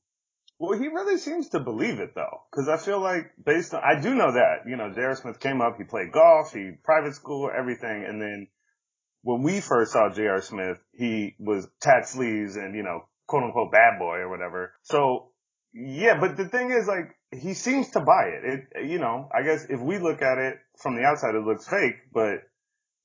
Well, 0.60 0.78
he 0.78 0.86
really 0.86 1.16
seems 1.18 1.48
to 1.50 1.60
believe 1.60 1.98
it 1.98 2.14
though, 2.14 2.42
because 2.52 2.68
I 2.68 2.76
feel 2.76 3.00
like 3.00 3.32
based 3.44 3.74
on, 3.74 3.80
I 3.82 4.00
do 4.00 4.14
know 4.14 4.32
that, 4.32 4.68
you 4.68 4.76
know, 4.76 4.92
J.R. 4.94 5.16
Smith 5.16 5.40
came 5.40 5.60
up, 5.60 5.76
he 5.76 5.84
played 5.84 6.12
golf, 6.12 6.52
he 6.52 6.72
private 6.84 7.14
school, 7.14 7.50
everything, 7.54 8.04
and 8.06 8.22
then 8.22 8.46
when 9.22 9.42
we 9.42 9.60
first 9.60 9.92
saw 9.92 10.08
J.R. 10.12 10.40
Smith, 10.40 10.78
he 10.92 11.34
was 11.38 11.66
tat 11.82 12.06
sleeves 12.08 12.56
and, 12.56 12.76
you 12.76 12.82
know, 12.82 13.00
quote 13.26 13.42
unquote 13.42 13.72
bad 13.72 13.98
boy 13.98 14.18
or 14.18 14.28
whatever. 14.28 14.74
So, 14.82 15.29
yeah, 15.72 16.18
but 16.18 16.36
the 16.36 16.46
thing 16.46 16.70
is 16.70 16.86
like, 16.86 17.16
he 17.32 17.54
seems 17.54 17.90
to 17.90 18.00
buy 18.00 18.24
it. 18.26 18.66
It, 18.74 18.90
you 18.90 18.98
know, 18.98 19.28
I 19.34 19.42
guess 19.42 19.66
if 19.68 19.80
we 19.80 19.98
look 19.98 20.22
at 20.22 20.38
it 20.38 20.58
from 20.76 20.96
the 20.96 21.02
outside, 21.02 21.34
it 21.34 21.44
looks 21.44 21.68
fake, 21.68 21.96
but, 22.12 22.42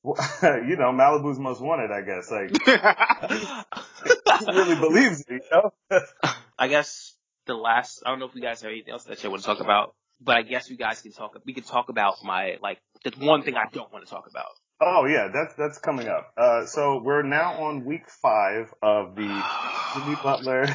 you 0.43 0.75
know, 0.77 0.91
Malibu's 0.91 1.39
most 1.39 1.61
wanted, 1.61 1.91
I 1.91 2.01
guess. 2.01 2.31
Like, 2.31 2.51
he 4.39 4.45
really 4.51 4.75
believes 4.75 5.21
it, 5.21 5.29
you 5.29 5.41
know? 5.51 5.71
I 6.57 6.67
guess 6.67 7.15
the 7.45 7.53
last 7.53 8.01
I 8.05 8.09
don't 8.09 8.19
know 8.19 8.25
if 8.25 8.35
you 8.35 8.41
guys 8.41 8.61
have 8.61 8.71
anything 8.71 8.93
else 8.93 9.03
that 9.05 9.23
you 9.23 9.29
want 9.29 9.41
to 9.41 9.47
talk 9.47 9.59
about, 9.59 9.95
but 10.21 10.37
I 10.37 10.41
guess 10.41 10.69
you 10.69 10.77
guys 10.77 11.01
can 11.01 11.11
talk. 11.11 11.37
We 11.45 11.53
can 11.53 11.63
talk 11.63 11.89
about 11.89 12.23
my 12.23 12.57
like 12.61 12.79
the 13.03 13.11
one 13.19 13.43
thing 13.43 13.55
I 13.55 13.65
don't 13.71 13.91
want 13.91 14.05
to 14.05 14.09
talk 14.09 14.27
about. 14.29 14.51
Oh 14.81 15.05
yeah, 15.05 15.29
that's 15.33 15.53
that's 15.55 15.77
coming 15.77 16.07
up. 16.07 16.33
Uh, 16.37 16.65
so 16.65 17.01
we're 17.03 17.23
now 17.23 17.63
on 17.63 17.85
week 17.85 18.09
five 18.09 18.73
of 18.81 19.15
the 19.15 19.21
Jimmy 19.93 20.15
Butler. 20.23 20.65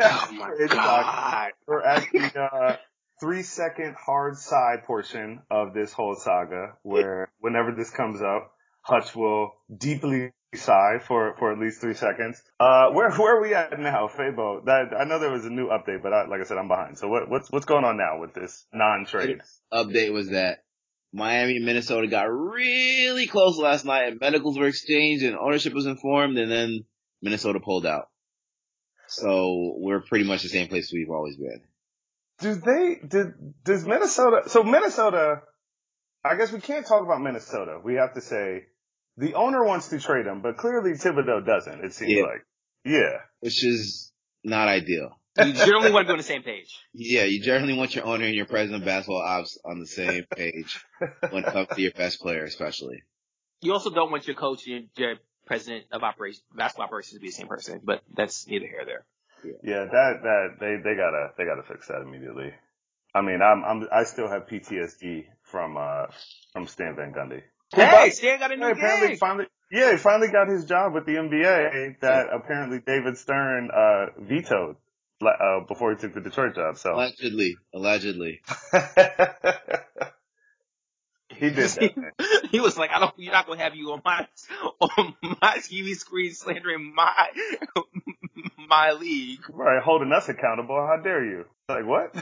oh 0.00 0.28
my 0.32 0.66
god! 0.68 1.50
We're 1.66 1.82
at 1.82 2.06
the 2.12 2.40
uh, 2.40 2.76
three 3.20 3.42
second 3.42 3.96
hard 3.96 4.36
side 4.36 4.84
portion 4.84 5.42
of 5.50 5.74
this 5.74 5.92
whole 5.92 6.14
saga, 6.14 6.74
where 6.82 7.30
whenever 7.40 7.72
this 7.72 7.90
comes 7.90 8.22
up, 8.22 8.52
Hutch 8.82 9.16
will 9.16 9.52
deeply 9.76 10.32
sigh 10.54 10.98
for 11.04 11.34
for 11.38 11.52
at 11.52 11.58
least 11.58 11.80
three 11.80 11.94
seconds. 11.94 12.40
Uh, 12.60 12.90
where 12.90 13.10
where 13.10 13.38
are 13.38 13.42
we 13.42 13.54
at 13.54 13.78
now, 13.78 14.06
Fabo? 14.08 14.64
That 14.66 14.96
I 14.96 15.02
know 15.02 15.18
there 15.18 15.32
was 15.32 15.44
a 15.44 15.50
new 15.50 15.66
update, 15.66 16.02
but 16.02 16.12
I, 16.12 16.26
like 16.28 16.40
I 16.40 16.44
said, 16.44 16.58
I'm 16.58 16.68
behind. 16.68 16.96
So 16.96 17.08
what 17.08 17.28
what's 17.28 17.50
what's 17.50 17.66
going 17.66 17.84
on 17.84 17.96
now 17.96 18.20
with 18.20 18.34
this 18.34 18.66
non-trade? 18.72 19.40
Update 19.72 20.12
was 20.12 20.30
that 20.30 20.60
Miami 21.12 21.56
and 21.56 21.64
Minnesota 21.64 22.06
got 22.06 22.24
really 22.24 23.26
close 23.26 23.56
last 23.58 23.84
night 23.84 24.08
and 24.08 24.20
medicals 24.20 24.58
were 24.58 24.66
exchanged 24.66 25.24
and 25.24 25.36
ownership 25.36 25.72
was 25.72 25.86
informed 25.86 26.36
and 26.38 26.50
then 26.50 26.84
Minnesota 27.22 27.60
pulled 27.60 27.86
out. 27.86 28.08
So 29.06 29.74
we're 29.78 30.02
pretty 30.02 30.24
much 30.26 30.42
the 30.42 30.48
same 30.50 30.68
place 30.68 30.90
we've 30.92 31.10
always 31.10 31.36
been. 31.36 31.62
Do 32.40 32.54
they, 32.54 32.98
did, 33.06 33.28
does 33.64 33.86
Minnesota, 33.86 34.42
so 34.48 34.62
Minnesota, 34.62 35.40
I 36.24 36.36
guess 36.36 36.52
we 36.52 36.60
can't 36.60 36.86
talk 36.86 37.02
about 37.02 37.20
Minnesota. 37.20 37.80
We 37.82 37.94
have 37.94 38.14
to 38.14 38.20
say 38.20 38.66
the 39.16 39.34
owner 39.34 39.64
wants 39.64 39.88
to 39.88 39.98
trade 39.98 40.26
him, 40.26 40.42
but 40.42 40.56
clearly 40.58 40.92
Thibodeau 40.92 41.44
doesn't, 41.44 41.84
it 41.84 41.94
seems 41.94 42.12
Yeah. 42.12 42.22
like. 42.22 42.44
Yeah. 42.84 43.16
Which 43.40 43.64
is 43.64 44.12
not 44.44 44.68
ideal. 44.68 45.17
You 45.38 45.52
generally 45.52 45.92
want 45.92 46.06
to 46.06 46.08
be 46.08 46.12
on 46.12 46.18
the 46.18 46.24
same 46.24 46.42
page. 46.42 46.74
Yeah, 46.94 47.24
you 47.24 47.40
generally 47.42 47.74
want 47.76 47.94
your 47.94 48.04
owner 48.06 48.24
and 48.24 48.34
your 48.34 48.46
president 48.46 48.82
of 48.82 48.86
basketball 48.86 49.22
ops 49.22 49.58
on 49.64 49.78
the 49.78 49.86
same 49.86 50.24
page 50.34 50.84
when 51.30 51.44
it 51.44 51.52
comes 51.52 51.68
to 51.68 51.80
your 51.80 51.92
best 51.92 52.20
player, 52.20 52.44
especially. 52.44 53.02
You 53.60 53.72
also 53.72 53.90
don't 53.90 54.10
want 54.10 54.26
your 54.26 54.36
coach 54.36 54.66
and 54.66 54.88
your 54.96 55.14
president 55.46 55.86
of 55.92 56.02
operations, 56.02 56.42
basketball 56.54 56.86
operations, 56.86 57.14
to 57.14 57.20
be 57.20 57.28
the 57.28 57.32
same 57.32 57.48
person. 57.48 57.80
But 57.82 58.02
that's 58.14 58.46
neither 58.46 58.66
here 58.66 58.78
nor 58.78 58.86
there. 58.86 59.06
Yeah, 59.62 59.84
that, 59.84 60.12
that, 60.22 60.48
they, 60.60 60.76
they 60.82 60.96
gotta, 60.96 61.30
they 61.38 61.44
gotta 61.44 61.62
fix 61.66 61.88
that 61.88 62.02
immediately. 62.02 62.52
I 63.14 63.22
mean, 63.22 63.40
I'm, 63.42 63.64
I'm, 63.64 63.88
I 63.92 64.04
still 64.04 64.28
have 64.28 64.46
PTSD 64.46 65.24
from, 65.42 65.76
uh, 65.76 66.06
from 66.52 66.66
Stan 66.66 66.94
Van 66.96 67.12
Gundy. 67.12 67.42
Hey, 67.74 68.10
Stan 68.10 68.38
got 68.38 68.52
a 68.52 68.56
Yeah, 68.56 68.66
new 68.66 68.72
apparently 68.72 69.08
gig. 69.10 69.18
finally, 69.18 69.46
yeah, 69.70 69.92
he 69.92 69.96
finally 69.98 70.28
got 70.28 70.48
his 70.48 70.64
job 70.64 70.94
with 70.94 71.06
the 71.06 71.12
NBA 71.12 72.00
that 72.00 72.26
apparently 72.32 72.80
David 72.84 73.16
Stern, 73.18 73.70
uh, 73.74 74.06
vetoed, 74.18 74.76
uh, 75.26 75.60
before 75.66 75.90
he 75.92 75.96
took 75.98 76.14
the 76.14 76.20
Detroit 76.20 76.54
job, 76.54 76.78
so. 76.78 76.94
Allegedly. 76.94 77.56
Allegedly. 77.74 78.40
he 81.38 81.50
did 81.50 81.68
that. 81.68 81.96
man. 81.96 82.12
he 82.50 82.60
was 82.60 82.76
like, 82.76 82.90
"I 82.90 83.00
don't. 83.00 83.14
You're 83.16 83.32
not 83.32 83.46
gonna 83.46 83.62
have 83.62 83.74
you 83.74 83.92
on 83.92 84.02
my 84.04 84.26
on 84.80 85.14
my 85.22 85.58
TV 85.58 85.94
screen 85.94 86.34
slandering 86.34 86.94
my 86.94 87.28
my 88.68 88.92
league." 88.92 89.40
Right, 89.48 89.82
holding 89.82 90.12
us 90.12 90.28
accountable. 90.28 90.76
How 90.76 91.00
dare 91.02 91.24
you? 91.24 91.44
Like 91.68 91.86
what? 91.86 92.14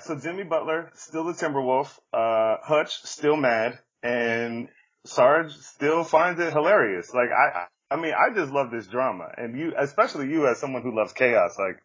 so 0.00 0.18
Jimmy 0.18 0.44
Butler 0.44 0.90
still 0.94 1.24
the 1.24 1.32
Timberwolf. 1.32 1.98
Uh, 2.12 2.58
Hutch 2.62 3.02
still 3.04 3.36
mad, 3.36 3.78
and 4.02 4.68
Sarge 5.04 5.52
still 5.52 6.04
finds 6.04 6.40
it 6.40 6.52
hilarious. 6.52 7.12
Like 7.14 7.30
I, 7.30 7.66
I 7.92 8.00
mean, 8.00 8.12
I 8.14 8.34
just 8.34 8.52
love 8.52 8.70
this 8.70 8.86
drama, 8.86 9.28
and 9.36 9.58
you, 9.58 9.74
especially 9.78 10.28
you, 10.28 10.46
as 10.46 10.58
someone 10.58 10.82
who 10.82 10.96
loves 10.96 11.12
chaos. 11.12 11.56
Like, 11.58 11.82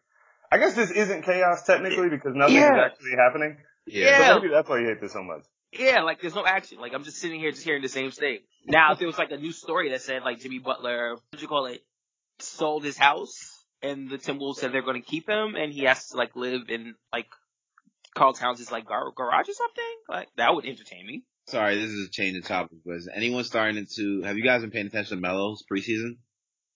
I 0.50 0.58
guess 0.58 0.74
this 0.74 0.90
isn't 0.90 1.22
chaos 1.22 1.64
technically 1.64 2.08
because 2.08 2.34
nothing 2.34 2.56
is 2.56 2.62
actually 2.62 3.16
happening. 3.16 3.58
Yeah. 3.86 4.28
So 4.28 4.34
maybe 4.36 4.48
that's 4.52 4.68
why 4.68 4.80
you 4.80 4.86
hate 4.86 5.00
this 5.00 5.12
so 5.12 5.22
much. 5.22 5.42
Yeah, 5.72 6.02
like 6.02 6.20
there's 6.20 6.34
no 6.34 6.46
action. 6.46 6.78
Like 6.80 6.94
I'm 6.94 7.04
just 7.04 7.18
sitting 7.18 7.40
here, 7.40 7.50
just 7.50 7.64
hearing 7.64 7.82
the 7.82 7.88
same 7.88 8.10
thing. 8.10 8.38
Now, 8.66 8.92
if 8.92 8.98
there 8.98 9.06
was 9.06 9.18
like 9.18 9.30
a 9.30 9.36
new 9.36 9.52
story 9.52 9.90
that 9.90 10.00
said 10.00 10.22
like 10.22 10.40
Jimmy 10.40 10.58
Butler, 10.58 11.14
what 11.14 11.22
would 11.32 11.42
you 11.42 11.48
call 11.48 11.66
it, 11.66 11.82
sold 12.38 12.84
his 12.84 12.96
house, 12.96 13.64
and 13.82 14.08
the 14.08 14.16
Timberwolves 14.16 14.56
said 14.56 14.72
they're 14.72 14.82
going 14.82 15.00
to 15.00 15.06
keep 15.06 15.28
him, 15.28 15.54
and 15.56 15.72
he 15.72 15.84
has 15.84 16.08
to 16.08 16.16
like 16.16 16.34
live 16.36 16.70
in 16.70 16.94
like 17.12 17.26
Karl 18.14 18.32
Towns' 18.32 18.72
like 18.72 18.86
gar- 18.86 19.12
garage 19.14 19.48
or 19.48 19.52
something, 19.52 19.94
like 20.08 20.28
that 20.36 20.54
would 20.54 20.64
entertain 20.64 21.06
me. 21.06 21.24
Sorry, 21.48 21.80
this 21.80 21.90
is 21.90 22.08
a 22.08 22.10
change 22.10 22.36
of 22.36 22.44
topic, 22.44 22.78
but 22.84 22.96
is 22.96 23.08
anyone 23.12 23.42
starting 23.42 23.86
to, 23.96 24.22
have 24.22 24.36
you 24.36 24.44
guys 24.44 24.60
been 24.60 24.70
paying 24.70 24.86
attention 24.86 25.16
to 25.16 25.20
Melo's 25.20 25.64
preseason? 25.70 26.18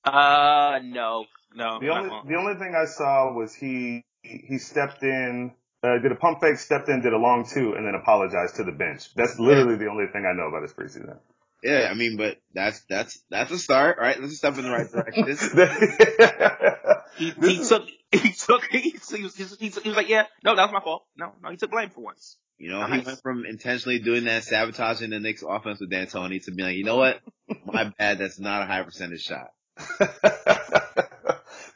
Uh, 0.02 0.80
no, 0.82 1.26
no. 1.54 1.78
The 1.78 1.90
only 1.90 2.08
the 2.26 2.36
only 2.36 2.54
thing 2.54 2.74
I 2.74 2.86
saw 2.86 3.34
was 3.34 3.54
he 3.54 4.02
he 4.22 4.56
stepped 4.56 5.02
in, 5.02 5.52
uh, 5.82 5.98
did 6.02 6.10
a 6.10 6.16
pump 6.16 6.40
fake, 6.40 6.56
stepped 6.56 6.88
in, 6.88 7.02
did 7.02 7.12
a 7.12 7.18
long 7.18 7.46
two, 7.46 7.74
and 7.74 7.86
then 7.86 7.94
apologized 7.94 8.56
to 8.56 8.64
the 8.64 8.72
bench. 8.72 9.14
That's 9.14 9.38
literally 9.38 9.76
the 9.76 9.88
only 9.88 10.06
thing 10.10 10.24
I 10.26 10.32
know 10.32 10.48
about 10.48 10.62
his 10.62 10.72
preseason. 10.72 11.18
Yeah, 11.62 11.88
I 11.90 11.94
mean, 11.94 12.16
but 12.16 12.38
that's 12.54 12.80
that's 12.88 13.22
that's 13.30 13.50
a 13.52 13.58
start, 13.58 13.98
right? 14.00 14.16
That's 14.18 14.32
a 14.32 14.36
step 14.36 14.56
in 14.56 14.64
the 14.64 14.70
right 14.70 14.90
direction. 14.90 15.24
He, 17.14 17.30
This 17.32 17.58
he 17.58 17.68
took, 17.68 17.82
he 18.10 18.32
took, 18.32 18.64
he, 18.70 18.78
he, 18.78 18.92
was, 18.92 19.36
he, 19.36 19.42
was, 19.42 19.58
he 19.58 19.88
was 19.90 19.96
like, 19.96 20.08
yeah, 20.08 20.24
no, 20.42 20.56
that 20.56 20.62
was 20.62 20.72
my 20.72 20.80
fault. 20.80 21.04
No, 21.14 21.32
no, 21.42 21.50
he 21.50 21.58
took 21.58 21.70
blame 21.70 21.90
for 21.90 22.00
once. 22.00 22.38
You 22.62 22.70
know, 22.70 22.86
Nice. 22.86 23.00
he 23.00 23.06
went 23.06 23.22
from 23.22 23.44
intentionally 23.44 23.98
doing 23.98 24.22
that, 24.26 24.44
sabotaging 24.44 25.10
the 25.10 25.18
Knicks 25.18 25.42
offense 25.42 25.80
with 25.80 25.90
D'Antoni 25.90 26.44
to 26.44 26.52
be 26.52 26.62
like, 26.62 26.76
you 26.76 26.84
know 26.84 26.94
what? 26.94 27.20
My 27.64 27.84
bad. 27.98 28.18
That's 28.18 28.38
not 28.38 28.62
a 28.62 28.66
high 28.66 28.84
percentage 28.84 29.22
shot. 29.22 29.48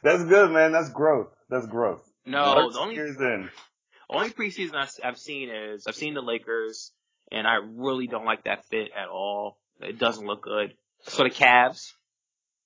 That's 0.01 0.23
good, 0.23 0.49
man. 0.51 0.71
That's 0.71 0.87
growth. 0.89 1.27
That's 1.49 1.67
growth. 1.67 2.09
No, 2.25 2.53
Thirteen 2.53 2.71
the 2.71 2.79
only, 2.79 2.95
years 2.95 3.17
in. 3.19 3.49
only 4.09 4.29
preseason 4.29 4.75
I, 4.75 4.87
have 5.05 5.17
seen 5.17 5.49
is 5.49 5.85
I've 5.87 5.95
seen 5.95 6.13
the 6.13 6.21
Lakers, 6.21 6.93
and 7.33 7.45
I 7.45 7.55
really 7.55 8.07
don't 8.07 8.23
like 8.25 8.45
that 8.45 8.63
fit 8.67 8.87
at 8.97 9.09
all. 9.09 9.57
It 9.81 9.99
doesn't 9.99 10.25
look 10.25 10.41
good. 10.43 10.73
So 11.01 11.23
the 11.23 11.29
Cavs, 11.29 11.91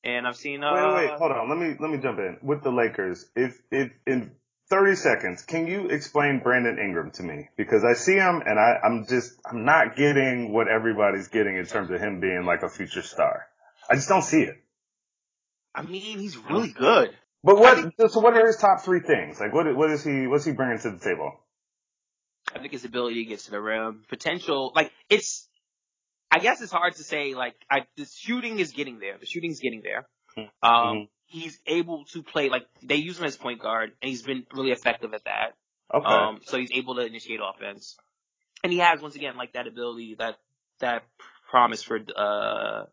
and 0.03 0.27
I've 0.27 0.35
seen. 0.37 0.63
Uh, 0.63 0.73
Wait, 0.75 0.83
wait, 0.85 1.09
wait, 1.09 1.17
hold 1.17 1.31
on. 1.31 1.49
Let 1.49 1.57
me 1.57 1.75
let 1.79 1.89
me 1.89 1.97
jump 1.97 2.19
in 2.19 2.37
with 2.43 2.61
the 2.61 2.71
Lakers. 2.71 3.25
If 3.35 3.59
if 3.71 3.91
in 4.05 4.31
30 4.71 4.95
seconds, 4.95 5.41
can 5.43 5.67
you 5.67 5.87
explain 5.89 6.39
Brandon 6.39 6.79
Ingram 6.79 7.11
to 7.11 7.23
me? 7.23 7.49
Because 7.57 7.83
I 7.83 7.93
see 7.93 8.15
him 8.15 8.41
and 8.45 8.57
I, 8.57 8.77
I'm 8.83 9.05
just 9.05 9.33
I'm 9.45 9.65
not 9.65 9.97
getting 9.97 10.53
what 10.53 10.67
everybody's 10.67 11.27
getting 11.27 11.57
in 11.57 11.65
terms 11.65 11.91
of 11.91 11.99
him 11.99 12.21
being 12.21 12.45
like 12.45 12.63
a 12.63 12.69
future 12.69 13.01
star. 13.01 13.47
I 13.89 13.95
just 13.95 14.07
don't 14.07 14.23
see 14.23 14.41
it. 14.41 14.55
I 15.75 15.83
mean, 15.83 16.19
he's 16.19 16.37
really 16.37 16.69
good. 16.69 17.11
But 17.43 17.57
what? 17.59 18.11
So 18.11 18.21
what 18.21 18.33
are 18.35 18.47
his 18.47 18.57
top 18.57 18.81
three 18.81 19.01
things? 19.01 19.39
Like 19.39 19.53
what? 19.53 19.75
What 19.75 19.91
is 19.91 20.03
he? 20.03 20.27
What's 20.27 20.45
he 20.45 20.53
bringing 20.53 20.79
to 20.79 20.91
the 20.91 20.99
table? 20.99 21.33
I 22.55 22.59
think 22.59 22.71
his 22.71 22.85
ability 22.85 23.23
to 23.23 23.29
get 23.29 23.39
to 23.41 23.51
the 23.51 23.61
rim, 23.61 24.03
potential, 24.07 24.71
like 24.75 24.91
it's. 25.09 25.47
I 26.33 26.39
guess 26.39 26.61
it's 26.61 26.71
hard 26.71 26.95
to 26.95 27.03
say. 27.03 27.33
Like, 27.33 27.55
I 27.69 27.85
the 27.97 28.05
shooting 28.05 28.59
is 28.59 28.71
getting 28.71 28.99
there. 28.99 29.17
The 29.17 29.25
shooting's 29.25 29.59
getting 29.59 29.81
there. 29.83 30.07
Um, 30.37 30.47
Mhm. 30.63 31.09
He's 31.31 31.59
able 31.65 32.05
to 32.05 32.21
play 32.23 32.49
like 32.49 32.67
they 32.83 32.95
use 32.95 33.17
him 33.17 33.25
as 33.25 33.37
point 33.37 33.61
guard, 33.61 33.91
and 34.01 34.09
he's 34.09 34.21
been 34.21 34.45
really 34.53 34.71
effective 34.71 35.13
at 35.13 35.23
that. 35.23 35.53
Okay. 35.93 36.07
Um, 36.07 36.39
so 36.43 36.57
he's 36.57 36.71
able 36.73 36.95
to 36.95 37.05
initiate 37.05 37.39
offense, 37.41 37.97
and 38.63 38.71
he 38.71 38.79
has 38.79 39.01
once 39.01 39.15
again 39.15 39.37
like 39.37 39.53
that 39.53 39.67
ability, 39.67 40.15
that 40.19 40.37
that 40.79 41.03
promise 41.49 41.81
for 41.81 41.99
uh 42.15 42.83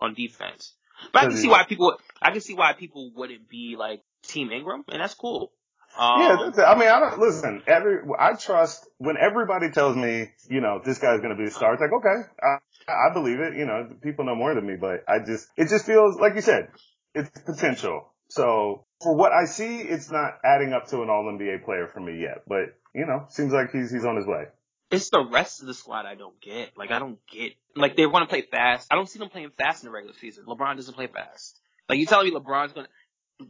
on 0.00 0.14
defense. 0.14 0.74
But 1.12 1.22
I 1.22 1.26
can 1.26 1.36
see 1.36 1.48
why 1.48 1.64
people. 1.64 1.96
I 2.20 2.30
can 2.30 2.40
see 2.40 2.54
why 2.54 2.74
people 2.74 3.10
wouldn't 3.14 3.48
be 3.48 3.76
like 3.78 4.02
Team 4.22 4.50
Ingram, 4.50 4.84
and 4.88 5.00
that's 5.00 5.14
cool. 5.14 5.52
Um, 5.98 6.20
yeah, 6.20 6.36
that's 6.44 6.58
it. 6.58 6.62
I 6.62 6.78
mean, 6.78 6.88
I 6.88 7.00
don't 7.00 7.18
listen. 7.18 7.62
Every 7.66 7.98
I 8.18 8.34
trust 8.34 8.86
when 8.98 9.16
everybody 9.16 9.70
tells 9.70 9.96
me, 9.96 10.30
you 10.48 10.60
know, 10.60 10.80
this 10.84 10.98
guy's 10.98 11.20
going 11.20 11.36
to 11.36 11.36
be 11.36 11.48
a 11.48 11.50
star. 11.50 11.72
It's 11.72 11.80
like, 11.80 11.92
okay, 11.92 12.28
I, 12.42 12.58
I 12.92 13.12
believe 13.12 13.40
it. 13.40 13.56
You 13.56 13.66
know, 13.66 13.88
people 14.02 14.24
know 14.24 14.36
more 14.36 14.54
than 14.54 14.66
me, 14.66 14.76
but 14.80 15.04
I 15.08 15.18
just, 15.18 15.48
it 15.56 15.68
just 15.68 15.86
feels 15.86 16.16
like 16.20 16.34
you 16.36 16.42
said, 16.42 16.68
it's 17.14 17.30
potential. 17.40 18.12
So 18.28 18.84
for 19.02 19.14
what 19.14 19.32
I 19.32 19.44
see, 19.44 19.78
it's 19.78 20.10
not 20.10 20.38
adding 20.44 20.72
up 20.72 20.88
to 20.88 21.02
an 21.02 21.10
All 21.10 21.24
NBA 21.24 21.64
player 21.64 21.88
for 21.92 22.00
me 22.00 22.20
yet. 22.20 22.42
But 22.46 22.76
you 22.94 23.06
know, 23.06 23.26
seems 23.28 23.52
like 23.52 23.72
he's 23.72 23.90
he's 23.90 24.04
on 24.04 24.16
his 24.16 24.26
way. 24.26 24.44
It's 24.90 25.10
the 25.10 25.24
rest 25.24 25.60
of 25.60 25.68
the 25.68 25.74
squad 25.74 26.06
I 26.06 26.14
don't 26.14 26.40
get. 26.40 26.76
Like 26.76 26.90
I 26.90 26.98
don't 26.98 27.18
get. 27.30 27.52
Like 27.76 27.96
they 27.96 28.06
want 28.06 28.28
to 28.28 28.32
play 28.32 28.42
fast. 28.42 28.88
I 28.90 28.96
don't 28.96 29.08
see 29.08 29.18
them 29.18 29.28
playing 29.28 29.50
fast 29.56 29.82
in 29.82 29.88
the 29.88 29.92
regular 29.92 30.14
season. 30.20 30.44
LeBron 30.46 30.76
doesn't 30.76 30.94
play 30.94 31.06
fast. 31.06 31.60
Like 31.88 31.98
you 31.98 32.06
telling 32.06 32.32
me 32.32 32.38
LeBron's 32.38 32.72
gonna 32.72 32.88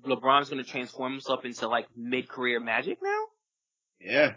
LeBron's 0.06 0.48
gonna 0.48 0.64
transform 0.64 1.12
himself 1.12 1.44
into 1.44 1.68
like 1.68 1.86
mid 1.96 2.28
career 2.28 2.60
Magic 2.60 2.98
now? 3.02 3.24
Yeah. 4.00 4.34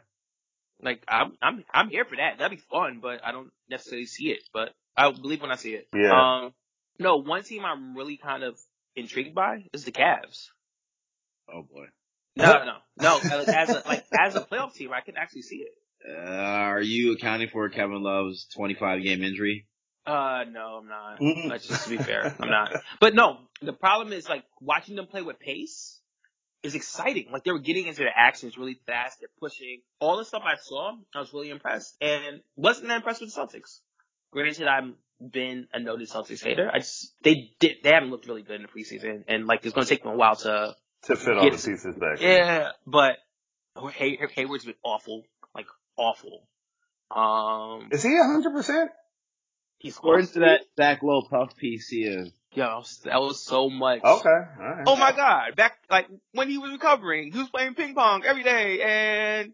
Like 0.82 1.03
I'm 1.07 1.38
I'm 1.41 1.63
I'm 1.74 1.89
here 1.89 2.05
for 2.05 2.15
that. 2.15 2.39
That'd 2.39 2.57
be 2.57 2.63
fun, 2.69 2.99
but 3.01 3.21
I 3.26 3.32
don't 3.32 3.51
necessarily 3.69 4.05
see 4.05 4.30
it. 4.30 4.39
But 4.53 4.74
I'll 4.95 5.13
believe 5.13 5.41
when 5.41 5.51
I 5.51 5.55
see 5.55 5.74
it. 5.74 5.88
Yeah. 5.95 6.11
Um. 6.11 6.53
No, 6.99 7.17
one 7.17 7.43
team 7.43 7.65
I'm 7.65 7.95
really 7.95 8.17
kind 8.17 8.43
of 8.43 8.59
intrigued 8.95 9.35
by 9.35 9.65
is 9.73 9.85
the 9.85 9.91
Cavs. 9.91 10.47
Oh 11.51 11.63
boy. 11.63 11.85
No, 12.35 12.65
no, 12.65 12.77
no. 12.99 13.19
Like, 13.23 13.47
as 13.47 13.69
a 13.69 13.83
like 13.85 14.05
as 14.17 14.35
a 14.35 14.41
playoff 14.41 14.73
team, 14.73 14.91
I 14.91 15.01
can 15.01 15.17
actually 15.17 15.43
see 15.43 15.57
it. 15.57 15.73
Uh, 16.07 16.21
are 16.21 16.81
you 16.81 17.13
accounting 17.13 17.49
for 17.49 17.69
Kevin 17.69 18.01
Love's 18.01 18.47
25 18.55 19.03
game 19.03 19.23
injury? 19.23 19.67
Uh, 20.05 20.43
no, 20.51 20.81
I'm 20.81 20.87
not. 20.87 21.19
Mm-mm. 21.19 21.49
Let's 21.49 21.67
just 21.67 21.85
to 21.85 21.89
be 21.89 21.97
fair, 21.97 22.35
I'm 22.39 22.49
not. 22.49 22.73
But 22.99 23.15
no, 23.15 23.37
the 23.61 23.73
problem 23.73 24.11
is 24.11 24.27
like 24.27 24.43
watching 24.59 24.95
them 24.95 25.07
play 25.07 25.21
with 25.21 25.39
pace 25.39 25.99
is 26.61 26.75
exciting. 26.75 27.27
Like 27.31 27.43
they 27.43 27.51
were 27.51 27.59
getting 27.59 27.87
into 27.87 27.99
their 27.99 28.13
actions 28.13 28.57
really 28.57 28.79
fast. 28.85 29.19
They're 29.19 29.29
pushing. 29.39 29.81
All 29.99 30.17
the 30.17 30.25
stuff 30.25 30.43
I 30.45 30.55
saw, 30.61 30.93
I 31.15 31.19
was 31.19 31.33
really 31.33 31.49
impressed, 31.49 31.95
and 32.01 32.41
wasn't 32.55 32.87
that 32.87 32.97
impressed 32.97 33.21
with 33.21 33.33
the 33.33 33.39
Celtics. 33.39 33.79
Granted, 34.31 34.67
I've 34.67 34.91
been 35.32 35.67
a 35.74 35.80
noted 35.80 36.09
Celtics 36.09 36.43
hater. 36.43 36.69
I 36.74 36.80
just 36.80 37.13
they 37.24 37.51
did 37.59 37.78
they 37.84 37.91
haven't 37.91 38.09
looked 38.11 38.28
really 38.28 38.41
good 38.43 38.57
in 38.57 38.63
the 38.63 38.67
preseason, 38.67 39.24
and 39.28 39.45
like 39.47 39.65
it's 39.65 39.74
going 39.74 39.86
to 39.86 39.89
take 39.89 40.03
them 40.03 40.13
a 40.13 40.15
while 40.17 40.36
to. 40.38 40.76
To 41.07 41.15
fit 41.17 41.38
all 41.38 41.43
the 41.45 41.51
Yes. 41.51 41.65
pieces 41.65 41.95
back. 41.97 42.21
Yeah, 42.21 42.69
but 42.88 43.17
Hay- 43.93 44.17
Hayward's 44.36 44.63
been 44.65 44.76
awful, 44.84 45.24
like 45.53 45.65
awful. 45.97 46.47
Um, 47.11 47.89
Is 47.91 48.03
he 48.03 48.15
a 48.17 48.24
hundred 48.24 48.53
percent? 48.53 48.89
he's 49.80 49.97
According 49.97 50.28
to 50.28 50.39
that 50.39 50.61
Zach 50.78 51.03
Lowe 51.03 51.24
puff 51.30 51.55
piece, 51.57 51.89
he 51.89 52.03
is. 52.03 52.32
Yo, 52.53 52.84
that 53.03 53.19
was 53.19 53.43
so 53.43 53.69
much. 53.69 54.01
Okay. 54.03 54.30
All 54.30 54.45
right. 54.59 54.84
Oh 54.88 54.95
my 54.95 55.11
god, 55.11 55.55
back 55.55 55.78
like 55.89 56.07
when 56.34 56.49
he 56.49 56.57
was 56.57 56.71
recovering, 56.71 57.32
he 57.32 57.38
was 57.39 57.49
playing 57.49 57.74
ping 57.74 57.95
pong 57.95 58.24
every 58.26 58.43
day, 58.43 58.82
and 58.82 59.53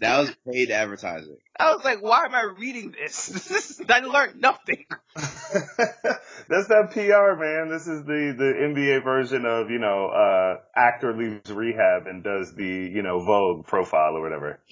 That 0.00 0.18
was 0.18 0.36
paid 0.50 0.70
advertising. 0.70 1.36
I 1.58 1.74
was 1.74 1.84
like, 1.84 2.02
why 2.02 2.24
am 2.24 2.34
I 2.34 2.52
reading 2.58 2.92
this? 2.92 3.28
This 3.56 3.70
is, 3.70 3.80
I 3.88 4.00
learned 4.00 4.40
nothing. 4.40 4.84
That's 5.14 6.68
that 6.68 6.90
PR, 6.92 7.40
man. 7.40 7.70
This 7.70 7.86
is 7.86 8.04
the, 8.04 8.34
the 8.36 8.52
NBA 8.62 9.04
version 9.04 9.44
of, 9.46 9.70
you 9.70 9.78
know, 9.78 10.08
uh, 10.08 10.56
actor 10.74 11.16
leaves 11.16 11.50
rehab 11.50 12.06
and 12.06 12.22
does 12.22 12.54
the, 12.54 12.64
you 12.64 13.02
know, 13.02 13.20
Vogue 13.24 13.66
profile 13.66 14.16
or 14.16 14.22
whatever. 14.22 14.60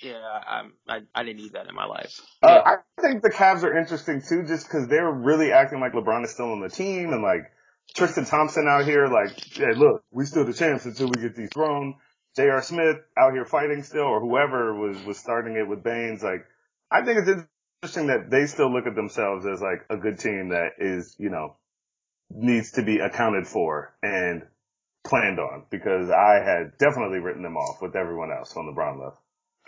Yeah, 0.00 0.20
I'm, 0.46 0.74
I 0.88 1.00
I 1.12 1.24
didn't 1.24 1.42
need 1.42 1.54
that 1.54 1.66
in 1.68 1.74
my 1.74 1.84
life. 1.84 2.20
Uh, 2.40 2.60
I 2.64 2.76
think 3.02 3.20
the 3.20 3.30
Cavs 3.30 3.64
are 3.64 3.76
interesting 3.76 4.22
too, 4.22 4.44
just 4.44 4.70
cause 4.70 4.86
they're 4.86 5.10
really 5.10 5.50
acting 5.50 5.80
like 5.80 5.92
LeBron 5.92 6.24
is 6.24 6.30
still 6.30 6.52
on 6.52 6.60
the 6.60 6.68
team 6.68 7.12
and 7.12 7.20
like 7.20 7.50
Tristan 7.94 8.24
Thompson 8.24 8.66
out 8.68 8.84
here, 8.84 9.06
like, 9.06 9.32
hey, 9.54 9.74
look, 9.74 10.04
we 10.10 10.24
still 10.24 10.44
the 10.44 10.52
champs 10.52 10.84
until 10.84 11.08
we 11.08 11.20
get 11.20 11.34
these 11.34 11.48
thrown. 11.52 11.94
J.R. 12.38 12.62
Smith 12.62 12.98
out 13.18 13.32
here 13.32 13.44
fighting 13.44 13.82
still, 13.82 14.04
or 14.04 14.20
whoever 14.20 14.72
was, 14.72 14.96
was 15.04 15.18
starting 15.18 15.56
it 15.56 15.66
with 15.66 15.82
Baynes. 15.82 16.22
Like, 16.22 16.46
I 16.88 17.04
think 17.04 17.18
it's 17.18 17.44
interesting 17.82 18.06
that 18.06 18.30
they 18.30 18.46
still 18.46 18.72
look 18.72 18.86
at 18.86 18.94
themselves 18.94 19.44
as 19.44 19.60
like 19.60 19.84
a 19.90 19.96
good 19.96 20.20
team 20.20 20.50
that 20.50 20.78
is, 20.78 21.16
you 21.18 21.30
know, 21.30 21.56
needs 22.30 22.72
to 22.72 22.82
be 22.82 23.00
accounted 23.00 23.48
for 23.48 23.92
and 24.04 24.42
planned 25.04 25.40
on 25.40 25.64
because 25.68 26.10
I 26.10 26.40
had 26.44 26.78
definitely 26.78 27.18
written 27.18 27.42
them 27.42 27.56
off 27.56 27.82
with 27.82 27.96
everyone 27.96 28.30
else 28.30 28.54
when 28.54 28.66
LeBron 28.66 29.02
left. 29.02 29.16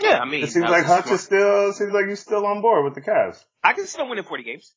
yeah, 0.00 0.20
I 0.20 0.24
mean, 0.24 0.44
It 0.44 0.50
seems 0.50 0.70
like 0.70 0.84
Hutch 0.84 1.10
is 1.10 1.22
still, 1.22 1.72
seems 1.72 1.92
like 1.92 2.06
he's 2.06 2.20
still 2.20 2.46
on 2.46 2.62
board 2.62 2.84
with 2.84 2.94
the 2.94 3.00
Cavs. 3.00 3.42
I 3.64 3.72
can 3.72 3.86
still 3.86 4.08
win 4.08 4.18
in 4.18 4.24
40 4.24 4.44
games. 4.44 4.72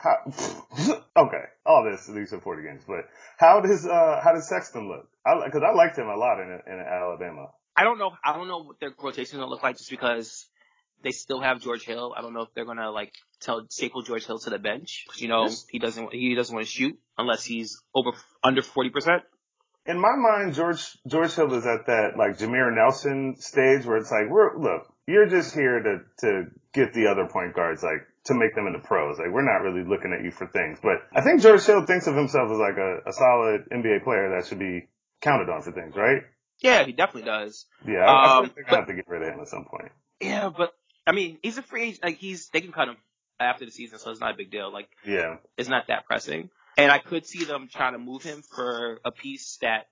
How, 0.00 0.16
okay, 1.16 1.44
all 1.66 1.84
this, 1.90 2.06
these 2.06 2.32
are 2.32 2.40
40 2.40 2.62
games, 2.62 2.82
but 2.86 3.08
how 3.36 3.60
does, 3.60 3.84
uh, 3.84 4.20
how 4.22 4.32
does 4.32 4.48
Sexton 4.48 4.88
look? 4.88 5.08
I, 5.26 5.34
cause 5.50 5.62
I 5.66 5.74
liked 5.74 5.98
him 5.98 6.06
a 6.06 6.16
lot 6.16 6.40
in, 6.40 6.48
in 6.72 6.78
Alabama. 6.78 7.48
I 7.76 7.82
don't 7.84 7.98
know. 7.98 8.12
I 8.24 8.32
don't 8.32 8.48
know 8.48 8.58
what 8.58 8.80
their 8.80 8.90
rotation 9.02 9.22
is 9.22 9.32
gonna 9.40 9.46
look 9.50 9.62
like 9.62 9.76
just 9.76 9.90
because 9.90 10.46
they 11.02 11.10
still 11.10 11.40
have 11.40 11.60
George 11.60 11.84
Hill. 11.84 12.14
I 12.16 12.22
don't 12.22 12.32
know 12.32 12.42
if 12.42 12.48
they're 12.54 12.64
gonna 12.64 12.90
like 12.90 13.12
tell 13.40 13.66
staple 13.70 14.02
George 14.02 14.26
Hill 14.26 14.38
to 14.40 14.50
the 14.50 14.58
bench 14.58 15.04
'cause, 15.08 15.20
you 15.20 15.28
know 15.28 15.44
Yes. 15.44 15.64
he 15.70 15.78
doesn't 15.78 16.12
he 16.12 16.34
doesn't 16.34 16.54
want 16.54 16.66
to 16.66 16.72
shoot 16.72 16.98
unless 17.16 17.44
he's 17.44 17.80
over 17.94 18.10
under 18.42 18.62
40 18.62 18.90
percent. 18.90 19.22
In 19.86 19.98
my 20.00 20.16
mind, 20.16 20.54
George, 20.54 20.98
George 21.06 21.32
Hill 21.34 21.54
is 21.54 21.64
at 21.66 21.86
that 21.86 22.16
like 22.16 22.36
Jameer 22.38 22.74
Nelson 22.74 23.36
stage 23.38 23.86
where 23.86 23.96
it's 23.96 24.10
like, 24.10 24.28
we're, 24.28 24.58
look, 24.58 24.92
you're 25.06 25.26
just 25.28 25.54
here 25.54 25.80
to, 25.80 25.98
to 26.26 26.44
get 26.74 26.92
the 26.92 27.06
other 27.06 27.26
point 27.26 27.54
guards, 27.54 27.82
like, 27.82 28.06
to 28.28 28.34
make 28.34 28.54
them 28.54 28.66
into 28.66 28.78
pros. 28.78 29.18
Like, 29.18 29.30
we're 29.30 29.42
not 29.44 29.62
really 29.62 29.86
looking 29.86 30.12
at 30.12 30.24
you 30.24 30.30
for 30.30 30.46
things. 30.46 30.78
But 30.82 31.02
I 31.12 31.20
think 31.22 31.42
George 31.42 31.64
Hill 31.64 31.84
thinks 31.84 32.06
of 32.06 32.14
himself 32.16 32.50
as 32.50 32.58
like 32.58 32.76
a, 32.78 33.00
a 33.06 33.12
solid 33.12 33.68
NBA 33.70 34.04
player 34.04 34.30
that 34.36 34.46
should 34.48 34.58
be 34.58 34.88
counted 35.20 35.48
on 35.50 35.62
for 35.62 35.72
things, 35.72 35.94
right? 35.96 36.22
Yeah, 36.60 36.84
he 36.84 36.92
definitely 36.92 37.22
does. 37.22 37.66
Yeah, 37.86 37.98
I, 38.00 38.12
I 38.12 38.38
Um, 38.38 38.50
they're 38.54 38.64
gonna 38.64 38.76
have 38.78 38.88
to 38.88 38.94
get 38.94 39.06
rid 39.08 39.22
of 39.22 39.34
him 39.34 39.40
at 39.40 39.48
some 39.48 39.64
point. 39.64 39.92
Yeah, 40.20 40.48
but 40.56 40.72
I 41.06 41.12
mean, 41.12 41.38
he's 41.42 41.56
a 41.58 41.62
free 41.62 41.84
agent. 41.88 42.04
Like 42.04 42.16
he's 42.18 42.48
they 42.48 42.60
can 42.60 42.72
cut 42.72 42.88
him 42.88 42.96
after 43.38 43.64
the 43.64 43.70
season, 43.70 43.98
so 44.00 44.10
it's 44.10 44.20
not 44.20 44.34
a 44.34 44.36
big 44.36 44.50
deal. 44.50 44.72
Like 44.72 44.88
Yeah. 45.06 45.36
it's 45.56 45.68
not 45.68 45.86
that 45.88 46.06
pressing. 46.06 46.50
And 46.76 46.90
I 46.90 46.98
could 46.98 47.26
see 47.26 47.44
them 47.44 47.68
trying 47.72 47.92
to 47.92 47.98
move 47.98 48.22
him 48.22 48.42
for 48.42 48.98
a 49.04 49.10
piece 49.12 49.58
that, 49.62 49.86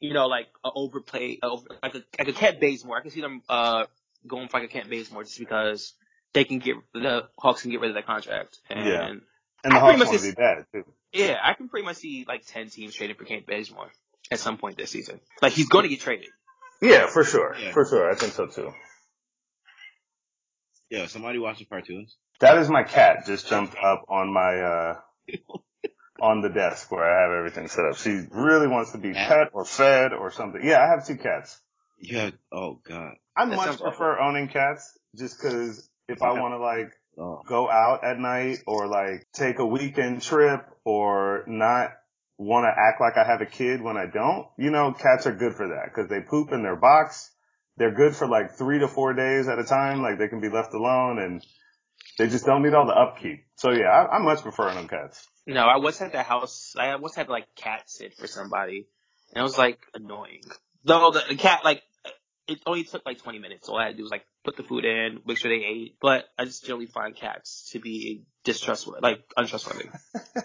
you 0.00 0.12
know, 0.12 0.26
like 0.26 0.48
a 0.64 0.70
overplay, 0.74 1.38
a 1.42 1.46
over, 1.46 1.66
like 1.82 1.94
a 1.94 2.02
like 2.18 2.28
a 2.28 2.32
Kent 2.32 2.60
Bazemore. 2.60 2.98
I 2.98 3.02
can 3.02 3.10
see 3.12 3.20
them 3.20 3.42
uh 3.48 3.86
going 4.26 4.48
for 4.48 4.58
like 4.60 4.68
a 4.68 4.72
Kent 4.72 4.90
Bazemore 4.90 5.22
just 5.24 5.38
because 5.38 5.92
they 6.34 6.44
can 6.44 6.58
get 6.58 6.76
the 6.92 7.28
Hawks 7.38 7.62
can 7.62 7.70
get 7.70 7.80
rid 7.80 7.90
of 7.90 7.94
that 7.96 8.06
contract. 8.06 8.58
And 8.70 8.86
Yeah. 8.86 9.08
And 9.64 9.72
the 9.72 9.76
I 9.76 9.80
Hawks 9.80 9.98
much 9.98 10.08
want 10.08 10.20
to 10.20 10.26
be 10.26 10.32
bad 10.34 10.66
too. 10.72 10.84
Yeah, 11.12 11.38
I 11.42 11.54
can 11.54 11.68
pretty 11.68 11.84
much 11.86 11.96
see 11.96 12.24
like 12.28 12.46
ten 12.46 12.68
teams 12.68 12.94
trading 12.94 13.16
for 13.16 13.24
Kent 13.24 13.46
Bazemore 13.46 13.90
at 14.30 14.38
some 14.38 14.58
point 14.58 14.76
this 14.76 14.90
season. 14.90 15.20
Like 15.42 15.52
he's 15.52 15.68
going 15.68 15.84
to 15.84 15.88
get 15.88 16.00
traded. 16.00 16.28
Yeah, 16.82 17.06
for 17.06 17.24
sure, 17.24 17.56
Yeah. 17.58 17.72
for 17.72 17.86
sure. 17.86 18.10
I 18.10 18.14
think 18.14 18.32
so 18.32 18.46
too. 18.46 18.72
Yeah, 20.90 21.06
somebody 21.06 21.38
watching 21.38 21.66
cartoons. 21.68 22.16
That 22.40 22.58
is 22.58 22.68
my 22.68 22.82
cat 22.84 23.24
just 23.26 23.48
jumped 23.48 23.74
up 23.82 24.04
on 24.08 24.32
my 24.32 24.60
uh 24.60 24.94
on 26.20 26.42
the 26.42 26.48
desk 26.48 26.90
where 26.92 27.04
I 27.04 27.22
have 27.22 27.38
everything 27.38 27.68
set 27.68 27.84
up. 27.86 27.96
She 27.96 28.20
really 28.30 28.68
wants 28.68 28.92
to 28.92 28.98
be 28.98 29.12
Cat? 29.12 29.28
pet 29.28 29.48
or 29.52 29.64
fed 29.64 30.12
or 30.12 30.30
something. 30.30 30.60
Yeah, 30.62 30.82
I 30.82 30.88
have 30.88 31.06
two 31.06 31.16
cats. 31.16 31.60
Yeah. 31.98 32.30
oh 32.52 32.78
god. 32.86 33.14
I 33.34 33.46
That 33.46 33.56
much 33.56 33.66
sounds 33.66 33.80
prefer 33.80 34.18
owning 34.20 34.48
cats 34.48 34.96
just 35.16 35.38
because 35.40 35.88
if 36.08 36.22
I 36.22 36.32
want 36.32 36.54
to 36.54 36.58
like 36.58 36.92
Oh. 37.18 37.40
go 37.48 37.70
out 37.70 38.04
at 38.04 38.18
night 38.18 38.58
or 38.66 38.86
like 38.88 39.26
take 39.32 39.58
a 39.58 39.64
weekend 39.64 40.20
trip 40.20 40.60
or 40.84 41.44
not 41.46 41.92
want 42.36 42.64
to 42.64 42.68
act 42.68 43.00
like 43.00 43.16
I 43.16 43.26
have 43.26 43.40
a 43.40 43.46
kid 43.46 43.80
when 43.80 43.96
I 43.96 44.04
don't, 44.04 44.48
you 44.58 44.70
know, 44.70 44.92
cats 44.92 45.26
are 45.26 45.34
good 45.34 45.54
for 45.54 45.68
that 45.68 45.86
because 45.86 46.10
they 46.10 46.20
poop 46.20 46.52
in 46.52 46.62
their 46.62 46.76
box. 46.76 47.30
They're 47.78 47.94
good 47.94 48.14
for 48.14 48.28
like 48.28 48.58
three 48.58 48.80
to 48.80 48.88
four 48.88 49.14
days 49.14 49.48
at 49.48 49.58
a 49.58 49.64
time. 49.64 50.02
Like 50.02 50.18
they 50.18 50.28
can 50.28 50.42
be 50.42 50.50
left 50.50 50.74
alone 50.74 51.18
and 51.18 51.42
they 52.18 52.28
just 52.28 52.44
don't 52.44 52.62
need 52.62 52.74
all 52.74 52.86
the 52.86 52.92
upkeep. 52.92 53.46
So 53.54 53.70
yeah, 53.70 53.86
I, 53.86 54.16
I 54.16 54.18
much 54.18 54.42
prefer 54.42 54.74
them 54.74 54.86
cats. 54.86 55.26
No, 55.46 55.62
I 55.62 55.78
once 55.78 55.96
had 55.96 56.12
the 56.12 56.22
house. 56.22 56.74
I 56.78 56.94
once 56.96 57.14
had 57.14 57.30
like 57.30 57.46
cat 57.54 57.84
sit 57.86 58.12
for 58.18 58.26
somebody, 58.26 58.86
and 59.32 59.40
it 59.40 59.42
was 59.42 59.56
like 59.56 59.78
annoying. 59.94 60.42
Though 60.84 61.12
the, 61.12 61.22
the 61.30 61.36
cat 61.36 61.64
like 61.64 61.82
it 62.48 62.60
only 62.66 62.84
took 62.84 63.04
like 63.04 63.22
20 63.22 63.38
minutes. 63.38 63.68
All 63.68 63.78
I 63.78 63.86
had 63.86 63.90
to 63.92 63.96
do 63.96 64.02
was 64.02 64.10
like 64.10 64.24
put 64.44 64.56
the 64.56 64.62
food 64.62 64.84
in, 64.84 65.20
make 65.26 65.38
sure 65.38 65.50
they 65.50 65.64
ate. 65.64 65.96
But 66.00 66.24
I 66.38 66.44
just 66.44 66.64
generally 66.64 66.86
find 66.86 67.14
cats 67.14 67.70
to 67.72 67.80
be 67.80 68.24
distrustworthy, 68.44 69.02
like 69.02 69.24
untrustworthy. 69.36 69.88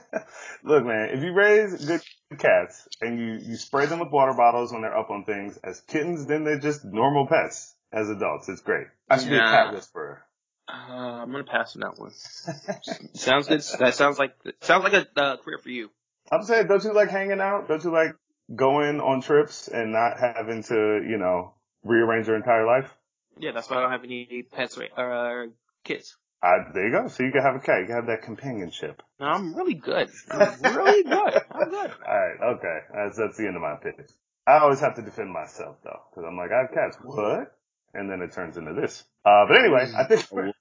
Look, 0.64 0.86
man, 0.86 1.10
if 1.14 1.24
you 1.24 1.34
raise 1.34 1.86
good 1.86 2.02
cats 2.38 2.88
and 3.02 3.20
you, 3.20 3.52
you 3.52 3.56
spray 3.56 3.86
them 3.86 4.00
with 4.00 4.12
water 4.12 4.34
bottles 4.34 4.72
when 4.72 4.82
they're 4.82 4.98
up 4.98 5.10
on 5.10 5.26
things 5.26 5.58
as 5.64 5.82
kittens, 5.82 6.26
then 6.26 6.44
they're 6.44 6.60
just 6.60 6.84
normal 6.84 7.28
pets 7.28 7.76
as 7.92 8.10
adults. 8.10 8.50
It's 8.50 8.62
great. 8.62 8.88
I 9.10 9.20
should 9.20 9.30
be 9.30 9.38
a 9.38 9.40
cat 9.40 9.74
whisperer. 9.74 10.24
Uh, 10.68 10.94
I'm 10.94 11.32
gonna 11.32 11.44
pass 11.44 11.76
on 11.76 11.82
that 11.82 12.00
one. 12.00 12.12
Sounds 13.14 13.48
good. 13.48 13.62
That 13.80 13.94
sounds 13.94 14.18
like 14.18 14.36
sounds 14.62 14.86
like 14.86 14.94
a 14.94 15.08
uh, 15.20 15.38
career 15.38 15.58
for 15.58 15.70
you. 15.70 15.90
I'm 16.32 16.44
saying, 16.44 16.68
don't 16.68 16.84
you 16.84 16.94
like 16.94 17.10
hanging 17.10 17.42
out? 17.42 17.68
Don't 17.68 17.84
you 17.84 17.92
like 17.92 18.16
going 18.56 19.02
on 19.02 19.22
trips 19.22 19.68
and 19.68 19.92
not 19.92 20.18
having 20.20 20.64
to, 20.64 21.06
you 21.06 21.18
know, 21.18 21.54
rearrange 21.84 22.28
your 22.28 22.36
entire 22.36 22.66
life? 22.66 22.90
Yeah, 23.38 23.52
that's 23.52 23.70
why 23.70 23.78
I 23.78 23.82
don't 23.82 23.92
have 23.92 24.04
any 24.04 24.44
pets 24.52 24.78
or 24.78 24.84
uh, 24.98 25.48
kids. 25.84 26.18
I, 26.44 26.58
there 26.74 26.88
you 26.88 26.92
go. 26.92 27.08
So 27.08 27.24
you 27.24 27.32
can 27.32 27.42
have 27.42 27.56
a 27.56 27.60
cat. 27.60 27.82
You 27.82 27.86
can 27.86 27.96
have 27.96 28.08
that 28.08 28.24
companionship. 28.24 29.02
No, 29.20 29.28
I'm 29.28 29.54
really 29.56 29.76
good. 29.76 30.10
I'm 30.32 30.62
really 30.62 31.04
good. 31.10 31.42
I'm 31.52 31.70
good. 31.70 31.92
All 32.08 32.20
right. 32.20 32.56
Okay. 32.56 32.78
That's, 32.94 33.18
that's 33.18 33.38
the 33.38 33.46
end 33.48 33.56
of 33.56 33.62
my 33.62 33.76
pitch. 33.76 34.10
I 34.48 34.58
always 34.58 34.80
have 34.80 34.96
to 34.96 35.02
defend 35.04 35.32
myself 35.32 35.78
though, 35.84 36.00
because 36.10 36.26
I'm 36.28 36.38
like, 36.38 36.50
I 36.52 36.62
have 36.62 36.72
cats. 36.74 36.98
What? 37.04 37.56
And 37.94 38.10
then 38.10 38.22
it 38.22 38.32
turns 38.34 38.58
into 38.58 38.74
this. 38.74 39.04
Uh, 39.24 39.46
but 39.48 39.58
anyway, 39.60 39.92
I 39.96 40.06
think 40.06 40.26
we're, 40.32 40.52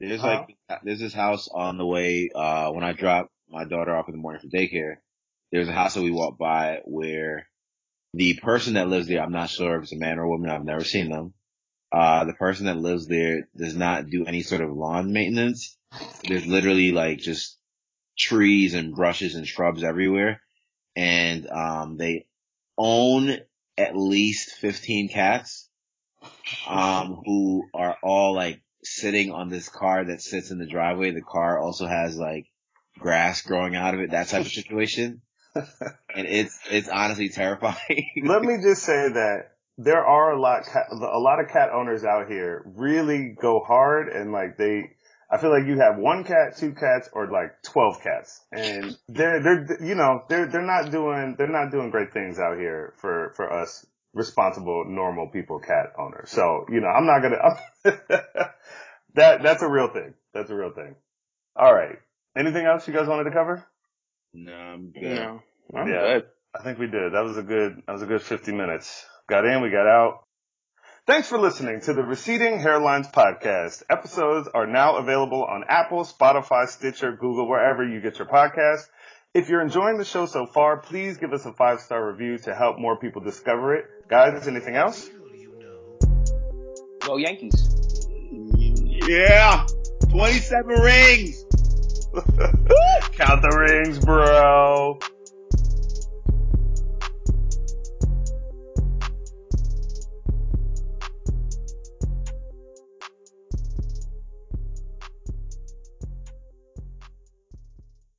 There's 0.00 0.20
Uh-huh. 0.24 0.46
like 0.68 0.80
there's 0.84 1.00
this 1.00 1.12
house 1.14 1.48
on 1.52 1.76
the 1.78 1.86
way 1.86 2.30
uh 2.34 2.70
when 2.70 2.82
I 2.84 2.92
drop 2.92 3.28
my 3.50 3.64
daughter 3.64 3.94
off 3.94 4.08
in 4.08 4.12
the 4.12 4.20
morning 4.20 4.40
for 4.40 4.48
daycare. 4.48 4.96
There's 5.52 5.68
a 5.68 5.72
house 5.72 5.94
that 5.94 6.02
we 6.02 6.10
walk 6.10 6.38
by 6.38 6.80
where 6.84 7.46
the 8.16 8.34
person 8.42 8.74
that 8.74 8.88
lives 8.88 9.06
there, 9.08 9.22
I'm 9.22 9.32
not 9.32 9.50
sure 9.50 9.76
if 9.76 9.84
it's 9.84 9.92
a 9.92 9.96
man 9.96 10.18
or 10.18 10.22
a 10.22 10.28
woman, 10.28 10.50
I've 10.50 10.64
never 10.64 10.84
seen 10.84 11.10
them. 11.10 11.34
Uh 11.92 12.24
the 12.24 12.32
person 12.32 12.66
that 12.66 12.78
lives 12.78 13.06
there 13.06 13.48
does 13.56 13.76
not 13.76 14.08
do 14.08 14.24
any 14.24 14.42
sort 14.42 14.62
of 14.62 14.72
lawn 14.72 15.12
maintenance. 15.12 15.76
There's 16.26 16.46
literally 16.46 16.92
like 16.92 17.18
just 17.18 17.58
trees 18.18 18.74
and 18.74 18.94
brushes 18.94 19.34
and 19.34 19.46
shrubs 19.46 19.84
everywhere. 19.84 20.40
And 20.96 21.46
um 21.48 21.96
they 21.98 22.26
own 22.78 23.38
at 23.76 23.96
least 23.96 24.52
15 24.56 25.10
cats 25.10 25.68
um, 26.66 27.20
who 27.24 27.68
are 27.74 27.96
all 28.02 28.34
like 28.34 28.62
sitting 28.82 29.30
on 29.30 29.48
this 29.50 29.68
car 29.68 30.04
that 30.06 30.22
sits 30.22 30.50
in 30.50 30.58
the 30.58 30.66
driveway. 30.66 31.10
The 31.10 31.22
car 31.22 31.58
also 31.58 31.86
has 31.86 32.16
like 32.16 32.46
grass 32.98 33.42
growing 33.42 33.76
out 33.76 33.94
of 33.94 34.00
it, 34.00 34.10
that 34.12 34.28
type 34.28 34.46
of 34.46 34.52
situation. 34.52 35.20
And 36.14 36.26
it's, 36.26 36.58
it's 36.70 36.88
honestly 36.88 37.28
terrifying. 37.28 38.10
let 38.24 38.42
me 38.42 38.58
just 38.62 38.82
say 38.82 39.08
that 39.08 39.52
there 39.78 40.04
are 40.04 40.32
a 40.32 40.40
lot, 40.40 40.62
a 40.90 41.18
lot 41.18 41.40
of 41.40 41.48
cat 41.48 41.70
owners 41.72 42.04
out 42.04 42.28
here 42.28 42.62
really 42.74 43.36
go 43.40 43.60
hard 43.60 44.08
and 44.08 44.32
like 44.32 44.56
they, 44.56 44.90
I 45.30 45.38
feel 45.38 45.50
like 45.50 45.66
you 45.66 45.78
have 45.80 45.98
one 45.98 46.24
cat, 46.24 46.56
two 46.56 46.72
cats, 46.72 47.08
or 47.12 47.28
like 47.30 47.62
12 47.64 48.00
cats. 48.00 48.44
And 48.52 48.96
they're, 49.08 49.42
they're, 49.42 49.84
you 49.84 49.96
know, 49.96 50.22
they're, 50.28 50.46
they're 50.46 50.62
not 50.62 50.90
doing, 50.92 51.34
they're 51.36 51.48
not 51.48 51.72
doing 51.72 51.90
great 51.90 52.12
things 52.12 52.38
out 52.38 52.58
here 52.58 52.94
for, 52.98 53.32
for 53.34 53.52
us 53.52 53.84
responsible, 54.14 54.84
normal 54.86 55.28
people 55.28 55.58
cat 55.58 55.92
owners. 55.98 56.30
So, 56.30 56.64
you 56.70 56.80
know, 56.80 56.88
I'm 56.88 57.06
not 57.06 57.20
gonna, 57.20 57.58
that, 59.14 59.42
that's 59.42 59.62
a 59.62 59.68
real 59.68 59.88
thing. 59.88 60.14
That's 60.32 60.50
a 60.50 60.54
real 60.54 60.72
thing. 60.72 60.94
All 61.56 61.74
right. 61.74 61.98
Anything 62.36 62.66
else 62.66 62.86
you 62.86 62.94
guys 62.94 63.08
wanted 63.08 63.24
to 63.24 63.30
cover? 63.30 63.66
Um, 64.34 64.44
no, 64.44 64.52
I'm 64.52 64.90
good. 64.92 65.02
No, 65.02 65.40
I'm 65.74 65.88
Yeah. 65.88 66.00
good. 66.00 66.24
I 66.58 66.62
think 66.62 66.78
we 66.78 66.86
did. 66.86 67.12
That 67.12 67.22
was 67.24 67.36
a 67.36 67.42
good, 67.42 67.82
that 67.86 67.92
was 67.92 68.02
a 68.02 68.06
good 68.06 68.22
50 68.22 68.52
minutes. 68.52 69.06
Got 69.28 69.44
in, 69.44 69.62
we 69.62 69.70
got 69.70 69.86
out. 69.86 70.22
Thanks 71.06 71.28
for 71.28 71.38
listening 71.38 71.80
to 71.82 71.92
the 71.92 72.02
Receding 72.02 72.58
Hairlines 72.58 73.12
podcast. 73.12 73.82
Episodes 73.88 74.48
are 74.52 74.66
now 74.66 74.96
available 74.96 75.44
on 75.44 75.64
Apple, 75.68 76.04
Spotify, 76.04 76.66
Stitcher, 76.66 77.12
Google, 77.12 77.48
wherever 77.48 77.86
you 77.86 78.00
get 78.00 78.18
your 78.18 78.26
podcasts. 78.26 78.88
If 79.32 79.48
you're 79.48 79.60
enjoying 79.60 79.98
the 79.98 80.04
show 80.04 80.26
so 80.26 80.46
far, 80.46 80.78
please 80.78 81.18
give 81.18 81.32
us 81.32 81.44
a 81.44 81.52
five 81.52 81.80
star 81.80 82.10
review 82.10 82.38
to 82.38 82.54
help 82.54 82.78
more 82.78 82.98
people 82.98 83.22
discover 83.22 83.76
it. 83.76 83.84
Guys, 84.08 84.48
anything 84.48 84.74
else? 84.76 85.08
Go 87.00 87.18
Yankees. 87.18 87.76
Yeah! 89.06 89.66
27 90.10 90.66
rings! 90.80 91.45
Count 93.12 93.42
the 93.42 93.82
rings, 93.84 93.98
bro. 93.98 94.98